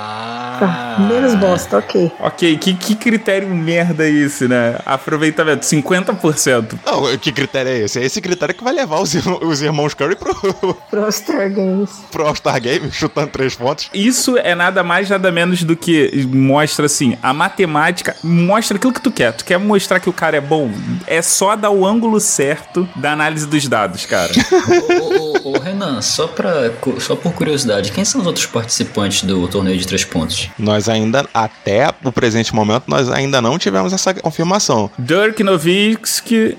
Tá. 0.59 0.94
Menos 0.99 1.35
bosta, 1.35 1.79
ok. 1.79 2.13
Ok, 2.21 2.57
que, 2.59 2.75
que 2.75 2.95
critério 2.95 3.49
merda 3.49 4.07
é 4.07 4.11
esse, 4.11 4.47
né? 4.49 4.77
Aproveitamento, 4.85 5.65
50%. 5.67 6.79
Não, 6.85 7.17
que 7.19 7.33
critério 7.33 7.71
é 7.71 7.79
esse? 7.81 7.99
É 7.99 8.05
esse 8.05 8.21
critério 8.21 8.55
que 8.55 8.63
vai 8.65 8.73
levar 8.73 9.01
os, 9.01 9.15
irmão- 9.15 9.39
os 9.43 9.61
irmãos 9.63 9.95
Curry 9.95 10.17
pro, 10.17 10.35
Pro 10.91 11.11
Star 11.13 11.51
Games. 11.53 11.91
pro 12.11 12.27
All-Star 12.27 12.61
Game, 12.61 12.91
chutando 12.93 13.29
três 13.29 13.55
pontos. 13.55 13.89
Isso 13.93 14.37
é 14.39 14.55
nada 14.55 14.83
mais, 14.83 15.09
nada 15.09 15.31
menos 15.31 15.63
do 15.63 15.77
que 15.77 16.27
mostra 16.33 16.87
assim, 16.87 17.17
a 17.23 17.33
matemática 17.33 18.17
mostra 18.23 18.77
aquilo 18.77 18.93
que 18.93 19.01
tu 19.01 19.11
quer. 19.11 19.33
Tu 19.33 19.45
quer 19.45 19.59
mostrar 19.59 20.01
que 20.01 20.09
o 20.09 20.13
cara 20.13 20.37
é 20.37 20.41
bom? 20.41 20.71
É 21.07 21.21
só 21.23 21.57
dar 21.57 21.71
o 21.71 21.87
ângulo 21.87 22.21
certo 22.21 22.89
da 22.97 23.13
análise 23.13 23.47
dos 23.47 23.67
dados, 23.69 24.07
cara. 24.07 24.33
ô, 25.01 25.49
ô, 25.49 25.57
ô, 25.57 25.59
Renan, 25.59 26.01
só, 26.03 26.27
pra, 26.27 26.71
só 26.99 27.15
por 27.17 27.33
curiosidade, 27.33 27.93
quem 27.93 28.05
são 28.05 28.21
os 28.21 28.27
outros 28.27 28.47
participantes 28.47 29.23
do 29.25 29.47
torneio 29.49 29.77
de 29.79 29.87
três 29.87 30.05
pontos? 30.05 30.49
Nós 30.59 30.84
ainda, 30.89 31.27
até 31.33 31.91
o 32.03 32.13
presente 32.13 32.55
momento, 32.55 32.85
nós 32.87 33.11
ainda 33.11 33.41
não 33.41 33.59
tivemos 33.59 33.93
essa 33.93 34.15
confirmação. 34.15 34.91
Dirk 34.99 35.43
Nowitzki, 35.43 36.57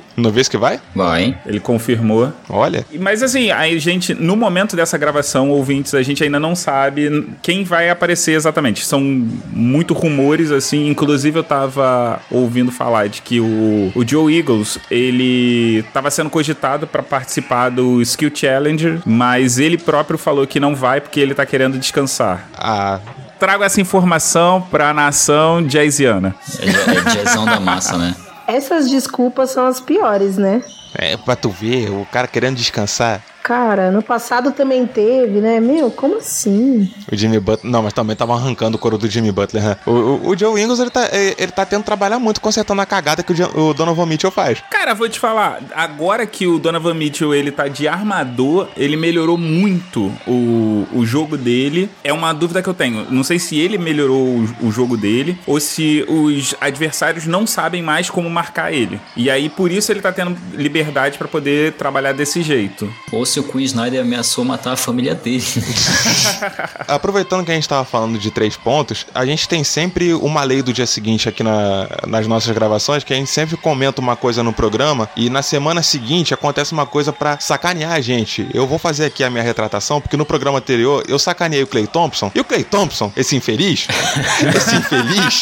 que 0.50 0.58
vai? 0.58 0.80
Vai, 0.94 1.38
ele 1.46 1.60
confirmou. 1.60 2.32
Olha. 2.50 2.86
Mas 3.00 3.22
assim, 3.22 3.52
a 3.52 3.68
gente, 3.78 4.14
no 4.14 4.36
momento 4.36 4.76
dessa 4.76 4.98
gravação, 4.98 5.50
ouvintes, 5.50 5.94
a 5.94 6.02
gente 6.02 6.24
ainda 6.24 6.40
não 6.40 6.56
sabe 6.56 7.30
quem 7.42 7.64
vai 7.64 7.90
aparecer 7.90 8.34
exatamente. 8.34 8.86
São 8.86 9.02
muito 9.02 9.94
rumores, 9.94 10.52
assim. 10.52 10.88
Inclusive, 10.88 11.40
eu 11.40 11.44
tava 11.44 12.20
ouvindo 12.32 12.72
falar 12.72 13.08
de 13.08 13.22
que 13.22 13.40
o, 13.40 13.92
o 13.96 14.08
Joe 14.08 14.38
Eagles, 14.38 14.80
ele 14.90 15.84
tava 15.94 16.10
sendo 16.10 16.30
cogitado 16.30 16.88
para 16.88 17.04
participar 17.04 17.70
do 17.70 18.02
Skill 18.02 18.32
Challenger, 18.34 19.02
mas 19.06 19.60
ele 19.60 19.78
próprio 19.78 20.18
falou 20.18 20.48
que 20.48 20.60
não 20.60 20.76
vai 20.76 21.02
porque 21.02 21.20
ele 21.20 21.34
tá 21.34 21.46
querendo 21.46 21.78
descansar. 21.78 22.48
A, 22.56 23.00
trago 23.40 23.64
essa 23.64 23.80
informação 23.82 24.62
pra 24.62 24.94
nação 24.94 25.68
jazziana. 25.68 26.36
É, 26.60 26.68
é 26.68 27.24
jazzão 27.24 27.46
da 27.46 27.60
massa, 27.60 27.98
né? 27.98 28.16
Essas 28.48 28.90
desculpas 28.90 29.52
são 29.52 29.66
as 29.66 29.80
piores, 29.80 30.38
né? 30.38 30.62
É, 30.94 31.18
pra 31.18 31.36
tu 31.36 31.50
ver, 31.50 31.90
o 31.90 32.06
cara 32.12 32.28
querendo 32.28 32.56
descansar. 32.56 33.22
Cara, 33.46 33.92
no 33.92 34.02
passado 34.02 34.52
também 34.54 34.88
teve, 34.88 35.40
né? 35.40 35.60
Meu, 35.60 35.92
como 35.92 36.18
assim? 36.18 36.92
O 37.12 37.16
Jimmy 37.16 37.40
Butler. 37.40 37.72
Não, 37.72 37.84
mas 37.84 37.94
também 37.94 38.16
tava 38.16 38.34
arrancando 38.34 38.76
o 38.76 38.80
couro 38.80 38.98
do 38.98 39.08
Jimmy 39.08 39.32
Butler, 39.32 39.64
né? 39.64 39.78
O, 39.86 39.92
o, 39.92 40.30
o 40.30 40.36
Joe 40.36 40.60
Ingles, 40.60 40.80
ele 40.80 40.90
tá, 40.90 41.08
ele, 41.14 41.52
tá 41.52 41.64
tendo 41.64 41.82
que 41.82 41.86
trabalhar 41.86 42.18
muito 42.18 42.42
consertando 42.42 42.82
a 42.82 42.88
cagada 42.88 43.22
que 43.22 43.32
o, 43.32 43.68
o 43.70 43.74
Donovan 43.76 44.08
Mitchell 44.08 44.32
faz. 44.32 44.64
Cara, 44.72 44.96
vou 44.96 45.08
te 45.08 45.20
falar, 45.20 45.62
agora 45.76 46.26
que 46.26 46.48
o 46.48 46.58
Donovan 46.58 46.96
Mitchell 46.96 47.36
ele 47.36 47.52
tá 47.52 47.68
de 47.68 47.88
armador, 47.88 48.68
ele 48.76 48.98
melhorou 48.98 49.38
muito 49.38 50.12
o, 50.26 50.88
o 50.92 51.06
jogo 51.06 51.38
dele. 51.38 51.88
É 52.04 52.12
uma 52.12 52.34
dúvida 52.34 52.64
que 52.64 52.70
eu 52.70 52.74
tenho. 52.74 53.06
Não 53.12 53.24
sei 53.24 53.38
se 53.38 53.60
ele 53.60 53.78
melhorou 53.78 54.26
o, 54.26 54.56
o 54.64 54.72
jogo 54.72 54.98
dele 54.98 55.38
ou 55.46 55.60
se 55.60 56.04
os 56.10 56.56
adversários 56.60 57.28
não 57.28 57.46
sabem 57.46 57.84
mais 57.84 58.10
como 58.10 58.28
marcar 58.28 58.74
ele. 58.74 59.00
E 59.16 59.30
aí 59.30 59.50
por 59.50 59.72
isso 59.72 59.92
ele 59.92 60.02
tá 60.02 60.12
tendo 60.12 60.36
liberdade 60.54 61.20
pra 61.20 61.28
poder 61.28 61.74
trabalhar 61.74 62.14
desse 62.14 62.42
jeito. 62.42 62.92
Ou 63.12 63.24
se 63.35 63.35
o 63.40 63.44
Queen 63.44 63.64
Snyder 63.66 64.02
ameaçou 64.02 64.44
matar 64.46 64.74
a 64.74 64.78
família 64.78 65.16
dele. 65.16 65.44
Aproveitando 66.88 67.46
que 67.46 67.52
a 67.52 67.56
gente 67.56 67.68
tava 67.68 67.86
falando 67.86 68.18
de 68.18 68.32
três 68.32 68.56
pontos, 68.56 69.06
a 69.14 69.26
gente 69.26 69.48
tem 69.48 69.64
sempre 69.64 70.14
uma 70.14 70.44
lei 70.44 70.62
do 70.62 70.72
dia 70.74 70.86
seguinte 70.86 71.28
aqui 71.30 71.44
na- 71.44 71.88
nas 72.08 72.28
nossas 72.28 72.54
gravações, 72.54 73.04
que 73.04 73.14
a 73.14 73.16
gente 73.16 73.30
sempre 73.30 73.58
comenta 73.58 74.02
uma 74.02 74.16
coisa 74.16 74.44
no 74.44 74.54
programa 74.54 75.10
e 75.16 75.30
na 75.30 75.42
semana 75.42 75.82
seguinte 75.84 76.34
acontece 76.34 76.72
uma 76.74 76.86
coisa 76.86 77.12
pra 77.12 77.40
sacanear 77.40 77.94
a 77.94 78.02
gente. 78.02 78.48
Eu 78.54 78.68
vou 78.68 78.78
fazer 78.78 79.06
aqui 79.06 79.24
a 79.24 79.30
minha 79.30 79.44
retratação, 79.44 80.00
porque 80.02 80.18
no 80.18 80.26
programa 80.26 80.58
anterior 80.60 81.04
eu 81.08 81.18
sacaneei 81.20 81.64
o 81.64 81.68
Clay 81.68 81.88
Thompson. 81.88 82.32
E 82.34 82.40
o 82.40 82.44
Clay 82.44 82.64
Thompson, 82.64 83.12
esse 83.16 83.36
infeliz, 83.36 83.88
esse 84.56 84.76
infeliz, 84.76 85.42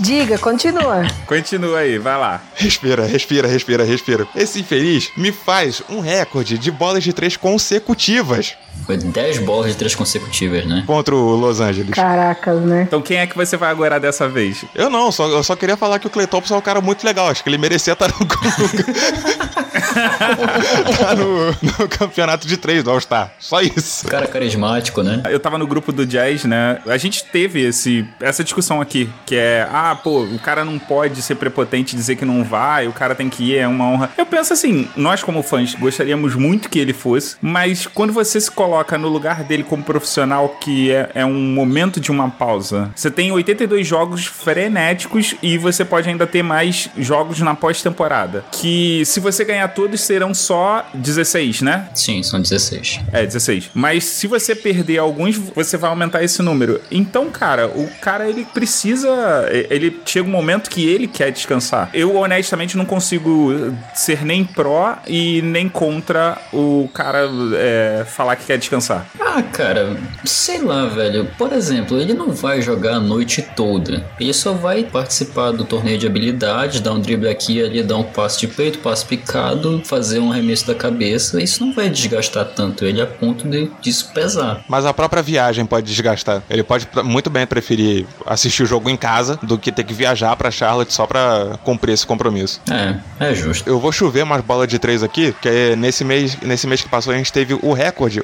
Diga, 0.00 0.38
continua. 0.38 1.06
Continua 1.26 1.78
aí, 1.80 1.98
vai 1.98 2.18
lá. 2.18 2.40
respira, 2.54 3.06
respira, 3.06 3.48
respira, 3.48 3.84
respira. 3.84 4.26
Esse 4.34 4.60
infeliz 4.60 5.10
me 5.16 5.32
faz 5.32 5.82
um 5.88 6.00
recorde 6.00 6.58
de 6.58 6.70
bolas 6.70 7.03
de 7.04 7.12
três 7.12 7.36
consecutivas 7.36 8.56
Foi 8.86 8.96
10 8.96 9.38
bolas 9.38 9.70
de 9.72 9.76
três 9.76 9.94
consecutivas, 9.94 10.66
né? 10.66 10.84
contra 10.86 11.14
o 11.14 11.36
Los 11.36 11.60
Angeles. 11.60 11.94
Caracas, 11.94 12.60
né? 12.62 12.82
Então 12.86 13.00
quem 13.00 13.18
é 13.18 13.26
que 13.26 13.36
você 13.36 13.56
vai 13.56 13.70
agora 13.70 13.98
dessa 13.98 14.28
vez? 14.28 14.64
Eu 14.74 14.90
não, 14.90 15.10
só, 15.10 15.28
eu 15.28 15.42
só 15.42 15.56
queria 15.56 15.76
falar 15.76 15.98
que 15.98 16.06
o 16.06 16.10
Clay 16.10 16.26
Thompson 16.26 16.54
é 16.54 16.58
um 16.58 16.62
cara 16.62 16.80
muito 16.80 17.04
legal. 17.04 17.28
Acho 17.28 17.42
que 17.42 17.48
ele 17.48 17.58
merecia 17.58 17.92
estar 17.94 18.08
no, 18.08 18.14
tá 20.98 21.14
no, 21.14 21.46
no 21.46 21.88
campeonato 21.88 22.46
de 22.46 22.56
três 22.56 22.82
do 22.82 22.90
All-Star. 22.90 23.32
Só 23.38 23.60
isso. 23.60 24.06
Cara 24.08 24.26
carismático, 24.26 25.02
né? 25.02 25.22
Eu 25.30 25.40
tava 25.40 25.58
no 25.58 25.66
grupo 25.66 25.92
do 25.92 26.06
Jazz, 26.06 26.44
né? 26.44 26.78
A 26.86 26.96
gente 26.96 27.24
teve 27.24 27.60
esse, 27.60 28.06
essa 28.20 28.42
discussão 28.42 28.80
aqui, 28.80 29.08
que 29.26 29.36
é, 29.36 29.68
ah, 29.70 29.94
pô, 29.94 30.22
o 30.22 30.38
cara 30.38 30.64
não 30.64 30.78
pode 30.78 31.22
ser 31.22 31.36
prepotente 31.36 31.94
e 31.94 31.98
dizer 31.98 32.16
que 32.16 32.24
não 32.24 32.44
vai, 32.44 32.88
o 32.88 32.92
cara 32.92 33.14
tem 33.14 33.28
que 33.28 33.52
ir, 33.52 33.56
é 33.56 33.68
uma 33.68 33.86
honra. 33.86 34.10
Eu 34.16 34.26
penso 34.26 34.52
assim, 34.52 34.88
nós 34.96 35.22
como 35.22 35.42
fãs 35.42 35.74
gostaríamos 35.74 36.34
muito 36.34 36.68
que 36.68 36.78
ele 36.78 36.92
fosse, 36.92 37.36
mas 37.40 37.86
quando 37.86 38.12
você 38.12 38.40
se 38.40 38.50
coloca 38.50 38.98
no 38.98 39.08
lugar 39.08 39.44
dele 39.44 39.62
como 39.62 39.82
profissional, 39.82 40.48
que 40.60 40.90
é, 40.90 41.10
é 41.14 41.24
um 41.24 41.34
momento 41.34 42.00
de 42.00 42.10
uma 42.10 42.30
pausa, 42.30 42.90
você 42.94 43.10
tem 43.10 43.30
82 43.32 43.86
jogos 43.86 44.26
frenéticos 44.26 45.34
e 45.42 45.58
você 45.58 45.84
pode 45.84 46.08
ainda 46.08 46.26
ter 46.26 46.42
mais 46.42 46.88
jogos 46.96 47.40
na 47.40 47.54
pós-temporada. 47.54 48.44
Que 48.52 49.04
se 49.04 49.20
você 49.20 49.44
ganhar 49.44 49.68
todos, 49.84 50.00
serão 50.00 50.32
só 50.32 50.86
16, 50.94 51.60
né? 51.60 51.88
Sim, 51.94 52.22
são 52.22 52.40
16. 52.40 53.00
É, 53.12 53.24
16. 53.24 53.70
Mas 53.74 54.04
se 54.04 54.26
você 54.26 54.54
perder 54.54 54.98
alguns, 54.98 55.36
você 55.36 55.76
vai 55.76 55.90
aumentar 55.90 56.22
esse 56.22 56.40
número. 56.42 56.80
Então, 56.90 57.30
cara, 57.30 57.68
o 57.68 57.88
cara 58.00 58.28
ele 58.28 58.46
precisa. 58.46 59.10
Ele 59.50 60.00
chega 60.06 60.26
um 60.26 60.30
momento 60.30 60.70
que 60.70 60.88
ele 60.88 61.06
quer 61.06 61.30
descansar. 61.30 61.90
Eu 61.92 62.16
honestamente 62.16 62.76
não 62.76 62.86
consigo 62.86 63.52
ser 63.94 64.24
nem 64.24 64.44
pró 64.44 64.96
e 65.06 65.42
nem 65.42 65.68
contra 65.68 66.38
o 66.52 66.88
cara 66.94 67.28
é, 67.56 68.04
falar 68.06 68.36
que 68.36 68.46
quer 68.46 68.58
descansar. 68.58 69.06
Ah, 69.20 69.42
cara, 69.42 69.96
sei 70.24 70.62
lá, 70.62 70.86
velho. 70.86 71.28
Por 71.36 71.52
exemplo, 71.52 72.00
ele 72.00 72.14
não 72.14 72.30
vai 72.30 72.62
jogar 72.62 72.94
a 72.94 73.00
noite 73.00 73.42
toda. 73.54 74.04
Ele 74.18 74.32
só 74.32 74.52
vai 74.52 74.84
participar 74.84 75.50
do 75.50 75.64
torneio 75.64 75.98
de 75.98 76.06
habilidades, 76.06 76.80
dar 76.80 76.92
um 76.92 77.00
drible 77.00 77.28
aqui 77.28 77.62
ali, 77.62 77.82
dar 77.82 77.96
um 77.96 78.04
passe 78.04 78.40
de 78.40 78.48
peito, 78.48 78.78
passe 78.78 79.04
picado, 79.04 79.73
fazer 79.82 80.18
um 80.18 80.30
arremesso 80.30 80.66
da 80.66 80.74
cabeça. 80.74 81.42
Isso 81.42 81.64
não 81.64 81.72
vai 81.72 81.88
desgastar 81.88 82.44
tanto 82.46 82.84
ele 82.84 83.00
a 83.00 83.06
ponto 83.06 83.48
de 83.48 83.70
disso 83.80 84.10
pesar. 84.12 84.62
Mas 84.68 84.84
a 84.86 84.92
própria 84.92 85.22
viagem 85.22 85.64
pode 85.64 85.86
desgastar. 85.86 86.42
Ele 86.50 86.62
pode 86.62 86.86
muito 87.04 87.30
bem 87.30 87.46
preferir 87.46 88.06
assistir 88.26 88.62
o 88.62 88.66
jogo 88.66 88.88
em 88.90 88.96
casa 88.96 89.38
do 89.42 89.58
que 89.58 89.72
ter 89.72 89.84
que 89.84 89.94
viajar 89.94 90.34
pra 90.36 90.50
Charlotte 90.50 90.92
só 90.92 91.06
pra 91.06 91.58
cumprir 91.64 91.92
esse 91.92 92.06
compromisso. 92.06 92.60
É, 92.70 92.96
é 93.30 93.34
justo. 93.34 93.68
Eu 93.68 93.78
vou 93.80 93.92
chover 93.92 94.22
umas 94.22 94.42
bolas 94.42 94.68
de 94.68 94.78
três 94.78 95.02
aqui, 95.02 95.32
porque 95.32 95.48
é 95.48 95.76
nesse 95.76 96.04
mês, 96.04 96.36
nesse 96.42 96.66
mês 96.66 96.82
que 96.82 96.88
passou 96.88 97.12
a 97.12 97.16
gente 97.16 97.32
teve 97.32 97.54
o 97.54 97.72
recorde, 97.72 98.22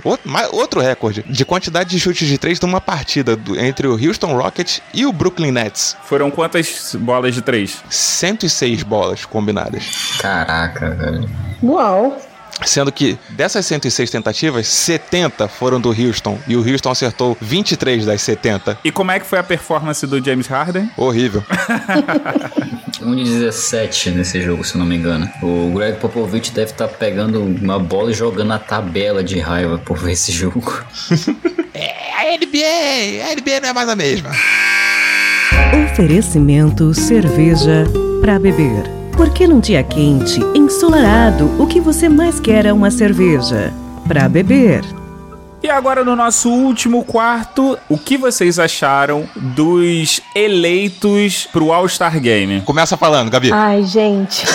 outro, 0.53 0.81
recorde, 0.81 1.25
de 1.29 1.45
quantidade 1.45 1.91
de 1.91 1.99
chutes 2.01 2.27
de 2.29 2.39
três 2.39 2.61
numa 2.61 2.81
partida 2.81 3.37
do- 3.37 3.59
entre 3.59 3.87
o 3.87 3.93
Houston 3.93 4.35
Rockets 4.37 4.81
e 4.93 5.07
o 5.07 5.13
Brooklyn 5.13 5.51
Nets. 5.53 5.97
Foram 6.05 6.31
quantas 6.31 6.95
bolas 6.99 7.35
de 7.35 7.43
três? 7.43 7.79
106 7.89 8.83
bolas 8.83 9.25
combinadas. 9.25 9.85
Caraca, 10.21 10.91
velho. 10.91 11.29
Uau. 11.63 12.17
Sendo 12.65 12.93
que 12.93 13.19
dessas 13.31 13.65
106 13.67 14.11
tentativas, 14.11 14.67
70 14.67 15.49
foram 15.49 15.81
do 15.81 15.89
Houston. 15.91 16.39
E 16.47 16.57
o 16.57 16.69
Houston 16.69 16.91
acertou 16.91 17.37
23 17.41 18.05
das 18.05 18.21
70. 18.23 18.79
E 18.85 18.93
como 18.93 19.11
é 19.11 19.19
que 19.19 19.27
foi 19.27 19.39
a 19.39 19.43
performance 19.43 20.07
do 20.07 20.23
James 20.23 20.47
Harden? 20.47 20.91
Horrível. 20.97 21.43
1 23.01 23.15
de 23.17 23.25
17 23.25 24.11
nesse 24.11 24.43
jogo, 24.43 24.65
se 24.65 24.75
eu 24.75 24.79
não 24.79 24.87
me 24.87 24.97
engano. 24.97 25.29
O 25.43 25.73
Greg 25.75 25.99
Popovich 25.99 26.53
deve 26.53 26.73
estar 26.73 26.89
pegando 26.89 27.43
uma 27.43 27.79
bola 27.79 28.11
e 28.11 28.15
jogando 28.15 28.49
na 28.49 28.59
tabela 28.59 29.25
de 29.25 29.39
raiva 29.39 29.79
por 29.79 29.97
ver 29.97 30.13
esse 30.13 30.33
jogo. 30.33 30.85
É 31.73 32.13
a 32.13 32.37
NBA! 32.37 33.31
A 33.31 33.35
NBA 33.35 33.61
não 33.63 33.69
é 33.71 33.73
mais 33.73 33.89
a 33.89 33.97
mesma. 33.97 34.31
Oferecimento 35.93 36.93
cerveja 36.93 37.85
para 38.21 38.39
beber. 38.39 39.00
Porque 39.21 39.47
num 39.47 39.61
dia 39.61 39.83
quente, 39.83 40.41
ensolarado, 40.55 41.51
o 41.63 41.67
que 41.67 41.79
você 41.79 42.09
mais 42.09 42.41
quer 42.41 42.65
é 42.65 42.73
uma 42.73 42.91
cerveja 42.91 43.71
para 44.09 44.27
beber. 44.27 44.83
E 45.63 45.69
agora 45.69 46.03
no 46.03 46.17
nosso 46.17 46.49
último 46.51 47.05
quarto, 47.05 47.79
o 47.87 47.99
que 47.99 48.17
vocês 48.17 48.59
acharam 48.59 49.29
dos 49.37 50.19
eleitos 50.35 51.47
pro 51.53 51.71
All-Star 51.71 52.19
Game? 52.19 52.63
Começa 52.63 52.97
falando, 52.97 53.31
Gabi. 53.31 53.53
Ai, 53.53 53.83
gente. 53.83 54.47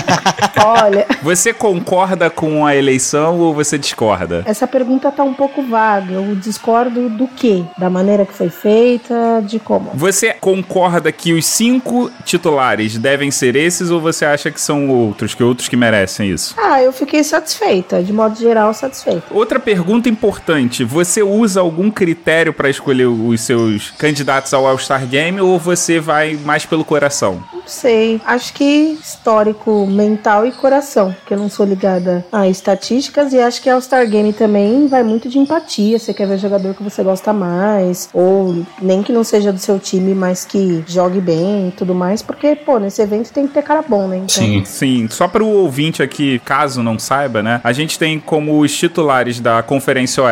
Olha, 0.62 1.06
Você 1.22 1.54
concorda 1.54 2.28
com 2.28 2.66
a 2.66 2.76
eleição 2.76 3.38
ou 3.38 3.54
você 3.54 3.78
discorda? 3.78 4.42
essa 4.46 4.66
pergunta 4.66 5.10
tá 5.10 5.24
um 5.24 5.32
pouco 5.32 5.62
vaga. 5.62 6.12
Eu 6.12 6.34
discordo 6.36 7.08
do 7.08 7.26
quê? 7.26 7.64
Da 7.78 7.88
maneira 7.88 8.26
que 8.26 8.34
foi 8.34 8.50
feita, 8.50 9.42
de 9.46 9.58
como? 9.58 9.90
Você 9.94 10.34
concorda 10.34 11.10
que 11.10 11.32
os 11.32 11.46
cinco 11.46 12.10
titulares 12.26 12.98
devem 12.98 13.30
ser 13.30 13.56
esses 13.56 13.90
ou 13.90 14.02
você 14.02 14.26
acha 14.26 14.50
que 14.50 14.60
são 14.60 14.90
outros, 14.90 15.34
que 15.34 15.42
outros 15.42 15.66
que 15.66 15.76
merecem 15.76 16.28
isso? 16.30 16.54
Ah, 16.58 16.82
eu 16.82 16.92
fiquei 16.92 17.24
satisfeita, 17.24 18.02
de 18.02 18.12
modo 18.12 18.38
geral 18.38 18.74
satisfeita. 18.74 19.22
Outra 19.30 19.58
pergunta 19.58 20.10
importante: 20.10 20.41
você 20.86 21.22
usa 21.22 21.60
algum 21.60 21.90
critério 21.90 22.52
para 22.52 22.68
escolher 22.68 23.06
os 23.06 23.40
seus 23.40 23.90
candidatos 23.92 24.52
ao 24.52 24.66
All-Star 24.66 25.06
Game 25.06 25.40
ou 25.40 25.58
você 25.58 26.00
vai 26.00 26.36
mais 26.36 26.64
pelo 26.64 26.84
coração? 26.84 27.42
Não 27.52 27.62
sei, 27.66 28.20
acho 28.24 28.52
que 28.54 28.98
histórico, 29.00 29.86
mental 29.86 30.46
e 30.46 30.52
coração, 30.52 31.12
porque 31.12 31.34
eu 31.34 31.38
não 31.38 31.48
sou 31.48 31.64
ligada 31.64 32.24
a 32.32 32.48
estatísticas 32.48 33.32
e 33.32 33.38
acho 33.38 33.62
que 33.62 33.70
All-Star 33.70 34.08
Game 34.08 34.32
também 34.32 34.86
vai 34.88 35.02
muito 35.02 35.28
de 35.28 35.38
empatia. 35.38 35.98
Você 35.98 36.12
quer 36.12 36.26
ver 36.26 36.38
jogador 36.38 36.74
que 36.74 36.82
você 36.82 37.02
gosta 37.02 37.32
mais, 37.32 38.08
ou 38.12 38.64
nem 38.80 39.02
que 39.02 39.12
não 39.12 39.22
seja 39.22 39.52
do 39.52 39.58
seu 39.58 39.78
time, 39.78 40.14
mas 40.14 40.44
que 40.44 40.82
jogue 40.86 41.20
bem 41.20 41.68
e 41.68 41.70
tudo 41.72 41.94
mais, 41.94 42.20
porque, 42.22 42.56
pô, 42.56 42.78
nesse 42.78 43.00
evento 43.00 43.32
tem 43.32 43.46
que 43.46 43.54
ter 43.54 43.62
cara 43.62 43.82
bom, 43.82 44.08
né? 44.08 44.16
Então, 44.16 44.28
Sim. 44.28 44.64
Sim, 44.64 45.06
só 45.08 45.28
para 45.28 45.44
o 45.44 45.48
ouvinte 45.48 46.02
aqui, 46.02 46.40
caso 46.44 46.82
não 46.82 46.98
saiba, 46.98 47.42
né? 47.42 47.60
A 47.62 47.72
gente 47.72 47.98
tem 47.98 48.18
como 48.18 48.58
os 48.58 48.76
titulares 48.76 49.40
da 49.40 49.62
Conferência 49.62 50.22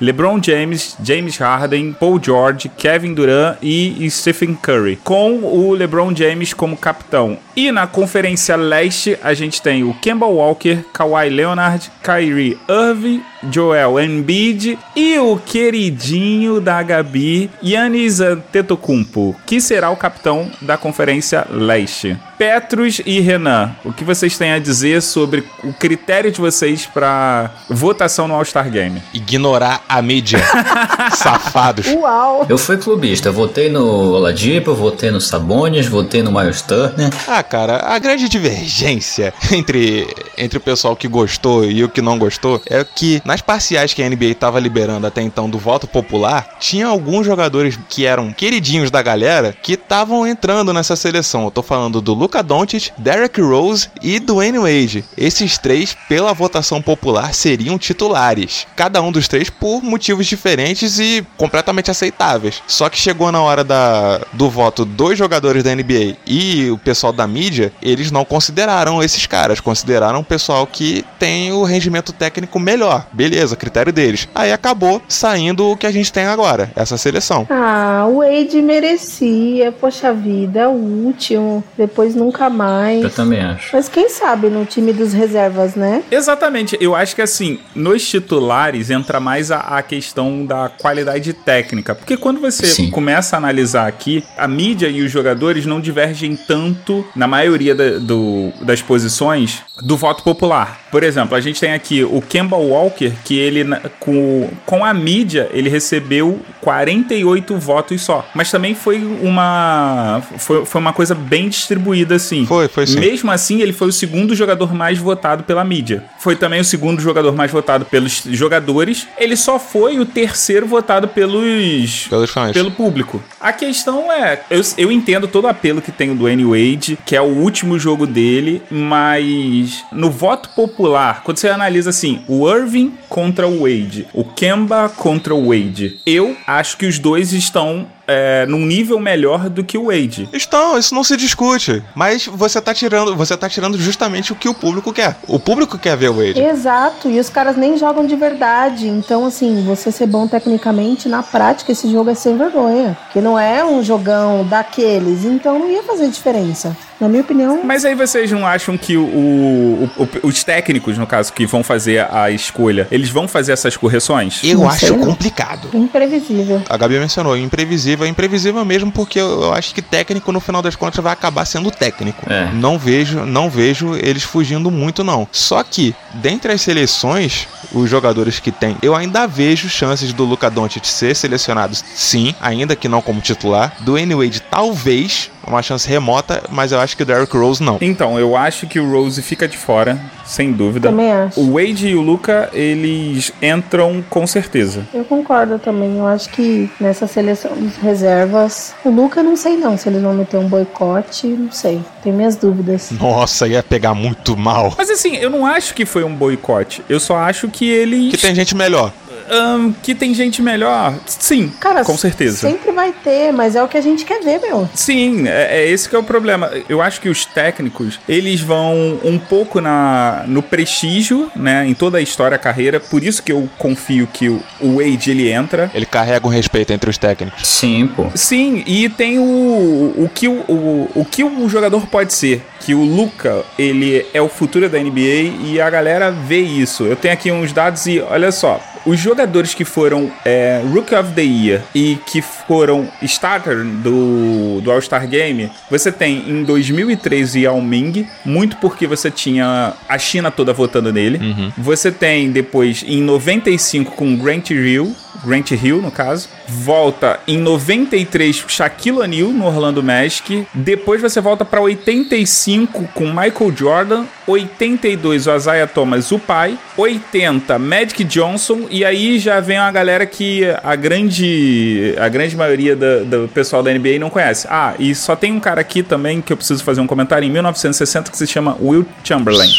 LeBron 0.00 0.40
James, 0.42 0.96
James 1.02 1.38
Harden, 1.38 1.92
Paul 1.92 2.20
George, 2.22 2.70
Kevin 2.76 3.14
Durant 3.14 3.56
e 3.62 4.08
Stephen 4.10 4.54
Curry, 4.54 4.96
com 5.02 5.40
o 5.42 5.72
LeBron 5.72 6.14
James 6.14 6.54
como 6.54 6.76
capitão. 6.76 7.38
E 7.60 7.70
na 7.70 7.86
Conferência 7.86 8.56
Leste, 8.56 9.18
a 9.22 9.34
gente 9.34 9.60
tem 9.60 9.84
o 9.84 9.92
Kemba 9.92 10.24
Walker, 10.24 10.82
Kawhi 10.94 11.28
Leonard, 11.28 11.92
Kyrie 12.02 12.58
Irving, 12.66 13.22
Joel 13.50 14.00
Embiid 14.00 14.78
e 14.96 15.18
o 15.18 15.36
queridinho 15.36 16.60
da 16.60 16.82
Gabi, 16.82 17.50
Yannis 17.62 18.20
Antetokounmpo, 18.20 19.36
que 19.46 19.60
será 19.60 19.90
o 19.90 19.96
capitão 19.96 20.50
da 20.60 20.76
Conferência 20.76 21.46
Leste. 21.50 22.18
Petrus 22.36 23.02
e 23.04 23.20
Renan, 23.20 23.70
o 23.84 23.92
que 23.92 24.02
vocês 24.02 24.38
têm 24.38 24.52
a 24.52 24.58
dizer 24.58 25.02
sobre 25.02 25.44
o 25.62 25.74
critério 25.74 26.32
de 26.32 26.40
vocês 26.40 26.86
para 26.86 27.50
votação 27.68 28.26
no 28.26 28.34
All-Star 28.34 28.70
Game? 28.70 29.02
Ignorar 29.12 29.82
a 29.86 30.00
mídia. 30.00 30.38
Safados. 31.16 31.86
Uau! 31.86 32.46
Eu 32.48 32.56
fui 32.56 32.78
clubista, 32.78 33.30
votei 33.30 33.68
no 33.68 34.12
Oladipo, 34.12 34.74
votei 34.74 35.10
no 35.10 35.20
Sabonis, 35.20 35.86
votei 35.86 36.22
no 36.22 36.32
Miles 36.32 36.62
Turner. 36.62 37.10
Ah, 37.28 37.42
cara, 37.50 37.84
a 37.84 37.98
grande 37.98 38.28
divergência 38.28 39.34
entre, 39.50 40.06
entre 40.38 40.56
o 40.56 40.60
pessoal 40.60 40.94
que 40.94 41.08
gostou 41.08 41.64
e 41.64 41.82
o 41.82 41.88
que 41.88 42.00
não 42.00 42.16
gostou 42.16 42.62
é 42.66 42.84
que 42.84 43.20
nas 43.24 43.42
parciais 43.42 43.92
que 43.92 44.02
a 44.02 44.08
NBA 44.08 44.26
estava 44.26 44.60
liberando 44.60 45.06
até 45.06 45.20
então 45.20 45.50
do 45.50 45.58
voto 45.58 45.88
popular, 45.88 46.56
tinha 46.60 46.86
alguns 46.86 47.26
jogadores 47.26 47.76
que 47.88 48.06
eram 48.06 48.32
queridinhos 48.32 48.90
da 48.90 49.02
galera 49.02 49.54
que 49.60 49.72
estavam 49.72 50.26
entrando 50.26 50.72
nessa 50.72 50.94
seleção. 50.94 51.44
Eu 51.44 51.50
tô 51.50 51.62
falando 51.62 52.00
do 52.00 52.14
Luca 52.14 52.42
Doncic, 52.42 52.92
Derrick 52.96 53.40
Rose 53.40 53.88
e 54.00 54.20
Dwayne 54.20 54.58
Wade. 54.58 55.04
Esses 55.16 55.58
três, 55.58 55.96
pela 56.08 56.32
votação 56.32 56.80
popular, 56.80 57.34
seriam 57.34 57.76
titulares. 57.76 58.66
Cada 58.76 59.02
um 59.02 59.10
dos 59.10 59.26
três 59.26 59.50
por 59.50 59.82
motivos 59.82 60.26
diferentes 60.26 61.00
e 61.00 61.26
completamente 61.36 61.90
aceitáveis. 61.90 62.62
Só 62.68 62.88
que 62.88 62.98
chegou 62.98 63.32
na 63.32 63.42
hora 63.42 63.64
da, 63.64 64.20
do 64.32 64.48
voto 64.48 64.84
dos 64.84 65.18
jogadores 65.18 65.64
da 65.64 65.74
NBA 65.74 66.16
e 66.26 66.70
o 66.70 66.78
pessoal 66.78 67.12
da 67.12 67.26
mídia, 67.30 67.72
eles 67.82 68.10
não 68.10 68.24
consideraram 68.24 69.02
esses 69.02 69.26
caras, 69.26 69.60
consideraram 69.60 70.20
o 70.20 70.24
pessoal 70.24 70.66
que 70.66 71.04
tem 71.18 71.52
o 71.52 71.62
rendimento 71.62 72.12
técnico 72.12 72.58
melhor. 72.58 73.06
Beleza, 73.12 73.56
critério 73.56 73.92
deles. 73.92 74.28
Aí 74.34 74.52
acabou 74.52 75.00
saindo 75.08 75.70
o 75.70 75.76
que 75.76 75.86
a 75.86 75.92
gente 75.92 76.12
tem 76.12 76.26
agora, 76.26 76.70
essa 76.76 76.98
seleção. 76.98 77.46
Ah, 77.50 78.06
o 78.08 78.18
Wade 78.18 78.60
merecia, 78.60 79.72
poxa 79.72 80.12
vida, 80.12 80.60
é 80.60 80.68
o 80.68 80.72
último, 80.72 81.62
depois 81.76 82.14
nunca 82.14 82.50
mais. 82.50 83.02
Eu 83.02 83.10
também 83.10 83.40
acho. 83.40 83.70
Mas 83.74 83.88
quem 83.88 84.08
sabe 84.08 84.48
no 84.48 84.64
time 84.64 84.92
dos 84.92 85.12
reservas, 85.12 85.74
né? 85.74 86.02
Exatamente, 86.10 86.76
eu 86.80 86.94
acho 86.94 87.14
que 87.14 87.22
assim, 87.22 87.58
nos 87.74 88.06
titulares 88.08 88.90
entra 88.90 89.20
mais 89.20 89.50
a, 89.50 89.58
a 89.60 89.82
questão 89.82 90.44
da 90.44 90.68
qualidade 90.68 91.32
técnica, 91.32 91.94
porque 91.94 92.16
quando 92.16 92.40
você 92.40 92.66
Sim. 92.66 92.90
começa 92.90 93.36
a 93.36 93.38
analisar 93.38 93.86
aqui, 93.86 94.24
a 94.36 94.48
mídia 94.48 94.88
e 94.88 95.02
os 95.02 95.10
jogadores 95.10 95.66
não 95.66 95.80
divergem 95.80 96.36
tanto, 96.36 97.04
na 97.20 97.26
maioria 97.26 97.74
da- 97.74 97.98
do- 97.98 98.50
das 98.62 98.80
posições, 98.80 99.58
do 99.82 99.94
voto 99.94 100.22
popular. 100.22 100.80
Por 100.90 101.02
exemplo, 101.02 101.36
a 101.36 101.40
gente 101.40 101.60
tem 101.60 101.72
aqui 101.74 102.02
o 102.02 102.22
Kemba 102.22 102.56
Walker, 102.56 103.12
que 103.24 103.38
ele, 103.38 103.64
com, 103.98 104.48
com 104.64 104.82
a 104.84 104.92
mídia, 104.94 105.48
ele 105.52 105.68
recebeu 105.68 106.40
48 106.62 107.56
votos 107.58 108.00
só, 108.00 108.26
mas 108.34 108.50
também 108.50 108.74
foi 108.74 108.96
uma, 109.22 110.22
foi, 110.38 110.64
foi 110.64 110.80
uma 110.80 110.92
coisa 110.92 111.14
bem 111.14 111.48
distribuída, 111.48 112.14
assim. 112.14 112.46
Foi, 112.46 112.68
foi 112.68 112.86
sim. 112.86 112.98
Mesmo 113.00 113.30
assim, 113.30 113.60
ele 113.60 113.72
foi 113.72 113.88
o 113.88 113.92
segundo 113.92 114.34
jogador 114.34 114.74
mais 114.74 114.98
votado 114.98 115.44
pela 115.44 115.62
mídia. 115.64 116.04
Foi 116.18 116.34
também 116.36 116.60
o 116.60 116.64
segundo 116.64 117.00
jogador 117.02 117.34
mais 117.34 117.50
votado 117.50 117.84
pelos 117.84 118.22
jogadores. 118.30 119.06
Ele 119.18 119.36
só 119.36 119.58
foi 119.58 119.98
o 120.00 120.06
terceiro 120.06 120.66
votado 120.66 121.06
pelos. 121.08 122.06
Pelos 122.08 122.30
fãs. 122.30 122.52
Pelo 122.52 122.70
público. 122.70 123.22
A 123.40 123.52
questão 123.52 124.10
é, 124.10 124.40
eu, 124.50 124.60
eu 124.78 124.90
entendo 124.90 125.28
todo 125.28 125.44
o 125.44 125.48
apelo 125.48 125.82
que 125.82 125.92
tem 125.92 126.10
o 126.10 126.14
Dwayne 126.14 126.44
Wade, 126.44 126.98
que 127.10 127.16
é 127.16 127.20
o 127.20 127.24
último 127.24 127.76
jogo 127.76 128.06
dele, 128.06 128.62
mas 128.70 129.84
no 129.90 130.12
voto 130.12 130.50
popular, 130.50 131.24
quando 131.24 131.38
você 131.38 131.48
analisa 131.48 131.90
assim, 131.90 132.22
o 132.28 132.48
Irving 132.48 132.92
contra 133.08 133.48
o 133.48 133.62
Wade, 133.62 134.06
o 134.14 134.22
Kemba 134.22 134.88
contra 134.88 135.34
o 135.34 135.48
Wade, 135.48 135.98
eu 136.06 136.36
acho 136.46 136.76
que 136.76 136.86
os 136.86 137.00
dois 137.00 137.32
estão 137.32 137.88
é, 138.10 138.46
num 138.46 138.66
nível 138.66 138.98
melhor 138.98 139.48
do 139.48 139.62
que 139.62 139.78
o 139.78 139.86
Wade. 139.86 140.28
Estão, 140.32 140.76
isso 140.78 140.94
não 140.94 141.04
se 141.04 141.16
discute. 141.16 141.82
Mas 141.94 142.26
você 142.26 142.60
tá 142.60 142.74
tirando, 142.74 143.16
você 143.16 143.36
tá 143.36 143.48
tirando 143.48 143.78
justamente 143.78 144.32
o 144.32 144.36
que 144.36 144.48
o 144.48 144.54
público 144.54 144.92
quer. 144.92 145.16
O 145.26 145.38
público 145.38 145.78
quer 145.78 145.96
ver 145.96 146.10
o 146.10 146.14
Wade. 146.14 146.40
Exato, 146.40 147.08
e 147.08 147.18
os 147.20 147.28
caras 147.28 147.56
nem 147.56 147.76
jogam 147.78 148.06
de 148.06 148.16
verdade. 148.16 148.88
Então, 148.88 149.24
assim, 149.26 149.62
você 149.64 149.90
ser 149.92 150.06
bom 150.06 150.26
tecnicamente, 150.26 151.08
na 151.08 151.22
prática, 151.22 151.72
esse 151.72 151.90
jogo 151.90 152.10
é 152.10 152.14
sem 152.14 152.36
vergonha. 152.36 152.96
Que 153.12 153.20
não 153.20 153.38
é 153.38 153.64
um 153.64 153.82
jogão 153.82 154.44
daqueles, 154.44 155.24
então 155.24 155.58
não 155.58 155.70
ia 155.70 155.82
fazer 155.82 156.08
diferença. 156.08 156.76
Na 157.00 157.08
minha 157.08 157.22
opinião, 157.22 157.60
Mas 157.64 157.82
aí 157.86 157.94
vocês 157.94 158.30
não 158.30 158.46
acham 158.46 158.76
que 158.76 158.94
o, 158.98 159.02
o- 159.02 159.90
o- 159.96 160.28
os 160.28 160.44
técnicos, 160.44 160.98
no 160.98 161.06
caso, 161.06 161.32
que 161.32 161.46
vão 161.46 161.64
fazer 161.64 162.06
a 162.12 162.30
escolha, 162.30 162.86
eles 162.90 163.08
vão 163.08 163.26
fazer 163.26 163.52
essas 163.52 163.74
correções? 163.74 164.40
Eu 164.44 164.58
Não 164.58 164.68
acho 164.68 164.86
sei, 164.88 164.96
não. 164.96 165.06
complicado. 165.06 165.68
imprevisível. 165.72 166.62
A 166.68 166.76
Gabi 166.76 166.98
mencionou, 166.98 167.36
imprevisível, 167.38 167.99
é 168.04 168.08
imprevisível 168.08 168.64
mesmo 168.64 168.90
porque 168.90 169.20
eu, 169.20 169.52
acho 169.52 169.74
que 169.74 169.82
técnico 169.82 170.32
no 170.32 170.40
final 170.40 170.62
das 170.62 170.76
contas 170.76 171.02
vai 171.02 171.12
acabar 171.12 171.44
sendo 171.44 171.70
técnico. 171.70 172.30
É. 172.30 172.50
Não 172.52 172.78
vejo, 172.78 173.24
não 173.24 173.48
vejo 173.50 173.94
eles 173.96 174.22
fugindo 174.22 174.70
muito 174.70 175.02
não. 175.04 175.28
Só 175.32 175.62
que 175.62 175.94
dentre 176.14 176.52
as 176.52 176.60
seleções, 176.60 177.48
os 177.72 177.88
jogadores 177.88 178.38
que 178.38 178.50
tem, 178.50 178.76
eu 178.82 178.94
ainda 178.94 179.26
vejo 179.26 179.68
chances 179.68 180.12
do 180.12 180.24
Luka 180.24 180.50
Doncic 180.50 180.84
ser 180.86 181.14
selecionado, 181.14 181.76
sim, 181.94 182.34
ainda 182.40 182.76
que 182.76 182.88
não 182.88 183.02
como 183.02 183.20
titular. 183.20 183.74
Do 183.80 183.94
Wade 183.94 184.40
talvez, 184.50 185.30
uma 185.46 185.62
chance 185.62 185.88
remota, 185.88 186.42
mas 186.50 186.72
eu 186.72 186.80
acho 186.80 186.96
que 186.96 187.02
o 187.02 187.06
Derrick 187.06 187.36
Rose 187.36 187.62
não. 187.62 187.78
Então, 187.80 188.18
eu 188.18 188.36
acho 188.36 188.66
que 188.66 188.78
o 188.78 188.90
Rose 188.90 189.20
fica 189.22 189.48
de 189.48 189.56
fora, 189.56 189.98
sem 190.24 190.52
dúvida. 190.52 190.90
Também 190.90 191.12
acho. 191.12 191.40
O 191.40 191.54
Wade 191.54 191.88
e 191.88 191.94
o 191.94 192.00
Luca, 192.00 192.50
eles 192.52 193.32
entram 193.42 194.04
com 194.08 194.26
certeza. 194.26 194.86
Eu 194.92 195.04
concordo 195.04 195.58
também. 195.58 195.98
Eu 195.98 196.06
acho 196.06 196.28
que 196.30 196.70
nessa 196.80 197.06
seleção 197.06 197.52
dos 197.56 197.76
reservas, 197.76 198.74
o 198.84 198.90
Luca, 198.90 199.22
não 199.22 199.36
sei 199.36 199.56
não 199.56 199.76
se 199.76 199.88
eles 199.88 200.02
vão 200.02 200.14
meter 200.14 200.36
um 200.36 200.48
boicote, 200.48 201.26
não 201.26 201.50
sei. 201.52 201.80
Tenho 202.02 202.16
minhas 202.16 202.36
dúvidas. 202.36 202.90
Nossa, 202.92 203.46
ia 203.48 203.62
pegar 203.62 203.94
muito 203.94 204.36
mal. 204.36 204.74
Mas 204.76 204.90
assim, 204.90 205.16
eu 205.16 205.30
não 205.30 205.46
acho 205.46 205.74
que 205.74 205.84
foi 205.84 206.04
um 206.04 206.14
boicote. 206.14 206.82
Eu 206.88 207.00
só 207.00 207.16
acho 207.16 207.48
que 207.48 207.68
eles. 207.68 208.10
Que 208.12 208.18
tem 208.18 208.34
gente 208.34 208.56
melhor. 208.56 208.92
Ahn, 209.30 209.72
que 209.82 209.94
tem 209.94 210.12
gente 210.12 210.42
melhor. 210.42 210.94
Sim, 211.06 211.52
Cara, 211.60 211.84
com 211.84 211.96
certeza. 211.96 212.48
Sempre 212.48 212.72
vai 212.72 212.92
ter, 212.92 213.32
mas 213.32 213.54
é 213.54 213.62
o 213.62 213.68
que 213.68 213.76
a 213.76 213.80
gente 213.80 214.04
quer 214.04 214.22
ver, 214.22 214.40
meu. 214.40 214.68
Sim, 214.74 215.28
é, 215.28 215.60
é 215.60 215.68
esse 215.68 215.88
que 215.88 215.94
é 215.94 215.98
o 215.98 216.02
problema. 216.02 216.50
Eu 216.68 216.82
acho 216.82 217.00
que 217.00 217.08
os 217.08 217.24
técnicos, 217.24 218.00
eles 218.08 218.40
vão 218.40 218.98
um 219.04 219.18
pouco 219.18 219.60
na, 219.60 220.24
no 220.26 220.42
prestígio, 220.42 221.30
né, 221.36 221.66
em 221.66 221.74
toda 221.74 221.98
a 221.98 222.00
história, 222.00 222.34
a 222.34 222.38
carreira. 222.38 222.80
Por 222.80 223.04
isso 223.04 223.22
que 223.22 223.32
eu 223.32 223.48
confio 223.58 224.08
que 224.12 224.28
o, 224.28 224.42
o 224.60 224.76
Wade, 224.76 225.10
ele 225.10 225.30
entra. 225.30 225.70
Ele 225.74 225.86
carrega 225.86 226.26
um 226.26 226.30
respeito 226.30 226.72
entre 226.72 226.90
os 226.90 226.98
técnicos. 226.98 227.46
Sim, 227.46 227.86
pô. 227.86 228.06
Sim, 228.14 228.62
e 228.66 228.88
tem 228.88 229.18
o, 229.18 229.22
o, 229.22 230.10
que 230.12 230.28
o, 230.28 230.40
o, 230.48 230.90
o 230.94 231.04
que 231.04 231.22
o 231.22 231.48
jogador 231.48 231.86
pode 231.86 232.12
ser. 232.12 232.44
Que 232.60 232.74
o 232.74 232.82
Luca, 232.84 233.42
ele 233.58 234.06
é 234.12 234.20
o 234.20 234.28
futuro 234.28 234.68
da 234.68 234.78
NBA 234.78 235.46
e 235.46 235.60
a 235.60 235.70
galera 235.70 236.10
vê 236.10 236.40
isso. 236.40 236.84
Eu 236.84 236.96
tenho 236.96 237.14
aqui 237.14 237.32
uns 237.32 237.52
dados 237.52 237.86
e 237.86 238.00
olha 238.00 238.30
só. 238.30 238.60
Os 238.84 238.98
jogadores 238.98 239.19
que 239.54 239.64
foram 239.64 240.10
é, 240.24 240.62
Rookie 240.72 240.94
of 240.94 241.12
the 241.12 241.22
Year 241.22 241.62
e 241.74 241.98
que 242.06 242.22
foram 242.22 242.88
starter 243.02 243.64
do, 243.64 244.60
do 244.60 244.70
All-Star 244.70 245.06
Game, 245.08 245.50
você 245.70 245.90
tem 245.92 246.28
em 246.28 246.44
2013 246.44 247.40
Yao 247.42 247.60
Ming, 247.60 248.06
muito 248.24 248.56
porque 248.56 248.86
você 248.86 249.10
tinha 249.10 249.74
a 249.88 249.98
China 249.98 250.30
toda 250.30 250.52
votando 250.52 250.92
nele. 250.92 251.18
Você 251.56 251.90
tem 251.90 252.30
depois 252.30 252.84
em 252.86 253.02
95 253.02 253.92
com 253.92 254.16
Grant 254.16 254.50
Hill, 254.50 254.94
Grant 255.24 255.50
Hill, 255.52 255.80
no 255.82 255.90
caso. 255.90 256.28
Volta 256.48 257.20
em 257.26 257.38
93 257.38 258.44
Shaquille 258.48 258.98
O'Neal 258.98 259.28
no 259.28 259.46
Orlando 259.46 259.82
Magic. 259.82 260.46
Depois 260.54 261.00
você 261.00 261.20
volta 261.20 261.44
para 261.44 261.60
85 261.60 262.88
com 262.94 263.04
Michael 263.06 263.52
Jordan. 263.56 264.04
82 264.26 265.26
o 265.26 265.34
Isaiah 265.36 265.66
Thomas, 265.66 266.10
o 266.12 266.18
pai. 266.18 266.58
80 266.76 267.58
Magic 267.58 268.04
Johnson. 268.04 268.66
E 268.70 268.84
aí 268.84 269.18
já 269.18 269.40
vem 269.40 269.58
uma 269.58 269.70
galera 269.72 270.06
que 270.06 270.44
a 270.62 270.74
grande, 270.76 271.94
a 271.98 272.08
grande 272.08 272.36
maioria 272.36 272.74
da- 272.76 273.00
do 273.04 273.28
pessoal 273.28 273.62
da 273.62 273.70
NBA 273.72 273.98
não 273.98 274.10
conhece. 274.10 274.46
Ah, 274.50 274.74
e 274.78 274.94
só 274.94 275.14
tem 275.16 275.32
um 275.32 275.40
cara 275.40 275.60
aqui 275.60 275.82
também 275.82 276.20
que 276.20 276.32
eu 276.32 276.36
preciso 276.36 276.62
fazer 276.64 276.80
um 276.80 276.86
comentário. 276.86 277.26
Em 277.26 277.30
1960 277.30 278.10
que 278.10 278.16
se 278.16 278.26
chama 278.26 278.56
Will 278.60 278.86
Chamberlain. 279.04 279.50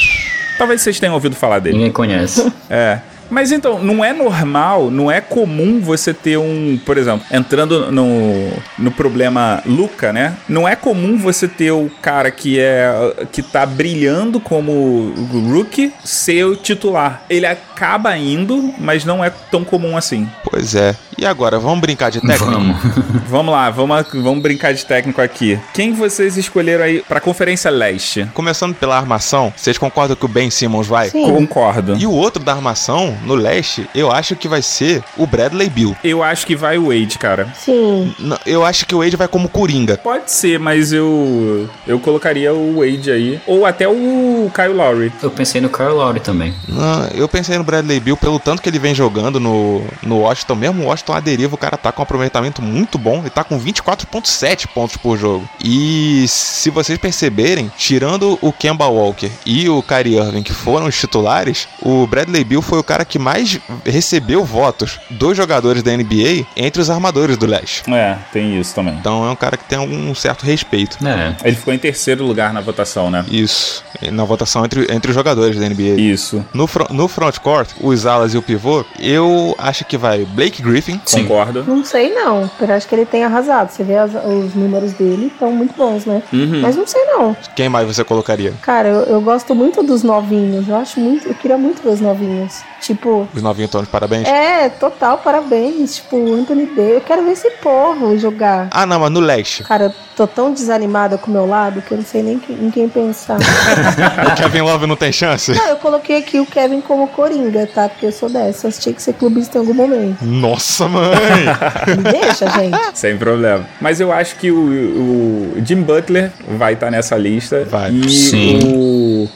Talvez 0.58 0.82
vocês 0.82 1.00
tenham 1.00 1.14
ouvido 1.16 1.36
falar 1.36 1.60
dele. 1.60 1.78
Ninguém 1.78 1.92
conhece. 1.92 2.52
É. 2.70 3.00
Mas 3.32 3.52
então, 3.52 3.80
não 3.82 4.04
é 4.04 4.12
normal, 4.12 4.92
não 4.92 5.10
é 5.10 5.22
comum 5.22 5.80
você 5.80 6.14
ter 6.14 6.38
um, 6.38 6.78
por 6.86 6.98
exemplo, 6.98 7.26
entrando 7.32 7.90
no, 7.92 8.52
no 8.78 8.92
problema 8.92 9.64
Luca, 9.66 10.12
né? 10.12 10.36
Não 10.50 10.68
é 10.68 10.76
comum 10.76 11.18
você 11.18 11.48
ter 11.48 11.72
o 11.72 11.90
cara 12.02 12.30
que 12.30 12.60
é 12.60 12.92
que 13.32 13.42
tá 13.42 13.66
brilhando 13.66 14.40
como 14.40 15.14
rookie 15.50 15.94
ser 16.04 16.44
o 16.44 16.56
titular. 16.58 17.24
Ele 17.30 17.46
acaba 17.46 18.18
indo, 18.18 18.74
mas 18.78 19.06
não 19.06 19.24
é 19.24 19.30
tão 19.30 19.64
comum 19.64 19.96
assim. 19.96 20.28
Pois 20.44 20.76
é. 20.76 20.94
E 21.18 21.26
agora, 21.26 21.58
vamos 21.58 21.80
brincar 21.80 22.12
de 22.12 22.20
técnico? 22.20 22.52
Vamos. 22.52 22.78
Vamos 23.32 23.54
lá, 23.54 23.70
vamos, 23.70 24.08
vamos 24.12 24.42
brincar 24.42 24.74
de 24.74 24.86
técnico 24.86 25.22
aqui. 25.22 25.58
Quem 25.74 25.94
vocês 25.94 26.36
escolheram 26.36 26.84
aí 26.84 27.02
pra 27.02 27.22
Conferência 27.22 27.72
Leste? 27.72 28.30
Começando 28.34 28.76
pela 28.76 28.98
armação, 28.98 29.54
vocês 29.56 29.78
concordam 29.78 30.18
que 30.18 30.26
o 30.26 30.28
Ben 30.28 30.50
Simmons 30.50 30.86
vai? 30.86 31.10
Sim. 31.10 31.32
Concordo. 31.32 31.96
E 31.98 32.06
o 32.06 32.12
outro 32.12 32.44
da 32.44 32.52
armação, 32.52 33.18
no 33.26 33.36
leste, 33.36 33.88
eu 33.96 34.12
acho 34.12 34.36
que 34.36 34.48
vai 34.48 34.62
ser 34.62 35.04
o 35.18 35.26
Bradley 35.26 35.70
Bill. 35.70 35.96
Eu 36.04 36.24
acho 36.24 36.46
que 36.46 36.56
vai 36.56 36.78
o 36.78 36.88
Wade, 36.88 37.18
cara. 37.18 37.54
Sim. 37.58 38.14
N- 38.20 38.38
Eu 38.46 38.66
acho 38.66 38.86
que 38.86 38.94
o 38.96 39.00
Wade 39.00 39.16
vai 39.16 39.28
como 39.28 39.48
Coringa. 39.50 39.98
Pode 39.98 40.32
ser, 40.32 40.60
mas 40.60 40.92
eu 40.94 41.70
eu 41.88 42.00
colocaria 42.00 42.54
o 42.54 42.80
Wade 42.80 43.12
aí. 43.12 43.40
Ou 43.48 43.66
até 43.66 43.88
o 43.88 44.52
Kyle 44.54 44.74
Lowry. 44.74 45.12
Eu 45.22 45.32
pensei 45.32 45.62
no 45.62 45.70
Kyle 45.70 45.90
Lowry 45.90 46.20
também. 46.20 46.54
Não, 46.68 47.08
eu 47.14 47.28
pensei 47.28 47.58
no 47.58 47.64
Bradley 47.64 48.00
Bill 48.00 48.18
pelo 48.18 48.40
tanto 48.40 48.62
que 48.62 48.70
ele 48.70 48.80
vem 48.80 48.94
jogando 48.96 49.40
no, 49.40 49.84
no 50.04 50.20
Washington. 50.20 50.56
Mesmo 50.56 50.84
o 50.84 50.88
Washington 50.88 51.14
à 51.14 51.20
deriva, 51.20 51.56
o 51.56 51.58
cara 51.58 51.78
tá 51.78 51.92
com 51.92 52.02
um 52.02 52.04
aproveitamento 52.04 52.62
muito 52.62 52.98
bom. 52.98 53.20
Ele 53.20 53.30
tá 53.30 53.44
com 53.44 53.60
24,7 53.60 54.68
pontos 54.68 54.98
por 54.98 55.18
jogo. 55.18 55.48
E 55.64 56.26
se 56.28 56.70
vocês 56.70 56.98
perceberem, 56.98 57.72
tirando 57.78 58.38
o 58.42 58.52
Kemba 58.52 58.88
Walker 58.88 59.30
e 59.46 59.70
o 59.70 59.82
Kyrie 59.82 60.18
Irving, 60.18 60.44
que 60.44 60.54
foram 60.54 60.86
os 60.88 60.98
titulares, 60.98 61.68
o 61.82 62.06
Bradley 62.08 62.44
Bill 62.44 62.62
foi 62.62 62.80
o 62.80 62.84
cara 62.84 63.06
que 63.06 63.11
mais 63.20 63.60
recebeu 63.86 64.44
votos 64.44 65.00
dos 65.10 65.36
jogadores 65.38 65.84
da 65.84 65.92
NBA 65.96 66.46
entre 66.56 66.82
os 66.82 66.90
armadores 66.90 67.38
do 67.38 67.46
leste. 67.46 67.84
É, 67.92 68.18
tem 68.32 68.60
isso 68.60 68.74
também. 68.76 68.96
Então 68.96 69.26
é 69.26 69.30
um 69.32 69.36
cara 69.36 69.58
que 69.58 69.64
tem 69.66 69.80
um 69.80 70.14
certo 70.16 70.44
respeito. 70.46 70.98
É. 71.06 71.36
Ele 71.48 71.56
ficou 71.56 71.74
em 71.74 71.78
terceiro 71.78 72.24
lugar 72.26 72.54
na 72.54 72.62
votação, 72.62 73.10
né? 73.10 73.26
Isso, 73.30 73.84
na 74.12 74.24
votação 74.24 74.64
entre, 74.66 74.88
entre 74.94 75.10
os 75.12 75.16
jogadores 75.16 75.58
da 75.60 75.68
NBA. 75.68 76.00
Isso. 76.00 76.46
No, 76.54 76.68
fro- 76.68 76.88
no 76.92 77.08
frontcourt, 77.08 77.70
os 77.82 78.06
alas 78.06 78.34
e 78.34 78.38
o 78.38 78.42
pivô, 78.42 78.84
eu 79.00 79.56
acho 79.58 79.86
que 79.86 79.98
vai 79.98 80.26
Blake 80.26 80.62
Griffin. 80.62 81.00
Sim. 81.06 81.24
Concordo. 81.24 81.64
Não 81.68 81.84
sei 81.84 82.14
não. 82.14 82.50
Eu 82.60 82.74
acho 82.74 82.88
que 82.88 82.96
ele 82.96 83.06
tem 83.06 83.24
arrasado. 83.24 83.72
Você 83.72 83.84
vê 83.84 83.98
as- 83.98 84.12
os 84.14 84.54
números 84.56 84.94
dele, 84.94 85.28
estão 85.28 85.52
muito 85.52 85.74
bons, 85.76 86.06
né? 86.06 86.22
Uhum. 86.32 86.62
Mas 86.62 86.76
não 86.76 86.86
sei 86.88 87.04
não. 87.06 87.36
Quem 87.56 87.70
mais 87.70 87.88
você 87.88 88.04
colocaria? 88.04 88.54
Cara, 88.62 88.88
eu, 88.90 89.02
eu 89.04 89.22
gosto 89.22 89.54
muito 89.56 89.84
dos 89.84 90.04
novinhos. 90.04 90.68
Eu 90.68 90.76
acho 90.76 91.00
muito. 91.00 91.28
Eu 91.28 91.34
queria 91.36 91.58
muito 91.58 91.82
ver 91.82 91.90
os 91.90 92.02
novinhos. 92.02 92.62
Tipo. 92.82 93.01
Os 93.34 93.42
novinhos 93.42 93.68
estão 93.70 93.82
de 93.82 93.88
parabéns? 93.90 94.28
É, 94.28 94.70
total, 94.70 95.18
parabéns. 95.20 95.96
Tipo, 95.96 96.18
o 96.18 96.34
Anthony 96.34 96.66
Davis. 96.68 96.94
Eu 96.94 97.02
quero 97.02 97.24
ver 97.24 97.32
esse 97.32 97.50
povo 97.62 98.18
jogar. 98.18 98.68
Ah, 98.72 98.86
não, 98.86 99.00
mas 99.00 99.12
no 99.12 99.20
leste. 99.20 99.64
Cara, 99.64 99.86
eu 99.86 99.94
tô 100.16 100.28
tão 100.28 100.54
desanimada 100.54 101.18
com 101.18 101.30
o 101.30 101.34
meu 101.34 101.46
lado 101.48 101.82
que 101.82 101.92
eu 101.92 101.98
não 101.98 102.06
sei 102.06 102.22
nem 102.24 102.38
que- 102.40 102.54
em 102.54 102.70
quem 102.70 102.88
pensar. 102.90 103.38
o 104.32 104.36
Kevin 104.36 104.62
Love 104.62 104.86
não 104.88 104.96
tem 104.96 105.12
chance? 105.12 105.52
não, 105.54 105.68
eu 105.68 105.78
coloquei 105.78 106.18
aqui 106.18 106.40
o 106.40 106.46
Kevin 106.46 106.82
como 106.82 107.08
Coringa, 107.08 107.68
tá? 107.74 107.90
Porque 107.90 108.06
eu 108.06 108.12
sou 108.12 108.30
dessas. 108.30 108.78
Tinha 108.78 108.94
que 108.94 109.02
ser 109.02 109.14
clubista 109.14 109.58
em 109.58 109.62
algum 109.62 109.74
momento. 109.74 110.24
Nossa, 110.24 110.88
mãe! 110.88 111.12
Me 111.98 112.04
deixa, 112.12 112.48
gente. 112.50 112.78
Sem 112.94 113.18
problema. 113.18 113.66
Mas 113.80 114.00
eu 114.00 114.12
acho 114.12 114.36
que 114.36 114.52
o, 114.52 114.58
o 114.58 115.54
Jim 115.66 115.82
Butler 115.82 116.32
vai 116.58 116.74
estar 116.74 116.92
nessa 116.92 117.16
lista. 117.18 117.66
Vai. 117.66 117.92
E 117.92 118.10
Sim. 118.10 118.60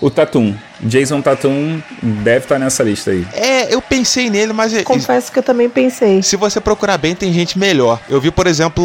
o, 0.02 0.06
o 0.06 0.10
Tatum. 0.10 0.54
Jason 0.82 1.22
Tatum 1.22 1.82
deve 2.02 2.46
estar 2.46 2.60
nessa 2.60 2.84
lista 2.84 3.12
aí. 3.12 3.26
é, 3.34 3.74
eu 3.74 3.82
pensei 3.82 4.30
nele, 4.30 4.54
mas 4.54 4.74
é- 4.74 4.84
Confesso 4.84 5.32
que 5.32 5.40
eu 5.40 5.44
também 5.44 5.70
pensei. 5.70 6.22
se 6.22 6.36
você 6.36 6.60
procurar 6.60 6.98
bem, 6.98 7.16
tem 7.16 7.32
gente 7.34 7.58
melhor. 7.58 8.00
Eu 8.10 8.20
vi, 8.22 8.32
por 8.32 8.48
exemplo, 8.48 8.84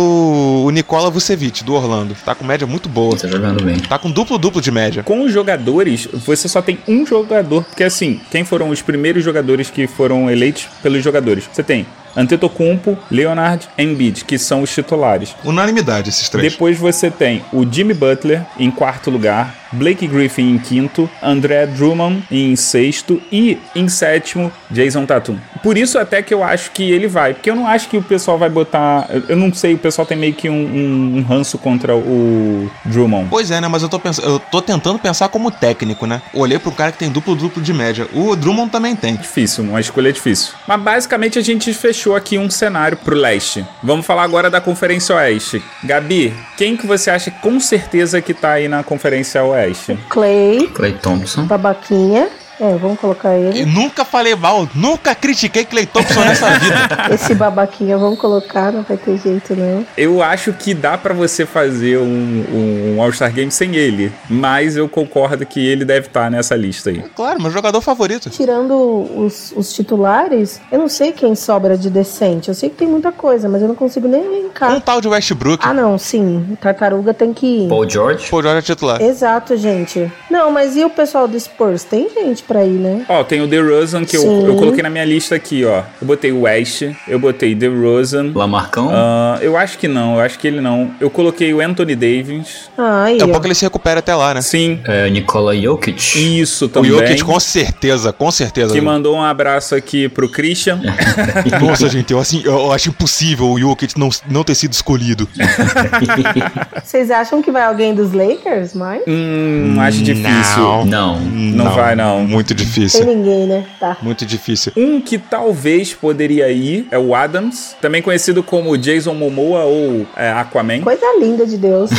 o 0.64 0.70
Nikola 0.70 1.10
Vucevic, 1.10 1.64
do 1.64 1.74
Orlando. 1.74 2.16
Tá 2.24 2.34
com 2.34 2.44
média 2.44 2.66
muito 2.66 2.88
boa. 2.88 3.16
Tá 3.16 3.28
jogando 3.28 3.62
bem. 3.64 3.78
Tá 3.80 3.98
com 3.98 4.10
duplo-duplo 4.10 4.60
de 4.60 4.70
média. 4.70 5.02
Com 5.02 5.22
os 5.22 5.32
jogadores, 5.32 6.08
você 6.12 6.48
só 6.48 6.62
tem 6.62 6.78
um 6.86 7.04
jogador. 7.06 7.64
Porque 7.64 7.84
assim, 7.84 8.20
quem 8.30 8.44
foram 8.44 8.68
os 8.70 8.80
primeiros 8.82 9.24
jogadores 9.24 9.70
que 9.70 9.86
foram 9.86 10.30
eleitos 10.30 10.68
pelos 10.82 11.02
jogadores? 11.02 11.44
Você 11.52 11.62
tem 11.62 11.86
Antetokounmpo, 12.16 12.98
Leonard, 13.10 13.68
Embiid, 13.78 14.24
que 14.24 14.38
são 14.38 14.62
os 14.62 14.72
titulares. 14.74 15.34
Unanimidade 15.44 16.08
esses 16.10 16.28
três. 16.28 16.52
Depois 16.52 16.78
você 16.78 17.10
tem 17.10 17.44
o 17.52 17.64
Jimmy 17.70 17.94
Butler 17.94 18.42
em 18.58 18.70
quarto 18.70 19.10
lugar, 19.10 19.54
Blake 19.72 20.06
Griffin 20.06 20.50
em 20.54 20.58
quinto, 20.58 21.08
André 21.22 21.66
Drummond 21.66 22.22
em 22.30 22.54
sexto 22.56 23.20
e 23.30 23.58
em 23.74 23.88
sétimo, 23.88 24.50
Jason 24.70 25.06
Tatum. 25.06 25.36
Por 25.62 25.76
isso 25.78 25.98
até 25.98 26.22
que 26.22 26.32
eu 26.34 26.42
acho 26.42 26.70
que 26.72 26.90
ele 26.90 27.06
vai, 27.06 27.34
porque 27.34 27.50
eu 27.50 27.54
não 27.54 27.66
acho 27.66 27.88
que 27.88 27.96
o 27.96 28.02
pessoal 28.02 28.38
vai 28.38 28.48
botar, 28.48 29.08
eu- 29.28 29.36
não 29.36 29.52
sei, 29.52 29.74
o 29.74 29.78
pessoal 29.78 30.06
tem 30.06 30.16
meio 30.16 30.34
que 30.34 30.48
um, 30.48 30.54
um- 30.54 31.18
um 31.18 31.22
ranço 31.22 31.58
contra 31.58 31.94
o 31.94 32.70
Drummond. 32.84 33.28
Pois 33.30 33.50
é, 33.50 33.60
né? 33.60 33.68
Mas 33.68 33.82
eu 33.82 33.88
tô, 33.88 33.98
pensando, 33.98 34.28
eu 34.28 34.38
tô 34.38 34.60
tentando 34.62 34.98
pensar 34.98 35.28
como 35.28 35.50
técnico, 35.50 36.06
né? 36.06 36.20
Olhei 36.34 36.58
pro 36.58 36.72
cara 36.72 36.92
que 36.92 36.98
tem 36.98 37.10
duplo-duplo 37.10 37.62
de 37.62 37.72
média. 37.72 38.06
O 38.12 38.34
Drummond 38.34 38.70
também 38.70 38.96
tem. 38.96 39.16
Difícil, 39.16 39.64
uma 39.64 39.80
escolha 39.80 40.12
difícil. 40.12 40.52
Mas 40.66 40.80
basicamente 40.80 41.38
a 41.38 41.42
gente 41.42 41.72
fechou 41.74 42.16
aqui 42.16 42.38
um 42.38 42.48
cenário 42.50 42.96
pro 42.96 43.14
leste. 43.16 43.64
Vamos 43.82 44.06
falar 44.06 44.22
agora 44.24 44.50
da 44.50 44.60
Conferência 44.60 45.14
Oeste. 45.14 45.62
Gabi, 45.84 46.34
quem 46.56 46.76
que 46.76 46.86
você 46.86 47.10
acha 47.10 47.30
com 47.30 47.60
certeza 47.60 48.20
que 48.20 48.32
tá 48.34 48.52
aí 48.52 48.68
na 48.68 48.82
Conferência 48.82 49.42
Oeste? 49.44 49.59
Clay, 50.08 50.68
Clay 50.68 50.92
Thompson. 50.94 51.46
babaquinha. 51.46 52.28
É, 52.60 52.76
vamos 52.76 52.98
colocar 53.00 53.36
E 53.36 53.46
ele. 53.46 53.64
nunca 53.66 54.04
falei 54.04 54.34
mal, 54.34 54.68
nunca 54.74 55.14
critiquei 55.14 55.64
Clay 55.64 55.86
Thompson 55.86 56.20
nessa 56.20 56.50
vida. 56.60 57.14
Esse 57.14 57.34
babaquinha, 57.34 57.96
vamos 57.96 58.18
colocar, 58.18 58.70
não 58.72 58.82
vai 58.82 58.96
ter 58.96 59.16
jeito 59.18 59.56
não. 59.56 59.86
Eu 59.96 60.22
acho 60.22 60.52
que 60.52 60.74
dá 60.74 60.98
pra 60.98 61.14
você 61.14 61.46
fazer 61.46 61.98
um, 61.98 62.94
um 62.96 63.02
All-Star 63.02 63.32
Game 63.32 63.50
sem 63.50 63.74
ele, 63.76 64.12
mas 64.28 64.76
eu 64.76 64.88
concordo 64.88 65.44
que 65.46 65.64
ele 65.66 65.84
deve 65.84 66.06
estar 66.08 66.30
nessa 66.30 66.54
lista 66.54 66.90
aí. 66.90 67.02
Claro, 67.16 67.40
meu 67.40 67.50
jogador 67.50 67.80
favorito. 67.80 68.28
Tirando 68.30 68.74
os, 69.16 69.52
os 69.56 69.72
titulares, 69.72 70.60
eu 70.70 70.78
não 70.78 70.88
sei 70.88 71.12
quem 71.12 71.34
sobra 71.34 71.76
de 71.78 71.88
decente. 71.90 72.48
Eu 72.48 72.54
sei 72.54 72.68
que 72.70 72.76
tem 72.76 72.88
muita 72.88 73.10
coisa, 73.12 73.48
mas 73.48 73.62
eu 73.62 73.68
não 73.68 73.74
consigo 73.74 74.06
nem 74.06 74.20
Um 74.20 74.32
elencar. 74.34 74.80
tal 74.82 75.00
de 75.00 75.08
Westbrook. 75.08 75.64
Ah, 75.66 75.72
não, 75.72 75.96
sim. 75.98 76.56
Tartaruga 76.60 77.14
tem 77.14 77.32
que 77.32 77.46
ir. 77.64 77.68
Paul 77.68 77.88
George. 77.88 78.28
Pô, 78.28 78.42
joga 78.42 78.60
titular. 78.62 79.00
Exato, 79.00 79.56
gente. 79.56 80.10
Não, 80.30 80.50
mas 80.50 80.76
e 80.76 80.84
o 80.84 80.90
pessoal 80.90 81.26
do 81.26 81.38
Spurs? 81.38 81.84
Tem 81.84 82.08
gente 82.10 82.42
pra 82.50 82.64
ir, 82.64 82.70
né? 82.70 83.04
Ó, 83.08 83.22
tem 83.22 83.40
o 83.40 83.46
DeRozan 83.46 84.04
que 84.04 84.16
eu, 84.16 84.46
eu 84.46 84.56
coloquei 84.56 84.82
na 84.82 84.90
minha 84.90 85.04
lista 85.04 85.36
aqui, 85.36 85.64
ó. 85.64 85.82
Eu 86.00 86.06
botei 86.06 86.32
o 86.32 86.40
West, 86.42 86.82
eu 87.06 87.18
botei 87.20 87.54
DeRozan. 87.54 88.32
Lamarcão. 88.34 88.88
Ah, 88.90 89.38
eu 89.40 89.56
acho 89.56 89.78
que 89.78 89.86
não, 89.86 90.14
eu 90.16 90.20
acho 90.20 90.36
que 90.38 90.48
ele 90.48 90.60
não. 90.60 90.90
Eu 91.00 91.08
coloquei 91.08 91.54
o 91.54 91.60
Anthony 91.60 91.94
Davis. 91.94 92.68
Ah, 92.76 93.04
Daqui 93.10 93.22
a 93.22 93.28
pouco 93.28 93.46
ele 93.46 93.54
se 93.54 93.64
recupera 93.64 94.00
até 94.00 94.12
lá, 94.14 94.34
né? 94.34 94.42
Sim, 94.42 94.80
É, 94.84 95.08
Nikola 95.08 95.56
Jokic. 95.56 96.40
isso 96.40 96.64
O 96.64 96.68
também. 96.68 96.90
Jokic 96.90 97.22
com 97.22 97.38
certeza, 97.38 98.12
com 98.12 98.30
certeza. 98.32 98.74
Que 98.74 98.80
mandou 98.80 99.14
um 99.16 99.22
abraço 99.22 99.74
aqui 99.76 100.08
pro 100.08 100.28
Christian. 100.28 100.80
Nossa, 101.62 101.88
gente, 101.88 102.12
eu, 102.12 102.18
assim, 102.18 102.42
eu 102.44 102.72
acho 102.72 102.88
impossível 102.88 103.46
o 103.50 103.58
Jokic 103.60 103.96
não, 103.98 104.08
não 104.28 104.42
ter 104.42 104.54
sido 104.56 104.72
escolhido. 104.72 105.28
Vocês 106.82 107.10
acham 107.10 107.42
que 107.42 107.50
vai 107.50 107.62
alguém 107.62 107.94
dos 107.94 108.12
Lakers, 108.12 108.74
mas? 108.74 109.02
hum, 109.06 109.76
acho 109.80 110.02
difícil. 110.02 110.84
Não. 110.86 111.20
Não. 111.20 111.20
Não 111.20 111.70
vai, 111.74 111.94
não. 111.94 112.24
Muito 112.24 112.39
Tem 112.48 112.56
difícil. 112.56 113.04
ninguém, 113.06 113.46
né? 113.46 113.66
Tá. 113.78 113.96
Muito 114.02 114.24
difícil. 114.26 114.72
Um 114.76 115.00
que 115.00 115.18
talvez 115.18 115.92
poderia 115.92 116.50
ir 116.50 116.86
é 116.90 116.98
o 116.98 117.14
Adams, 117.14 117.74
também 117.80 118.02
conhecido 118.02 118.42
como 118.42 118.76
Jason 118.76 119.14
Momoa 119.14 119.64
ou 119.64 120.06
é, 120.16 120.30
Aquaman. 120.30 120.80
Coisa 120.80 121.06
linda 121.20 121.46
de 121.46 121.56
Deus. 121.56 121.90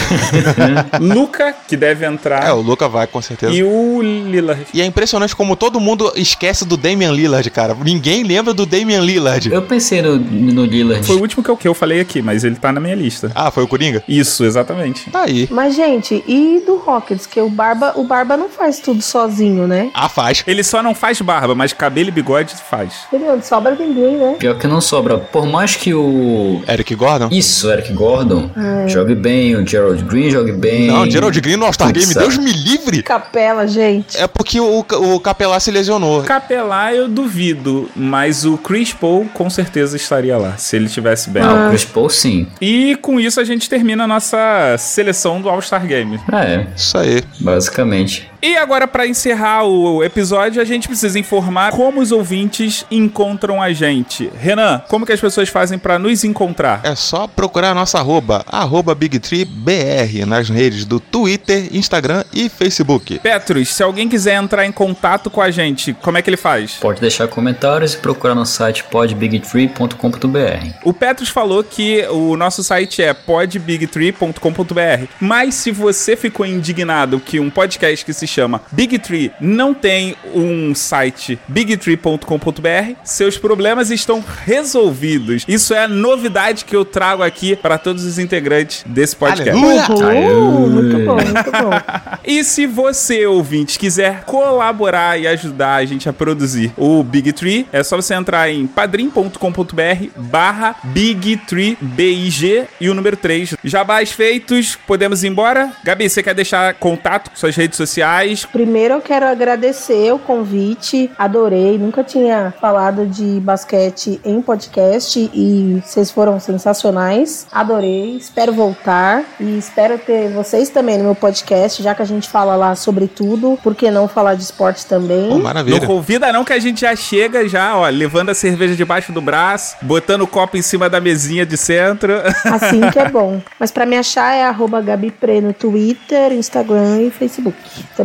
Luca, 1.00 1.54
que 1.68 1.76
deve 1.78 2.06
entrar. 2.06 2.48
É, 2.48 2.52
o 2.52 2.62
Luca 2.62 2.88
vai, 2.88 3.08
com 3.08 3.22
certeza. 3.22 3.54
E 3.54 3.64
o 3.64 4.02
Lillard. 4.02 4.66
E 4.74 4.82
é 4.82 4.86
impressionante 4.86 5.36
como 5.36 5.56
todo 5.56 5.80
mundo 5.80 6.12
esquece 6.16 6.66
do 6.66 6.78
Damian 6.78 7.12
Lillard, 7.12 7.50
cara. 7.50 7.76
Ninguém 7.76 8.24
lembra 8.24 8.54
do 8.54 8.66
Damian 8.66 9.02
Lillard. 9.02 9.52
Eu 9.52 9.62
pensei 9.62 10.02
no, 10.02 10.18
no 10.18 10.66
Lillard. 10.66 11.06
Foi 11.06 11.16
o 11.16 11.22
último 11.22 11.44
que 11.44 11.50
eu, 11.50 11.58
que 11.58 11.68
eu 11.68 11.74
falei 11.74 12.00
aqui, 12.00 12.22
mas 12.22 12.44
ele 12.44 12.56
tá 12.56 12.72
na 12.72 12.80
minha 12.80 12.96
lista. 12.96 13.32
Ah, 13.36 13.52
foi 13.52 13.64
o 13.64 13.68
Coringa? 13.68 14.04
Isso, 14.08 14.44
exatamente. 14.44 15.10
Tá 15.10 15.24
aí. 15.24 15.48
Mas, 15.52 15.76
gente, 15.76 16.24
e 16.28 16.64
do 16.66 16.78
Rockets? 16.78 17.26
Que 17.26 17.40
o 17.40 17.50
Barba, 17.50 17.94
o 17.96 18.04
Barba 18.04 18.38
não 18.38 18.50
faz 18.50 18.80
tudo 18.80 19.02
sozinho, 19.02 19.68
né? 19.68 19.92
Ah, 19.94 20.10
faz. 20.10 20.31
Ele 20.48 20.64
só 20.64 20.82
não 20.82 20.96
faz 20.96 21.20
barba, 21.22 21.54
mas 21.56 21.74
cabelo 21.74 22.10
e 22.10 22.12
bigode 22.12 22.54
faz. 22.70 22.94
Entendeu? 23.08 23.36
Não 23.36 23.44
sobra 23.44 23.76
ninguém, 23.76 24.18
né? 24.18 24.36
Pior 24.40 24.58
que 24.58 24.68
não 24.68 24.82
sobra. 24.82 25.18
Por 25.18 25.46
mais 25.46 25.76
que 25.76 25.94
o. 25.94 26.62
Eric 26.68 26.96
Gordon? 26.96 27.30
Isso, 27.32 27.70
Eric 27.72 27.94
Gordon 27.94 28.50
jogue 28.88 29.16
bem, 29.16 29.56
o 29.56 29.66
Gerald 29.66 30.04
Green 30.04 30.30
jogue 30.30 30.52
bem. 30.52 30.88
Não, 30.88 31.10
Gerald 31.10 31.40
Green 31.40 31.58
no 31.58 31.66
All-Star 31.66 31.92
Game, 31.92 32.14
Deus 32.14 32.38
me 32.38 32.52
livre. 32.52 33.04
Capela, 33.04 33.68
gente. 33.68 34.18
É 34.18 34.28
porque 34.28 34.60
o, 34.60 34.80
o 34.80 35.20
Capelá 35.20 35.60
se 35.60 35.72
lesionou. 35.72 36.24
Capelar 36.24 36.94
eu 36.94 37.08
duvido, 37.08 37.90
mas 37.96 38.46
o 38.46 38.58
Chris 38.58 38.94
Paul 38.94 39.28
com 39.34 39.50
certeza 39.50 39.96
estaria 39.96 40.38
lá, 40.38 40.58
se 40.58 40.76
ele 40.76 40.88
tivesse 40.90 41.30
bem. 41.30 41.44
Ah, 41.44 41.66
o 41.66 41.70
Chris 41.70 41.86
Paul 41.86 42.10
sim. 42.10 42.48
E 42.60 42.96
com 43.02 43.20
isso 43.20 43.40
a 43.40 43.44
gente 43.44 43.70
termina 43.70 44.04
a 44.04 44.08
nossa 44.08 44.76
seleção 44.78 45.42
do 45.42 45.50
All-Star 45.50 45.86
Game. 45.86 46.20
É, 46.32 46.68
Isso 46.76 46.98
aí. 46.98 47.24
basicamente. 47.40 48.31
E 48.44 48.58
agora, 48.58 48.88
para 48.88 49.06
encerrar 49.06 49.66
o 49.66 50.04
episódio, 50.04 50.60
a 50.60 50.66
gente 50.66 50.88
precisa 50.88 51.20
informar 51.20 51.72
como 51.74 52.02
os 52.02 52.12
ouvintes 52.12 52.84
encontram 52.90 53.62
a 53.62 53.72
gente. 53.72 54.32
Renan, 54.36 54.82
como 54.88 55.06
que 55.06 55.12
as 55.12 55.22
pessoas 55.22 55.48
fazem 55.48 55.78
para 55.78 56.00
nos 56.00 56.24
encontrar? 56.24 56.82
É 56.84 56.96
só 56.96 57.28
procurar 57.28 57.70
a 57.70 57.76
nossa 57.76 58.00
arroba, 58.00 58.44
arroba 58.48 58.96
BigTreeBR, 58.96 60.26
nas 60.26 60.50
redes 60.50 60.86
do 60.86 61.00
Twitter, 61.00 61.70
Instagram 61.72 62.24
e 62.34 62.50
Facebook. 62.50 63.20
Petros, 63.20 63.76
se 63.76 63.84
alguém 63.84 64.10
quiser 64.10 64.42
entrar 64.42 64.66
em 64.66 64.72
contato 64.72 65.30
com 65.30 65.40
a 65.40 65.52
gente, 65.52 65.94
como 66.02 66.18
é 66.18 66.24
que 66.24 66.30
ele 66.32 66.38
faz? 66.38 66.74
Pode 66.82 67.00
deixar 67.00 67.28
comentários 67.28 67.94
e 67.94 67.98
procurar 67.98 68.34
no 68.34 68.48
site 68.48 68.84
podbigtree.com.br. 68.86 70.68
O 70.84 70.92
Petros 70.92 71.30
falou 71.30 71.64
que 71.64 72.08
o 72.08 72.36
nosso 72.36 72.64
site 72.64 73.04
é 73.04 73.14
podbigtree.com.br, 73.14 75.06
mas 75.20 75.54
se 75.54 75.70
você 75.70 76.16
ficou 76.16 76.44
indignado 76.44 77.20
que 77.20 77.40
um 77.40 77.52
podcast 77.52 78.04
que 78.04 78.14
se 78.14 78.31
chama 78.32 78.62
Big 78.72 78.98
Tree 79.00 79.32
não 79.40 79.74
tem 79.74 80.16
um 80.34 80.74
site 80.74 81.40
bigtree.com.br, 81.48 82.94
seus 83.04 83.38
problemas 83.38 83.92
estão 83.92 84.24
resolvidos. 84.46 85.44
Isso 85.48 85.74
é 85.74 85.84
a 85.84 85.88
novidade 85.88 86.66
que 86.66 86.76
eu 86.76 86.86
trago 86.86 87.24
aqui 87.24 87.56
para 87.56 87.78
todos 87.78 88.06
os 88.06 88.18
integrantes 88.18 88.84
desse 88.86 89.16
podcast. 89.16 89.50
Aleluia! 89.50 89.86
Uhul, 89.90 90.70
muito 90.70 90.98
bom, 91.06 91.16
muito 91.16 91.52
bom. 91.52 92.20
E 92.26 92.44
se 92.44 92.66
você, 92.66 93.26
ouvinte, 93.26 93.78
quiser 93.78 94.24
colaborar 94.24 95.20
e 95.20 95.28
ajudar 95.28 95.76
a 95.76 95.86
gente 95.86 96.08
a 96.08 96.14
produzir 96.14 96.72
o 96.78 97.04
Big 97.04 97.34
Tree, 97.34 97.68
é 97.72 97.84
só 97.84 97.96
você 97.96 98.14
entrar 98.14 98.50
em 98.50 98.68
padrim.com.br 98.68 100.08
barra 100.18 100.76
Big 100.84 101.38
Tree 101.48 101.78
BIG 101.82 102.68
e 102.80 102.90
o 102.90 102.94
número 102.94 103.18
3. 103.18 103.56
Jabás 103.64 104.12
feitos, 104.12 104.78
podemos 104.88 105.24
ir 105.24 105.28
embora? 105.28 105.72
Gabi, 105.84 106.10
você 106.10 106.22
quer 106.22 106.34
deixar 106.34 106.74
contato 106.76 107.32
com 107.32 107.36
suas 107.36 107.56
redes 107.56 107.78
sociais? 107.78 108.21
Primeiro 108.52 108.96
eu 108.96 109.02
quero 109.02 109.26
agradecer 109.26 110.14
o 110.14 110.20
convite, 110.20 111.10
adorei, 111.18 111.78
nunca 111.78 112.04
tinha 112.04 112.54
falado 112.62 113.06
de 113.06 113.40
basquete 113.40 114.20
em 114.24 114.42
podcast 114.42 115.20
e 115.34 115.82
vocês 115.86 116.12
foram 116.12 116.40
sensacionais, 116.40 117.48
adorei, 117.52 118.16
espero 118.18 118.54
voltar 118.54 119.24
e 119.40 119.58
espero 119.58 119.98
ter 119.98 120.30
vocês 120.32 120.70
também 120.70 120.98
no 120.98 121.04
meu 121.04 121.16
podcast, 121.16 121.82
já 121.82 121.96
que 121.96 122.02
a 122.02 122.06
gente 122.06 122.30
fala 122.30 122.56
lá 122.56 122.76
sobre 122.76 123.08
tudo, 123.08 123.58
por 123.64 123.74
que 123.76 123.90
não 123.92 124.08
falar 124.08 124.36
de 124.36 124.44
esporte 124.44 124.86
também? 124.86 125.28
Pô, 125.30 125.36
Não 125.36 125.42
maravilha. 125.44 125.86
convida 125.86 126.32
não 126.32 126.44
que 126.44 126.54
a 126.54 126.60
gente 126.60 126.82
já 126.82 126.96
chega 126.96 127.48
já, 127.48 127.76
ó, 127.78 127.88
levando 127.90 128.30
a 128.30 128.34
cerveja 128.34 128.76
debaixo 128.76 129.12
do 129.12 129.22
braço, 129.22 129.76
botando 129.82 130.22
o 130.22 130.28
copo 130.28 130.58
em 130.58 130.62
cima 130.62 130.90
da 130.90 131.00
mesinha 131.02 131.46
de 131.46 131.58
centro. 131.58 132.14
Assim 132.46 132.82
que 132.92 133.00
é 133.00 133.10
bom. 133.10 133.42
Mas 133.60 133.72
pra 133.72 133.86
me 133.86 133.98
achar 133.98 134.34
é 134.36 134.44
arroba 134.44 134.82
Gabi 134.82 135.12
Pre 135.12 135.42
no 135.42 135.54
Twitter, 135.54 136.32
Instagram 136.34 137.02
e 137.02 137.12
Facebook. 137.12 137.56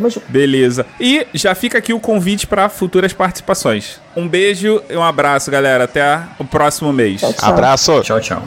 Tamo 0.06 0.10
junto. 0.10 0.30
Beleza. 0.30 0.86
E 1.00 1.26
já 1.34 1.54
fica 1.54 1.78
aqui 1.78 1.92
o 1.92 2.00
convite 2.00 2.46
para 2.46 2.68
futuras 2.68 3.12
participações. 3.12 4.00
Um 4.16 4.28
beijo 4.28 4.82
e 4.88 4.96
um 4.96 5.02
abraço, 5.02 5.50
galera. 5.50 5.84
Até 5.84 6.20
o 6.38 6.44
próximo 6.44 6.92
mês. 6.92 7.20
Tchau, 7.20 7.32
tchau. 7.32 7.48
Abraço! 7.48 8.00
Tchau, 8.02 8.20
tchau. 8.20 8.42